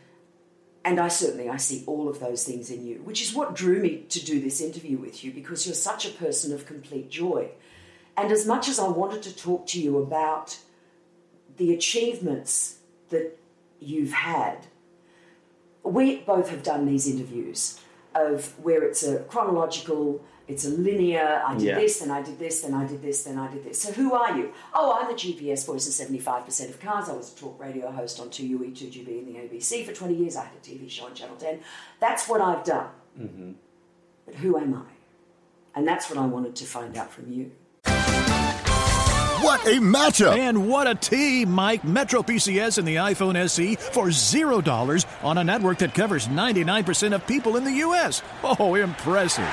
and 0.84 0.98
I 0.98 1.08
certainly 1.08 1.48
I 1.48 1.58
see 1.58 1.84
all 1.86 2.08
of 2.08 2.18
those 2.18 2.44
things 2.44 2.70
in 2.70 2.84
you, 2.84 2.96
which 3.04 3.22
is 3.22 3.34
what 3.34 3.54
drew 3.54 3.80
me 3.80 4.04
to 4.08 4.24
do 4.24 4.40
this 4.40 4.60
interview 4.60 4.98
with 4.98 5.22
you 5.22 5.30
because 5.30 5.66
you're 5.66 5.74
such 5.74 6.06
a 6.06 6.10
person 6.10 6.52
of 6.52 6.66
complete 6.66 7.10
joy. 7.10 7.50
And 8.16 8.32
as 8.32 8.46
much 8.46 8.68
as 8.68 8.78
I 8.78 8.88
wanted 8.88 9.22
to 9.22 9.36
talk 9.36 9.66
to 9.68 9.80
you 9.80 9.98
about 9.98 10.58
the 11.56 11.72
achievements 11.72 12.78
that 13.10 13.38
you've 13.80 14.12
had, 14.12 14.66
we 15.82 16.16
both 16.16 16.50
have 16.50 16.62
done 16.62 16.86
these 16.86 17.06
interviews 17.06 17.78
of 18.14 18.58
where 18.62 18.82
it's 18.82 19.02
a 19.02 19.20
chronological, 19.20 20.24
it's 20.48 20.64
a 20.64 20.70
linear, 20.70 21.42
I 21.46 21.54
did 21.54 21.62
Yeah. 21.62 21.74
this, 21.78 22.00
then 22.00 22.10
I 22.10 22.22
did 22.22 22.38
this, 22.38 22.60
then 22.60 22.74
I 22.74 22.86
did 22.86 23.00
this, 23.02 23.24
then 23.24 23.38
I 23.38 23.50
did 23.50 23.64
this. 23.64 23.80
So 23.80 23.92
who 23.92 24.12
are 24.12 24.36
you? 24.36 24.52
Oh, 24.74 24.98
I'm 25.00 25.08
the 25.08 25.14
GPS 25.14 25.64
voice 25.64 25.86
in 25.86 25.92
75% 25.92 26.70
of 26.70 26.80
cars. 26.80 27.08
I 27.08 27.12
was 27.14 27.32
a 27.32 27.36
talk 27.36 27.60
radio 27.60 27.90
host 27.90 28.20
on 28.20 28.28
2UE, 28.28 28.72
2GB 28.76 29.18
and 29.18 29.28
the 29.28 29.38
ABC 29.38 29.84
for 29.86 29.92
20 29.92 30.14
years. 30.14 30.36
I 30.36 30.44
had 30.44 30.52
a 30.54 30.60
TV 30.60 30.90
show 30.90 31.06
on 31.06 31.14
Channel 31.14 31.36
10. 31.36 31.60
That's 32.00 32.28
what 32.28 32.40
I've 32.40 32.64
done. 32.64 32.86
Mm-hmm. 33.20 33.52
But 34.26 34.34
who 34.36 34.56
am 34.58 34.74
I? 34.74 34.92
And 35.78 35.86
that's 35.88 36.10
what 36.10 36.18
I 36.18 36.26
wanted 36.26 36.54
to 36.56 36.64
find 36.64 36.96
out 36.96 37.10
from 37.10 37.32
you. 37.32 37.52
What 39.42 39.66
a 39.66 39.80
matchup! 39.80 40.38
And 40.38 40.68
what 40.68 40.86
a 40.86 40.94
team, 40.94 41.50
Mike. 41.50 41.82
Metro 41.82 42.22
PCS 42.22 42.78
and 42.78 42.86
the 42.86 42.94
iPhone 42.96 43.34
SE 43.36 43.74
for 43.74 44.06
$0 44.06 45.06
on 45.24 45.38
a 45.38 45.42
network 45.42 45.78
that 45.78 45.94
covers 45.94 46.28
99% 46.28 47.12
of 47.12 47.26
people 47.26 47.56
in 47.56 47.64
the 47.64 47.72
U.S. 47.72 48.22
Oh, 48.44 48.76
impressive. 48.76 49.48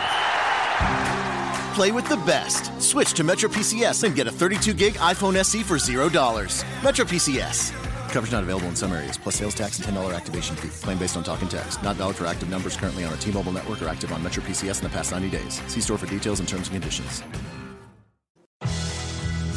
Play 1.76 1.92
with 1.92 2.08
the 2.10 2.18
best. 2.18 2.82
Switch 2.82 3.14
to 3.14 3.24
Metro 3.24 3.50
PCS 3.50 4.04
and 4.04 4.16
get 4.16 4.28
a 4.28 4.32
32 4.32 4.74
gig 4.74 4.94
iPhone 4.96 5.36
SE 5.36 5.64
for 5.64 5.76
$0. 5.76 6.84
Metro 6.84 7.06
PCS. 7.06 7.72
Coverage 8.10 8.32
not 8.32 8.44
available 8.44 8.68
in 8.68 8.76
some 8.76 8.92
areas, 8.92 9.18
plus 9.18 9.36
sales 9.36 9.56
tax 9.56 9.80
and 9.80 9.88
$10 9.88 10.16
activation 10.16 10.56
fee. 10.56 10.70
Claim 10.84 10.98
based 10.98 11.16
on 11.16 11.24
talk 11.24 11.42
and 11.42 11.50
text. 11.50 11.82
Not 11.84 11.96
valid 11.96 12.16
for 12.16 12.26
active 12.26 12.50
numbers 12.50 12.76
currently 12.76 13.04
on 13.04 13.14
a 13.14 13.18
T 13.18 13.32
Mobile 13.32 13.52
network 13.52 13.82
or 13.82 13.88
active 13.88 14.12
on 14.12 14.22
Metro 14.22 14.44
PCS 14.44 14.80
in 14.80 14.84
the 14.84 14.90
past 14.90 15.12
90 15.12 15.30
days. 15.30 15.62
See 15.68 15.80
store 15.82 15.98
for 15.98 16.08
details 16.08 16.40
and 16.40 16.50
terms 16.50 16.68
and 16.68 16.74
conditions. 16.74 17.24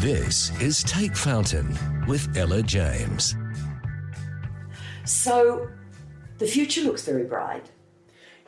This 0.03 0.51
is 0.61 0.83
Take 0.83 1.17
Fountain 1.17 1.79
with 2.07 2.37
Ella 2.37 2.63
James. 2.63 3.37
So 5.05 5.69
the 6.39 6.47
future 6.47 6.83
looks 6.83 7.05
very 7.05 7.25
bright. 7.25 7.71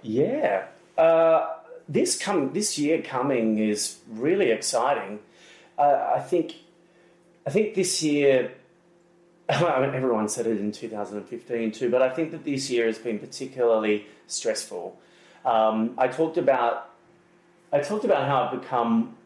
Yeah. 0.02 0.66
Uh, 0.98 1.46
this 1.88 2.18
come 2.18 2.52
this 2.52 2.78
year 2.78 3.02
coming 3.02 3.58
is 3.58 3.98
really 4.08 4.50
exciting. 4.50 5.20
Uh, 5.78 6.12
I 6.16 6.20
think 6.20 6.54
I 7.46 7.50
think 7.50 7.74
this 7.74 8.02
year 8.02 8.52
I 9.48 9.80
mean, 9.80 9.94
everyone 9.94 10.28
said 10.28 10.46
it 10.46 10.58
in 10.58 10.72
2015 10.72 11.72
too, 11.72 11.90
but 11.90 12.00
I 12.00 12.08
think 12.08 12.30
that 12.30 12.44
this 12.44 12.70
year 12.70 12.86
has 12.86 12.98
been 12.98 13.18
particularly 13.18 14.06
stressful. 14.26 14.98
Um, 15.44 15.94
I 15.98 16.08
talked 16.08 16.38
about 16.38 16.90
I 17.72 17.80
talked 17.80 18.04
about 18.04 18.26
how 18.26 18.44
I've 18.44 18.60
become 18.60 19.16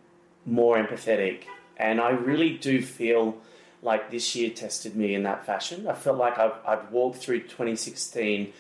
more 0.47 0.83
empathetic, 0.83 1.43
and 1.77 2.01
I 2.01 2.11
really 2.11 2.57
do 2.57 2.83
feel 2.83 3.37
like 3.83 4.11
this 4.11 4.35
year 4.35 4.51
tested 4.51 4.97
me 4.97 5.15
in 5.15 5.23
that 5.23 5.47
fashion. 5.47 5.87
I 5.87 5.93
felt 5.93 6.17
like 6.17 6.39
I've, 6.39 6.55
I've 6.67 6.91
walked 6.91 7.19
through 7.19 7.43
2016 7.43 8.53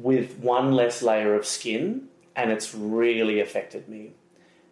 with 0.00 0.38
one 0.38 0.72
less 0.72 1.02
layer 1.02 1.34
of 1.34 1.44
skin, 1.44 2.08
and 2.36 2.50
it's 2.50 2.74
really 2.74 3.40
affected 3.40 3.88
me. 3.88 4.12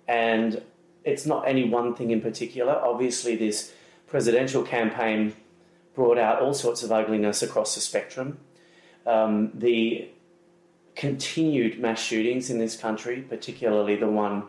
And 0.07 0.63
it's 1.05 1.27
not 1.27 1.47
any 1.47 1.69
one 1.69 1.95
thing 1.95 2.11
in 2.11 2.21
particular. 2.21 2.73
Obviously, 2.73 3.37
this 3.37 3.73
presidential 4.07 4.63
campaign 4.63 5.35
brought 5.95 6.19
out 6.19 6.41
all 6.41 6.55
sorts 6.55 6.83
of 6.83 6.93
ugliness 6.93 7.43
across 7.43 7.75
the 7.75 7.81
spectrum. 7.81 8.39
Um, 9.07 9.51
the 9.55 10.09
continued 10.95 11.79
mass 11.79 12.01
shootings 12.01 12.51
in 12.51 12.59
this 12.59 12.77
country, 12.77 13.23
particularly 13.23 13.97
the 13.97 14.09
one 14.09 14.45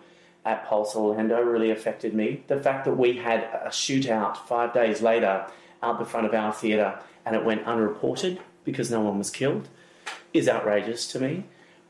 at 0.46 0.68
Pulse 0.68 0.96
Orlando, 0.96 1.42
really 1.42 1.72
affected 1.72 2.14
me. 2.14 2.44
The 2.48 2.60
fact 2.60 2.86
that 2.86 2.96
we 2.96 3.18
had 3.18 3.44
a 3.44 3.70
shootout 3.70 4.38
five 4.38 4.74
days 4.74 5.02
later 5.02 5.46
out 5.82 6.00
the 6.00 6.06
front 6.06 6.26
of 6.26 6.34
our 6.34 6.52
theatre 6.52 7.00
and 7.26 7.36
it 7.36 7.46
went 7.46 7.66
unreported 7.66 8.40
because 8.64 8.92
no 8.92 9.02
one 9.02 9.18
was 9.18 9.30
killed 9.30 9.68
is 10.34 10.50
outrageous 10.50 11.12
to 11.12 11.20
me. 11.20 11.46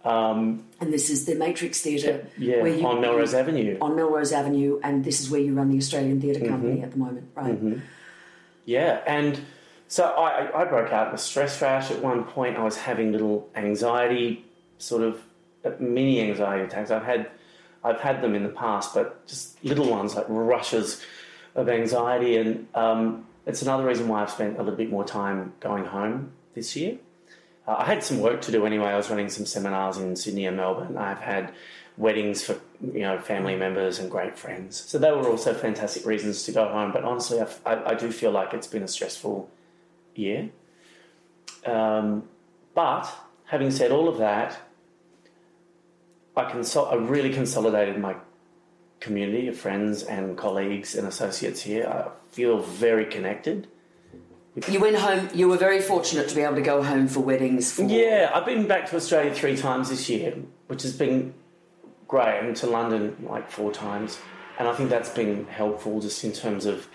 Um, 0.05 0.63
And 0.79 0.93
this 0.93 1.09
is 1.09 1.25
the 1.25 1.35
Matrix 1.35 1.81
Theatre. 1.81 2.25
yeah, 2.37 2.61
where 2.61 2.73
you- 2.73 2.85
on 2.87 3.01
Melrose 3.01 3.33
Avenue. 3.33 3.77
On 3.81 3.95
Melrose 3.95 4.31
Avenue, 4.31 4.79
and 4.83 5.03
this 5.03 5.19
is 5.19 5.29
where 5.29 5.41
you 5.41 5.53
run 5.53 5.69
the 5.69 5.77
Australian 5.77 6.21
Theatre 6.21 6.45
Company 6.47 6.81
at 6.81 6.91
the 6.91 6.97
moment, 6.97 7.25
right? 7.35 7.57
Yeah, 8.65 8.99
and 9.05 9.39
so 9.87 10.05
I, 10.05 10.61
I 10.61 10.65
broke 10.65 10.91
out 10.93 11.09
in 11.09 11.15
a 11.15 11.17
stress 11.17 11.61
rash 11.61 11.91
at 11.91 12.01
one 12.01 12.23
point. 12.23 12.57
I 12.57 12.63
was 12.63 12.77
having 12.77 13.11
little 13.11 13.49
anxiety, 13.55 14.45
sort 14.77 15.01
of 15.03 15.21
uh, 15.65 15.71
mini 15.79 16.21
anxiety 16.21 16.63
attacks. 16.63 16.91
I've 16.91 17.03
had, 17.03 17.29
I've 17.83 17.99
had 17.99 18.21
them 18.21 18.35
in 18.35 18.43
the 18.43 18.49
past, 18.49 18.93
but 18.93 19.25
just 19.27 19.61
little 19.65 19.89
ones 19.89 20.15
like 20.15 20.25
rushes 20.29 21.03
of 21.55 21.67
anxiety, 21.67 22.37
and 22.37 22.67
um, 22.75 23.25
it's 23.45 23.61
another 23.61 23.85
reason 23.85 24.07
why 24.07 24.21
I've 24.21 24.29
spent 24.31 24.55
a 24.57 24.63
little 24.63 24.77
bit 24.77 24.89
more 24.89 25.03
time 25.03 25.53
going 25.59 25.85
home 25.85 26.31
this 26.53 26.75
year. 26.75 26.97
Uh, 27.69 27.75
I 27.77 27.85
had 27.85 28.03
some 28.03 28.19
work 28.19 28.41
to 28.41 28.51
do 28.51 28.65
anyway. 28.65 28.87
I 28.87 28.97
was 28.97 29.11
running 29.11 29.29
some 29.29 29.45
seminars 29.45 29.97
in 29.97 30.15
Sydney 30.15 30.47
and 30.47 30.57
Melbourne. 30.57 30.97
I've 30.97 31.19
had 31.19 31.53
weddings 31.97 32.41
for 32.43 32.57
you 32.81 33.01
know 33.01 33.19
family 33.19 33.55
members 33.55 33.99
and 33.99 34.09
great 34.09 34.37
friends. 34.37 34.81
So 34.87 34.97
they 34.97 35.11
were 35.11 35.29
also 35.29 35.53
fantastic 35.53 36.05
reasons 36.05 36.43
to 36.43 36.51
go 36.51 36.67
home. 36.67 36.91
But 36.91 37.03
honestly, 37.03 37.39
I, 37.65 37.93
do 37.93 38.11
feel 38.11 38.31
like 38.31 38.53
it's 38.53 38.65
been 38.65 38.81
a 38.81 38.87
stressful 38.87 39.49
year. 40.15 40.49
Um, 41.65 42.23
but 42.73 43.07
having 43.45 43.69
said 43.69 43.91
all 43.91 44.09
of 44.09 44.17
that, 44.17 44.57
I, 46.35 46.45
consol- 46.45 46.91
I 46.91 46.95
really 46.95 47.31
consolidated 47.31 47.99
my 47.99 48.15
community 48.99 49.47
of 49.47 49.57
friends 49.57 50.03
and 50.03 50.37
colleagues 50.37 50.95
and 50.95 51.07
associates 51.07 51.61
here. 51.61 51.85
I 51.85 52.33
feel 52.33 52.61
very 52.61 53.05
connected. 53.05 53.67
You 54.67 54.79
went 54.79 54.97
home. 54.97 55.29
You 55.33 55.47
were 55.47 55.57
very 55.57 55.81
fortunate 55.81 56.27
to 56.29 56.35
be 56.35 56.41
able 56.41 56.55
to 56.55 56.61
go 56.61 56.83
home 56.83 57.07
for 57.07 57.19
weddings. 57.19 57.71
For... 57.71 57.83
Yeah, 57.83 58.31
I've 58.33 58.45
been 58.45 58.67
back 58.67 58.89
to 58.89 58.95
Australia 58.95 59.33
three 59.33 59.55
times 59.55 59.89
this 59.89 60.09
year, 60.09 60.35
which 60.67 60.83
has 60.83 60.95
been 60.95 61.33
great, 62.07 62.39
and 62.39 62.55
to 62.57 62.67
London 62.67 63.15
like 63.29 63.49
four 63.51 63.71
times, 63.71 64.19
and 64.57 64.67
I 64.67 64.73
think 64.73 64.89
that's 64.89 65.09
been 65.09 65.45
helpful 65.45 66.01
just 66.01 66.23
in 66.23 66.33
terms 66.33 66.65
of 66.65 66.87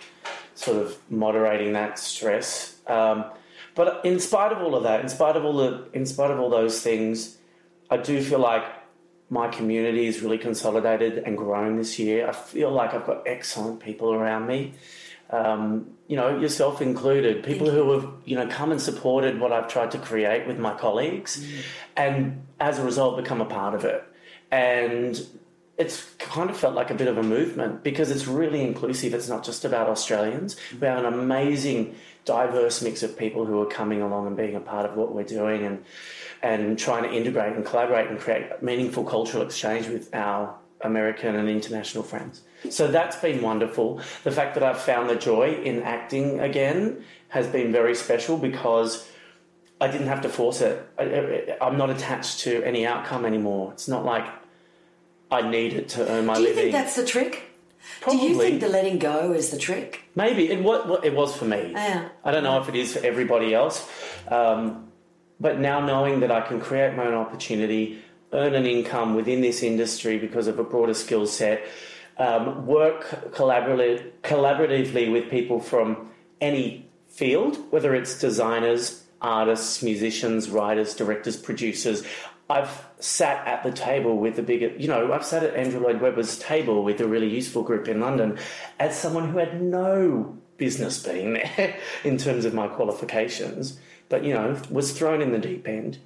sort 0.55 0.79
of 0.79 0.99
moderating 1.11 1.73
that 1.73 1.99
stress. 1.99 2.77
Um, 2.87 3.25
but 3.75 4.05
in 4.05 4.21
spite 4.21 4.53
of 4.53 4.59
all 4.59 4.75
of 4.75 4.83
that, 4.83 5.01
in 5.01 5.09
spite 5.09 5.37
of 5.37 5.45
all 5.45 5.57
the, 5.57 5.89
in 5.93 6.07
spite 6.07 6.31
of 6.31 6.39
all 6.39 6.51
those 6.51 6.81
things, 6.81 7.39
I 7.91 7.97
do 7.97 8.23
feel 8.23 8.39
like 8.41 8.65
my 9.31 9.49
community 9.49 10.07
is 10.07 10.21
really 10.21 10.39
consolidated 10.39 11.19
and 11.19 11.37
grown 11.37 11.77
this 11.77 11.99
year. 11.99 12.29
I 12.29 12.33
feel 12.33 12.71
like 12.71 12.95
I've 12.95 13.07
got 13.07 13.27
excellent 13.27 13.81
people 13.81 14.13
around 14.13 14.47
me. 14.47 14.75
Um, 15.31 15.91
you 16.07 16.17
know, 16.17 16.39
yourself 16.39 16.83
included, 16.83 17.43
people 17.43 17.71
who 17.71 17.91
have, 17.93 18.09
you 18.25 18.37
know, 18.37 18.47
come 18.47 18.71
and 18.71 18.81
supported 18.81 19.41
what 19.41 19.53
I've 19.53 19.69
tried 19.69 19.91
to 19.93 19.99
create 19.99 20.47
with 20.47 20.59
my 20.59 20.75
colleagues 20.75 21.43
mm. 21.43 21.63
and 21.97 22.47
as 22.61 22.79
a 22.79 22.85
result 22.85 23.17
become 23.17 23.41
a 23.41 23.47
part 23.47 23.75
of 23.75 23.85
it. 23.85 24.05
And 24.51 25.21
it's 25.77 26.05
kind 26.19 26.51
of 26.51 26.57
felt 26.57 26.75
like 26.75 26.91
a 26.91 26.95
bit 26.95 27.09
of 27.09 27.19
a 27.19 27.23
movement 27.23 27.83
because 27.83 28.11
it's 28.11 28.27
really 28.27 28.63
inclusive. 28.63 29.15
It's 29.15 29.29
not 29.29 29.45
just 29.45 29.65
about 29.65 29.89
Australians. 29.89 30.57
We 30.81 30.87
have 30.87 31.05
an 31.05 31.13
amazing, 31.13 31.97
diverse 32.25 32.81
mix 32.81 33.03
of 33.03 33.19
people 33.19 33.45
who 33.45 33.61
are 33.61 33.67
coming 33.67 34.01
along 34.01 34.27
and 34.29 34.37
being 34.37 34.55
a 34.55 34.61
part 34.61 34.89
of 34.89 34.97
what 34.97 35.15
we're 35.15 35.25
doing 35.25 35.65
and 35.65 35.85
and 36.43 36.79
trying 36.79 37.03
to 37.05 37.13
integrate 37.13 37.55
and 37.55 37.65
collaborate 37.65 38.09
and 38.11 38.21
create 38.21 38.63
meaningful 38.63 39.03
cultural 39.03 39.43
exchange 39.43 39.89
with 39.89 40.15
our 40.15 40.55
American 40.83 41.35
and 41.35 41.49
international 41.49 42.05
friends. 42.05 42.43
So 42.71 42.89
that's 42.89 43.17
been 43.17 43.43
wonderful. 43.43 44.01
The 44.23 44.31
fact 44.31 44.55
that 44.55 44.63
I've 44.63 44.81
found 44.81 45.11
the 45.11 45.17
joy 45.17 45.55
in 45.55 45.83
acting 45.83 46.41
again 46.41 47.05
has 47.29 47.47
been 47.47 47.73
very 47.73 47.95
special 47.95 48.37
because 48.37 49.09
I 49.81 49.89
didn't 49.89 50.07
have 50.07 50.23
to 50.23 50.29
force 50.29 50.61
it. 50.61 50.87
I, 50.99 51.67
am 51.67 51.77
not 51.77 51.91
attached 51.91 52.41
to 52.41 52.63
any 52.63 52.87
outcome 52.87 53.25
anymore. 53.25 53.73
It's 53.73 53.89
not 53.89 54.05
like 54.05 54.27
I 55.31 55.49
need 55.49 55.73
it 55.73 55.89
to 55.91 56.09
earn 56.09 56.27
my 56.27 56.35
living. 56.35 56.45
Do 56.45 56.49
you 56.49 56.57
living. 56.57 56.73
think 56.73 56.85
that's 56.85 56.97
the 56.97 57.05
trick? 57.05 57.43
Probably. 58.01 58.21
Do 58.21 58.29
you 58.29 58.39
think 58.39 58.61
the 58.61 58.69
letting 58.69 58.99
go 58.99 59.33
is 59.33 59.51
the 59.51 59.59
trick? 59.59 60.05
Maybe 60.15 60.49
it 60.51 60.63
was. 60.63 61.01
It 61.03 61.15
was 61.15 61.37
for 61.37 61.45
me. 61.45 61.73
Yeah. 61.73 62.09
I 62.25 62.31
don't 62.31 62.45
know 62.45 62.61
if 62.61 62.69
it 62.69 62.77
is 62.77 62.95
for 62.95 63.05
everybody 63.05 63.55
else. 63.55 63.89
Um, 64.29 64.93
but 65.41 65.59
now 65.59 65.85
knowing 65.85 66.21
that 66.21 66.31
I 66.31 66.41
can 66.41 66.61
create 66.61 66.95
my 66.95 67.07
own 67.07 67.15
opportunity, 67.15 68.03
earn 68.33 68.55
an 68.55 68.67
income 68.67 69.15
within 69.15 69.41
this 69.41 69.63
industry 69.63 70.19
because 70.19 70.47
of 70.47 70.59
a 70.59 70.65
broader 70.65 70.95
skill 70.95 71.27
set, 71.27 71.67
um, 72.19 72.67
work 72.67 73.33
collaboratively, 73.33 74.11
collaboratively 74.23 75.13
with 75.13 75.31
people 75.31 75.61
from 75.61 76.11
any 76.41 76.89
field, 77.09 77.59
whether 77.71 77.95
it's 77.95 78.19
designers, 78.19 79.05
artists, 79.21 79.83
musicians, 79.83 80.51
writers, 80.51 80.95
directors, 80.95 81.37
producers. 81.37 82.05
I've 82.51 82.85
sat 82.99 83.47
at 83.47 83.63
the 83.63 83.73
table 83.73 84.19
with 84.19 84.37
the 84.37 84.43
bigger, 84.43 84.69
you 84.77 84.87
know, 84.87 85.13
I've 85.13 85.25
sat 85.25 85.43
at 85.43 85.55
Andrew 85.55 85.81
Lloyd 85.81 86.01
Webber's 86.01 86.39
table 86.39 86.85
with 86.85 87.01
a 87.01 87.07
really 87.07 87.29
useful 87.29 87.63
group 87.63 87.89
in 87.89 88.01
London 88.01 88.39
as 88.79 88.99
someone 88.99 89.31
who 89.31 89.39
had 89.39 89.63
no 89.63 90.37
business 90.59 91.03
being 91.03 91.35
there 91.35 91.77
in 92.05 92.19
terms 92.19 92.45
of 92.45 92.53
my 92.53 92.69
qualifications 92.69 93.79
but 94.09 94.25
you 94.25 94.35
know, 94.35 94.61
was 94.71 94.93
thrown 94.93 95.23
in 95.23 95.33
the 95.33 95.39
deep 95.39 95.67
end, 95.67 95.99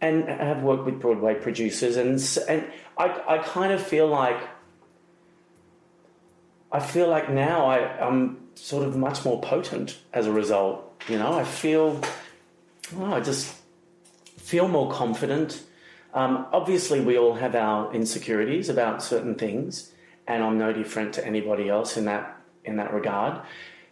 and 0.00 0.30
I 0.30 0.44
have 0.44 0.62
worked 0.62 0.84
with 0.84 1.00
Broadway 1.00 1.34
producers, 1.34 1.96
and 1.96 2.20
and 2.48 2.64
I 2.98 3.36
I 3.36 3.38
kind 3.38 3.72
of 3.72 3.82
feel 3.82 4.06
like 4.06 4.38
I 6.76 6.80
feel 6.80 7.08
like 7.08 7.30
now 7.30 7.64
I, 7.64 7.78
I'm 8.06 8.36
sort 8.54 8.86
of 8.86 8.98
much 8.98 9.24
more 9.24 9.40
potent 9.40 9.98
as 10.12 10.26
a 10.26 10.32
result. 10.32 11.02
You 11.08 11.18
know, 11.18 11.32
I 11.32 11.42
feel 11.42 11.98
oh, 12.98 13.14
I 13.14 13.20
just 13.20 13.54
feel 14.36 14.68
more 14.68 14.90
confident. 14.90 15.62
Um, 16.12 16.46
obviously, 16.52 17.00
we 17.00 17.16
all 17.16 17.32
have 17.32 17.54
our 17.54 17.94
insecurities 17.94 18.68
about 18.68 19.02
certain 19.02 19.36
things, 19.36 19.92
and 20.26 20.44
I'm 20.44 20.58
no 20.58 20.70
different 20.74 21.14
to 21.14 21.26
anybody 21.26 21.70
else 21.70 21.96
in 21.96 22.04
that 22.04 22.38
in 22.62 22.76
that 22.76 22.92
regard. 22.92 23.40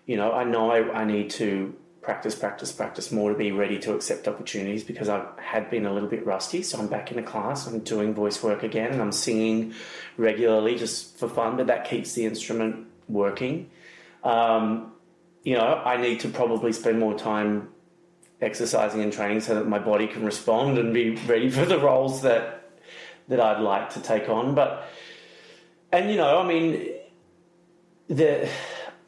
You 0.04 0.18
know, 0.18 0.32
I 0.32 0.44
know 0.44 0.70
I, 0.70 1.00
I 1.00 1.04
need 1.06 1.30
to 1.40 1.74
practice, 2.04 2.34
practice, 2.34 2.70
practice 2.70 3.10
more 3.10 3.32
to 3.32 3.38
be 3.38 3.50
ready 3.50 3.78
to 3.78 3.94
accept 3.94 4.28
opportunities 4.28 4.84
because 4.84 5.08
I 5.08 5.26
had 5.38 5.70
been 5.70 5.86
a 5.86 5.92
little 5.92 6.08
bit 6.08 6.24
rusty. 6.26 6.62
So 6.62 6.78
I'm 6.78 6.86
back 6.86 7.10
in 7.10 7.16
the 7.16 7.22
class, 7.22 7.66
I'm 7.66 7.80
doing 7.80 8.14
voice 8.14 8.42
work 8.42 8.62
again, 8.62 8.92
and 8.92 9.00
I'm 9.00 9.12
singing 9.12 9.74
regularly 10.16 10.76
just 10.76 11.16
for 11.18 11.28
fun, 11.28 11.56
but 11.56 11.66
that 11.68 11.88
keeps 11.88 12.12
the 12.12 12.26
instrument 12.26 12.86
working. 13.08 13.70
Um, 14.22 14.92
you 15.42 15.56
know, 15.56 15.82
I 15.84 15.96
need 15.96 16.20
to 16.20 16.28
probably 16.28 16.72
spend 16.72 17.00
more 17.00 17.18
time 17.18 17.68
exercising 18.40 19.00
and 19.00 19.12
training 19.12 19.40
so 19.40 19.54
that 19.54 19.66
my 19.66 19.78
body 19.78 20.06
can 20.06 20.24
respond 20.24 20.78
and 20.78 20.92
be 20.92 21.16
ready 21.26 21.50
for 21.50 21.64
the 21.64 21.78
roles 21.78 22.22
that 22.22 22.60
that 23.28 23.40
I'd 23.40 23.60
like 23.60 23.94
to 23.94 24.00
take 24.00 24.28
on. 24.28 24.54
But 24.54 24.86
and 25.90 26.10
you 26.10 26.16
know, 26.16 26.40
I 26.40 26.46
mean, 26.46 26.90
the 28.08 28.48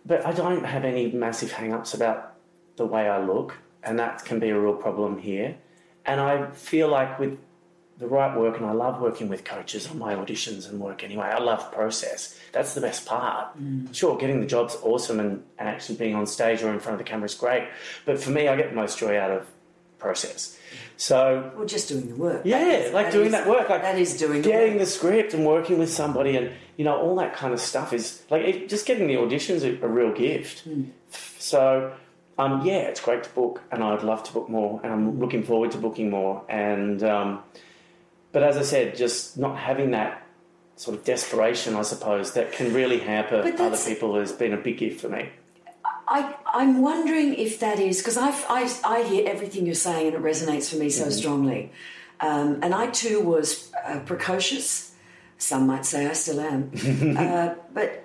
but 0.07 0.25
I 0.25 0.33
don't 0.33 0.65
have 0.65 0.85
any 0.85 1.11
massive 1.11 1.53
hang-ups 1.53 1.95
about 1.95 2.36
the 2.77 2.87
way 2.87 3.09
I 3.09 3.23
look, 3.23 3.57
and 3.83 3.99
that 3.99 4.25
can 4.25 4.39
be 4.39 4.51
a 4.51 4.59
real 4.59 4.75
problem 4.75 5.19
here. 5.19 5.57
And 6.05 6.21
I 6.21 6.51
feel 6.51 6.89
like 6.89 7.19
with 7.19 7.39
the 7.99 8.07
right 8.07 8.37
work, 8.37 8.59
and 8.59 8.67
I 8.67 8.73
love 8.73 9.01
working 9.01 9.29
with 9.29 9.45
coaches 9.45 9.89
on 9.89 9.99
my 9.99 10.15
auditions 10.15 10.69
and 10.69 10.79
work 10.79 11.03
anyway. 11.03 11.27
I 11.27 11.39
love 11.39 11.73
process. 11.73 12.39
That's 12.53 12.75
the 12.75 12.81
best 12.81 13.07
part. 13.07 13.59
Mm. 13.59 13.95
Sure, 13.95 14.19
getting 14.19 14.41
the 14.41 14.47
job's 14.47 14.77
awesome, 14.83 15.19
and, 15.19 15.43
and 15.59 15.69
actually 15.69 15.97
being 15.97 16.15
on 16.15 16.27
stage 16.27 16.63
or 16.63 16.73
in 16.73 16.79
front 16.79 16.95
of 16.95 16.99
the 16.99 17.11
camera 17.11 17.27
is 17.27 17.35
great. 17.35 17.69
But 18.05 18.21
for 18.21 18.31
me, 18.31 18.49
I 18.49 18.57
get 18.57 18.71
the 18.71 18.77
most 18.77 18.99
joy 18.99 19.19
out 19.19 19.31
of 19.31 19.47
process. 19.99 20.59
So, 20.99 21.53
well, 21.57 21.67
just 21.67 21.89
doing 21.89 22.09
the 22.09 22.17
work. 22.17 22.43
Yeah, 22.45 22.65
is, 22.67 22.93
like 22.93 23.07
that 23.07 23.13
doing 23.13 23.27
is, 23.27 23.33
that 23.33 23.47
work, 23.47 23.69
like 23.69 23.83
that 23.83 23.99
is 23.99 24.17
doing 24.17 24.43
getting 24.43 24.75
the, 24.75 24.81
the, 24.81 24.87
script 24.87 25.33
and 25.35 25.47
working 25.47 25.79
with 25.79 25.91
somebody, 25.91 26.37
and 26.37 26.53
you 26.77 26.85
know 26.85 26.97
all 26.97 27.17
that 27.17 27.35
kind 27.35 27.55
of 27.55 27.61
stuff 27.61 27.93
is 27.93 28.23
like 28.31 28.43
it, 28.43 28.69
just 28.69 28.87
getting 28.87 29.07
the 29.07 29.15
auditions 29.15 29.63
a, 29.63 29.83
a 29.85 29.89
real 29.89 30.13
gift. 30.13 30.69
Mm. 30.69 30.91
So 31.39 31.93
um, 32.39 32.67
yeah, 32.67 32.81
it's 32.81 33.01
great 33.01 33.25
to 33.25 33.31
book, 33.31 33.63
and 33.71 33.83
I'd 33.83 34.03
love 34.03 34.23
to 34.25 34.33
book 34.33 34.49
more, 34.49 34.81
and 34.83 34.93
I'm 34.93 35.19
looking 35.19 35.43
forward 35.43 35.71
to 35.73 35.79
booking 35.79 36.11
more. 36.11 36.45
And 36.49 37.03
um, 37.03 37.43
but 38.33 38.43
as 38.43 38.57
I 38.57 38.63
said, 38.63 38.97
just 38.97 39.39
not 39.39 39.59
having 39.59 39.93
that 39.93 40.23
sort 40.77 40.99
of 40.99 41.05
desperation, 41.05 41.75
I 41.75 41.83
suppose, 41.83 42.35
that 42.35 42.53
can 42.53 42.75
really 42.75 42.99
hamper 42.99 43.37
other 43.59 43.79
people 43.79 44.19
has 44.19 44.33
been 44.33 44.53
a 44.53 44.59
big 44.59 44.79
gift 44.79 45.01
for 45.01 45.09
me. 45.09 45.31
I, 46.09 46.35
I'm 46.47 46.83
wondering 46.83 47.35
if 47.35 47.59
that 47.61 47.81
is 47.81 47.99
because 47.99 48.17
I, 48.17 48.29
I, 48.49 48.73
I 48.85 49.03
hear 49.03 49.27
everything 49.27 49.67
you're 49.67 49.75
saying 49.75 50.15
and 50.15 50.17
it 50.17 50.23
resonates 50.23 50.71
for 50.71 50.77
me 50.77 50.91
so 50.91 51.05
mm-hmm. 51.05 51.13
strongly. 51.13 51.73
Um, 52.21 52.61
and 52.63 52.75
I 52.75 52.89
too 52.89 53.21
was 53.21 53.73
uh, 53.85 54.01
precocious. 54.01 54.95
Some 55.39 55.67
might 55.67 55.85
say 55.85 56.07
I 56.07 56.13
still 56.13 56.41
am. 56.41 56.71
uh, 57.19 57.55
but, 57.75 58.05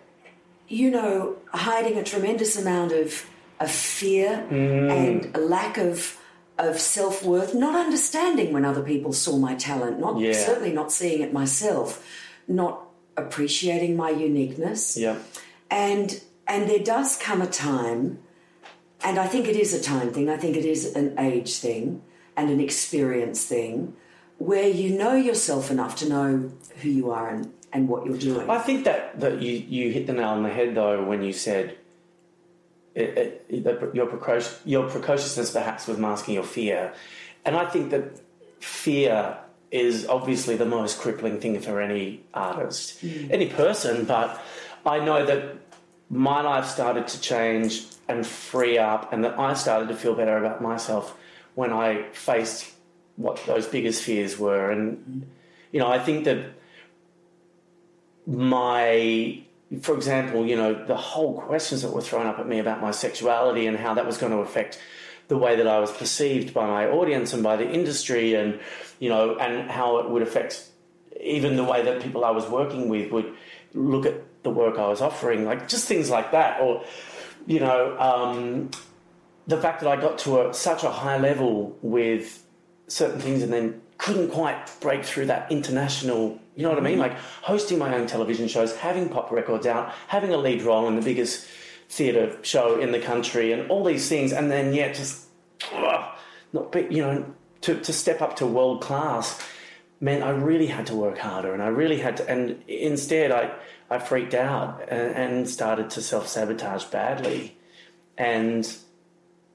you 0.67 0.89
know, 0.89 1.35
hiding 1.53 1.97
a 1.97 2.03
tremendous 2.03 2.57
amount 2.57 2.91
of 2.91 3.29
a 3.61 3.67
fear 3.67 4.45
mm. 4.49 4.91
and 4.91 5.35
a 5.35 5.39
lack 5.39 5.77
of 5.77 6.17
of 6.57 6.79
self 6.79 7.23
worth, 7.23 7.55
not 7.55 7.75
understanding 7.75 8.53
when 8.53 8.65
other 8.65 8.83
people 8.83 9.13
saw 9.13 9.37
my 9.37 9.55
talent, 9.55 9.99
not 9.99 10.19
yeah. 10.19 10.33
certainly 10.33 10.73
not 10.73 10.91
seeing 10.91 11.21
it 11.21 11.31
myself, 11.33 12.05
not 12.47 12.83
appreciating 13.17 13.95
my 13.95 14.09
uniqueness. 14.09 14.97
Yeah. 14.97 15.17
And 15.69 16.21
and 16.47 16.69
there 16.69 16.83
does 16.83 17.17
come 17.17 17.41
a 17.41 17.47
time, 17.47 18.19
and 19.03 19.17
I 19.17 19.27
think 19.27 19.47
it 19.47 19.55
is 19.55 19.73
a 19.73 19.81
time 19.81 20.11
thing, 20.11 20.29
I 20.29 20.37
think 20.37 20.57
it 20.57 20.65
is 20.65 20.95
an 20.95 21.17
age 21.17 21.57
thing 21.57 22.01
and 22.35 22.49
an 22.49 22.59
experience 22.59 23.45
thing, 23.45 23.93
where 24.37 24.67
you 24.67 24.97
know 24.97 25.15
yourself 25.15 25.71
enough 25.71 25.95
to 25.97 26.09
know 26.09 26.51
who 26.81 26.89
you 26.89 27.11
are 27.11 27.29
and, 27.29 27.53
and 27.71 27.87
what 27.87 28.05
you're 28.05 28.17
doing. 28.17 28.49
I 28.49 28.59
think 28.59 28.85
that, 28.85 29.19
that 29.19 29.41
you, 29.41 29.53
you 29.53 29.91
hit 29.91 30.07
the 30.07 30.13
nail 30.13 30.29
on 30.29 30.43
the 30.43 30.49
head 30.49 30.75
though 30.75 31.03
when 31.03 31.21
you 31.21 31.33
said 31.33 31.77
it, 32.95 33.45
it, 33.49 33.95
your, 33.95 34.05
precocious, 34.05 34.59
your 34.65 34.89
precociousness 34.89 35.51
perhaps 35.51 35.87
was 35.87 35.97
masking 35.97 36.35
your 36.35 36.43
fear. 36.43 36.93
And 37.45 37.55
I 37.55 37.65
think 37.65 37.91
that 37.91 38.21
fear 38.59 39.37
is 39.71 40.05
obviously 40.07 40.57
the 40.57 40.65
most 40.65 40.99
crippling 40.99 41.39
thing 41.39 41.59
for 41.61 41.81
any 41.81 42.21
artist, 42.33 43.03
mm. 43.03 43.31
any 43.31 43.47
person, 43.47 44.05
but 44.05 44.41
I 44.85 44.99
know 44.99 45.25
that 45.25 45.55
my 46.09 46.41
life 46.41 46.65
started 46.65 47.07
to 47.07 47.21
change 47.21 47.85
and 48.09 48.27
free 48.27 48.77
up, 48.77 49.13
and 49.13 49.23
that 49.23 49.39
I 49.39 49.53
started 49.53 49.87
to 49.87 49.95
feel 49.95 50.13
better 50.13 50.37
about 50.37 50.61
myself 50.61 51.17
when 51.55 51.71
I 51.71 52.03
faced 52.11 52.69
what 53.15 53.41
those 53.45 53.65
biggest 53.65 54.03
fears 54.03 54.37
were. 54.37 54.69
And, 54.69 55.25
you 55.71 55.79
know, 55.79 55.87
I 55.87 55.99
think 55.99 56.25
that 56.25 56.51
my 58.27 59.43
for 59.79 59.95
example, 59.95 60.45
you 60.45 60.55
know, 60.55 60.85
the 60.85 60.97
whole 60.97 61.39
questions 61.39 61.81
that 61.83 61.91
were 61.91 62.01
thrown 62.01 62.27
up 62.27 62.39
at 62.39 62.47
me 62.47 62.59
about 62.59 62.81
my 62.81 62.91
sexuality 62.91 63.67
and 63.67 63.77
how 63.77 63.93
that 63.93 64.05
was 64.05 64.17
going 64.17 64.33
to 64.33 64.39
affect 64.39 64.79
the 65.29 65.37
way 65.37 65.55
that 65.55 65.67
I 65.67 65.79
was 65.79 65.91
perceived 65.91 66.53
by 66.53 66.67
my 66.67 66.87
audience 66.87 67.31
and 67.31 67.41
by 67.41 67.55
the 67.55 67.69
industry, 67.69 68.33
and 68.33 68.59
you 68.99 69.07
know, 69.07 69.37
and 69.37 69.71
how 69.71 69.99
it 69.99 70.09
would 70.09 70.21
affect 70.21 70.67
even 71.21 71.55
the 71.55 71.63
way 71.63 71.83
that 71.83 72.01
people 72.01 72.25
I 72.25 72.31
was 72.31 72.45
working 72.47 72.89
with 72.89 73.11
would 73.11 73.33
look 73.73 74.05
at 74.05 74.43
the 74.43 74.49
work 74.49 74.77
I 74.77 74.89
was 74.89 75.01
offering, 75.01 75.45
like 75.45 75.69
just 75.69 75.87
things 75.87 76.09
like 76.09 76.33
that, 76.33 76.59
or 76.59 76.83
you 77.47 77.61
know, 77.61 77.97
um, 77.97 78.71
the 79.47 79.57
fact 79.57 79.81
that 79.81 79.89
I 79.89 79.95
got 79.95 80.17
to 80.19 80.49
a, 80.49 80.53
such 80.53 80.83
a 80.83 80.91
high 80.91 81.17
level 81.17 81.77
with 81.81 82.43
certain 82.87 83.21
things 83.21 83.41
and 83.41 83.53
then 83.53 83.81
couldn't 83.97 84.31
quite 84.31 84.69
break 84.81 85.05
through 85.05 85.27
that 85.27 85.49
international 85.49 86.40
you 86.55 86.63
know 86.63 86.69
what 86.69 86.77
I 86.77 86.81
mean? 86.81 86.99
Like 86.99 87.17
hosting 87.41 87.77
my 87.77 87.95
own 87.95 88.07
television 88.07 88.47
shows, 88.47 88.75
having 88.75 89.09
pop 89.09 89.31
records 89.31 89.65
out, 89.65 89.93
having 90.07 90.33
a 90.33 90.37
lead 90.37 90.61
role 90.63 90.87
in 90.87 90.95
the 90.95 91.01
biggest 91.01 91.47
theatre 91.89 92.37
show 92.41 92.79
in 92.79 92.91
the 92.91 92.99
country, 92.99 93.51
and 93.51 93.69
all 93.69 93.83
these 93.83 94.07
things, 94.07 94.31
and 94.31 94.51
then 94.51 94.73
yet 94.73 94.95
just 94.95 95.27
ugh, 95.73 96.15
not 96.53 96.71
be, 96.71 96.87
you 96.89 97.01
know, 97.01 97.33
to, 97.61 97.79
to 97.79 97.93
step 97.93 98.21
up 98.21 98.35
to 98.37 98.45
world 98.45 98.81
class 98.81 99.41
meant 99.99 100.23
I 100.23 100.31
really 100.31 100.67
had 100.67 100.87
to 100.87 100.95
work 100.95 101.19
harder, 101.19 101.53
and 101.53 101.61
I 101.61 101.67
really 101.67 101.99
had 101.99 102.17
to. 102.17 102.29
And 102.29 102.63
instead, 102.67 103.31
I 103.31 103.53
I 103.89 103.99
freaked 103.99 104.33
out 104.33 104.81
and, 104.89 105.15
and 105.15 105.49
started 105.49 105.89
to 105.91 106.01
self 106.01 106.27
sabotage 106.27 106.85
badly, 106.85 107.57
and 108.17 108.69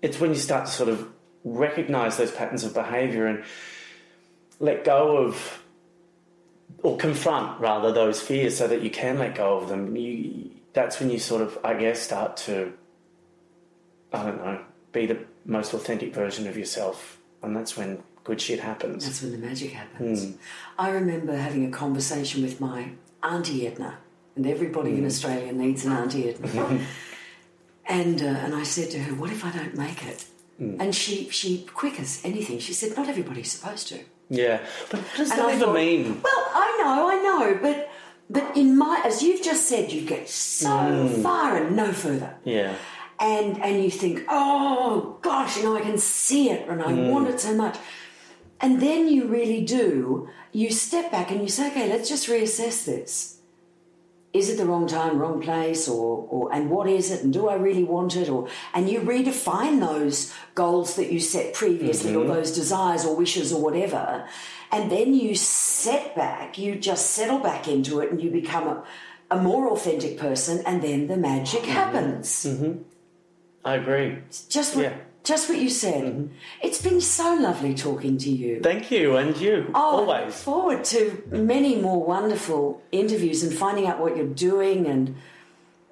it's 0.02 0.20
when 0.20 0.30
you 0.30 0.36
start 0.36 0.66
to 0.66 0.72
sort 0.72 0.88
of 0.88 1.08
recognize 1.44 2.16
those 2.16 2.30
patterns 2.30 2.64
of 2.64 2.74
behaviour 2.74 3.26
and 3.26 3.44
let 4.58 4.84
go 4.84 5.18
of 5.18 5.62
or 6.82 6.96
confront 6.96 7.60
rather 7.60 7.92
those 7.92 8.20
fears 8.20 8.56
so 8.56 8.68
that 8.68 8.82
you 8.82 8.90
can 8.90 9.18
let 9.18 9.34
go 9.34 9.58
of 9.58 9.68
them. 9.68 9.96
You, 9.96 10.50
that's 10.72 11.00
when 11.00 11.10
you 11.10 11.18
sort 11.18 11.42
of, 11.42 11.58
I 11.64 11.74
guess, 11.74 12.00
start 12.00 12.36
to, 12.38 12.72
I 14.12 14.24
don't 14.24 14.38
know, 14.38 14.60
be 14.92 15.06
the 15.06 15.18
most 15.44 15.74
authentic 15.74 16.14
version 16.14 16.46
of 16.46 16.56
yourself, 16.56 17.18
and 17.42 17.56
that's 17.56 17.76
when 17.76 18.02
good 18.24 18.40
shit 18.40 18.60
happens. 18.60 19.04
That's 19.04 19.22
when 19.22 19.32
the 19.32 19.38
magic 19.38 19.72
happens. 19.72 20.26
Mm. 20.26 20.34
I 20.78 20.90
remember 20.90 21.36
having 21.36 21.66
a 21.66 21.70
conversation 21.70 22.42
with 22.42 22.60
my 22.60 22.90
auntie 23.22 23.66
Edna, 23.66 23.98
and 24.34 24.46
everybody 24.46 24.92
mm. 24.92 24.98
in 24.98 25.06
Australia 25.06 25.52
needs 25.52 25.84
an 25.84 25.92
auntie 25.92 26.28
Edna. 26.30 26.80
and 27.86 28.22
uh, 28.22 28.26
and 28.26 28.54
I 28.54 28.64
said 28.64 28.90
to 28.90 28.98
her, 28.98 29.14
"What 29.14 29.30
if 29.30 29.44
I 29.44 29.50
don't 29.50 29.76
make 29.76 30.04
it?" 30.04 30.26
Mm. 30.60 30.80
And 30.80 30.94
she 30.94 31.28
she 31.30 31.62
quick 31.62 32.00
as 32.00 32.20
anything, 32.24 32.58
she 32.58 32.72
said, 32.72 32.96
"Not 32.96 33.08
everybody's 33.08 33.52
supposed 33.52 33.88
to." 33.88 34.00
Yeah, 34.28 34.60
but 34.90 35.00
what 35.00 35.16
does 35.16 35.30
and 35.30 35.40
that 35.40 35.54
even 35.54 35.72
mean? 35.72 36.20
Well, 36.22 36.46
I 36.54 36.78
know, 36.82 37.10
I 37.10 37.22
know, 37.22 37.58
but 37.62 37.90
but 38.28 38.56
in 38.56 38.76
my 38.76 39.00
as 39.04 39.22
you've 39.22 39.42
just 39.42 39.68
said, 39.68 39.92
you 39.92 40.02
get 40.02 40.28
so 40.28 40.68
mm. 40.68 41.22
far 41.22 41.56
and 41.56 41.76
no 41.76 41.92
further. 41.92 42.34
Yeah. 42.44 42.74
And 43.18 43.62
and 43.62 43.82
you 43.82 43.90
think, 43.90 44.24
oh 44.28 45.18
gosh, 45.22 45.56
you 45.56 45.62
know, 45.62 45.76
I 45.76 45.80
can 45.80 45.98
see 45.98 46.50
it 46.50 46.68
and 46.68 46.82
I 46.82 46.92
mm. 46.92 47.10
want 47.10 47.28
it 47.28 47.40
so 47.40 47.54
much. 47.54 47.78
And 48.60 48.80
then 48.80 49.08
you 49.08 49.26
really 49.26 49.64
do. 49.64 50.28
You 50.52 50.70
step 50.70 51.10
back 51.10 51.30
and 51.30 51.42
you 51.42 51.48
say, 51.48 51.68
okay, 51.68 51.88
let's 51.88 52.08
just 52.08 52.28
reassess 52.28 52.84
this 52.84 53.35
is 54.36 54.50
it 54.50 54.56
the 54.58 54.66
wrong 54.66 54.86
time, 54.86 55.18
wrong 55.18 55.40
place, 55.40 55.88
or, 55.88 56.26
or 56.30 56.52
and 56.52 56.70
what 56.70 56.88
is 56.88 57.10
it, 57.10 57.22
and 57.24 57.32
do 57.32 57.48
I 57.48 57.54
really 57.54 57.84
want 57.84 58.16
it, 58.16 58.28
or 58.28 58.48
and 58.74 58.88
you 58.88 59.00
redefine 59.00 59.80
those 59.80 60.32
goals 60.54 60.96
that 60.96 61.10
you 61.12 61.20
set 61.20 61.54
previously, 61.54 62.12
mm-hmm. 62.12 62.30
or 62.30 62.34
those 62.34 62.52
desires 62.52 63.04
or 63.04 63.16
wishes 63.16 63.52
or 63.52 63.62
whatever, 63.62 64.26
and 64.70 64.90
then 64.90 65.14
you 65.14 65.34
set 65.34 66.14
back, 66.14 66.58
you 66.58 66.76
just 66.76 67.10
settle 67.12 67.38
back 67.38 67.68
into 67.68 68.00
it, 68.00 68.10
and 68.10 68.22
you 68.22 68.30
become 68.30 68.68
a, 68.68 68.84
a 69.30 69.42
more 69.42 69.70
authentic 69.70 70.18
person, 70.18 70.62
and 70.66 70.82
then 70.82 71.06
the 71.06 71.16
magic 71.16 71.62
mm-hmm. 71.62 71.72
happens. 71.72 72.28
Mm-hmm. 72.46 72.82
I 73.64 73.74
agree. 73.74 74.18
It's 74.28 74.44
just 74.44 74.76
yeah. 74.76 74.96
Just 75.26 75.48
what 75.48 75.58
you 75.58 75.68
said. 75.68 76.04
Mm-hmm. 76.04 76.34
It's 76.62 76.80
been 76.80 77.00
so 77.00 77.34
lovely 77.34 77.74
talking 77.74 78.16
to 78.18 78.30
you. 78.30 78.60
Thank 78.60 78.92
you, 78.92 79.16
and 79.16 79.36
you. 79.36 79.72
Oh, 79.74 79.98
always. 79.98 80.08
I 80.08 80.24
look 80.26 80.34
forward 80.34 80.84
to 80.84 81.20
many 81.26 81.74
more 81.74 82.00
wonderful 82.00 82.80
interviews 82.92 83.42
and 83.42 83.52
finding 83.52 83.88
out 83.88 83.98
what 83.98 84.16
you're 84.16 84.28
doing. 84.28 84.86
And 84.86 85.16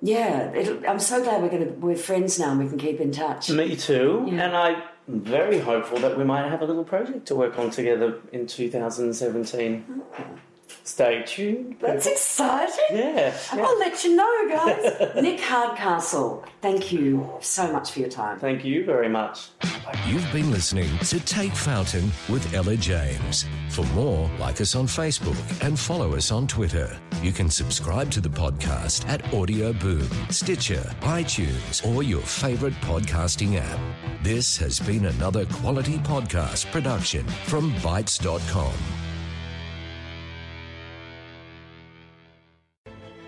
yeah, 0.00 0.52
I'm 0.88 1.00
so 1.00 1.20
glad 1.20 1.42
we're 1.42 1.48
going 1.48 1.66
to 1.66 1.72
we're 1.72 1.96
friends 1.96 2.38
now 2.38 2.52
and 2.52 2.62
we 2.62 2.68
can 2.68 2.78
keep 2.78 3.00
in 3.00 3.10
touch. 3.10 3.50
Me 3.50 3.74
too. 3.74 4.24
Yeah. 4.28 4.44
And 4.44 4.56
I'm 4.56 4.82
very 5.08 5.58
hopeful 5.58 5.98
that 5.98 6.16
we 6.16 6.22
might 6.22 6.48
have 6.48 6.62
a 6.62 6.64
little 6.64 6.84
project 6.84 7.26
to 7.26 7.34
work 7.34 7.58
on 7.58 7.70
together 7.70 8.20
in 8.30 8.46
2017. 8.46 9.82
Mm-hmm. 9.82 10.34
Stay 10.84 11.22
tuned. 11.26 11.76
That's 11.80 12.06
exciting. 12.06 12.84
Yeah, 12.90 13.34
yeah. 13.54 13.64
I'll 13.64 13.78
let 13.78 14.04
you 14.04 14.16
know, 14.16 14.48
guys. 14.48 15.14
Nick 15.22 15.40
Hardcastle, 15.40 16.44
thank 16.60 16.92
you 16.92 17.28
so 17.40 17.72
much 17.72 17.92
for 17.92 18.00
your 18.00 18.08
time. 18.08 18.38
Thank 18.38 18.64
you 18.64 18.84
very 18.84 19.08
much. 19.08 19.48
You've 20.06 20.30
been 20.32 20.50
listening 20.50 20.96
to 20.98 21.20
Take 21.20 21.52
Fountain 21.52 22.10
with 22.28 22.52
Ella 22.54 22.76
James. 22.76 23.46
For 23.70 23.84
more, 23.86 24.30
like 24.38 24.60
us 24.60 24.74
on 24.74 24.86
Facebook 24.86 25.38
and 25.66 25.78
follow 25.78 26.14
us 26.14 26.30
on 26.30 26.46
Twitter. 26.46 26.98
You 27.22 27.32
can 27.32 27.48
subscribe 27.48 28.10
to 28.12 28.20
the 28.20 28.28
podcast 28.28 29.08
at 29.08 29.32
Audio 29.32 29.72
Boom, 29.72 30.08
Stitcher, 30.30 30.82
iTunes, 31.00 31.86
or 31.94 32.02
your 32.02 32.22
favorite 32.22 32.74
podcasting 32.82 33.56
app. 33.60 33.78
This 34.22 34.56
has 34.58 34.80
been 34.80 35.06
another 35.06 35.44
quality 35.46 35.98
podcast 35.98 36.70
production 36.72 37.26
from 37.46 37.72
Bitesz.com. 37.76 38.72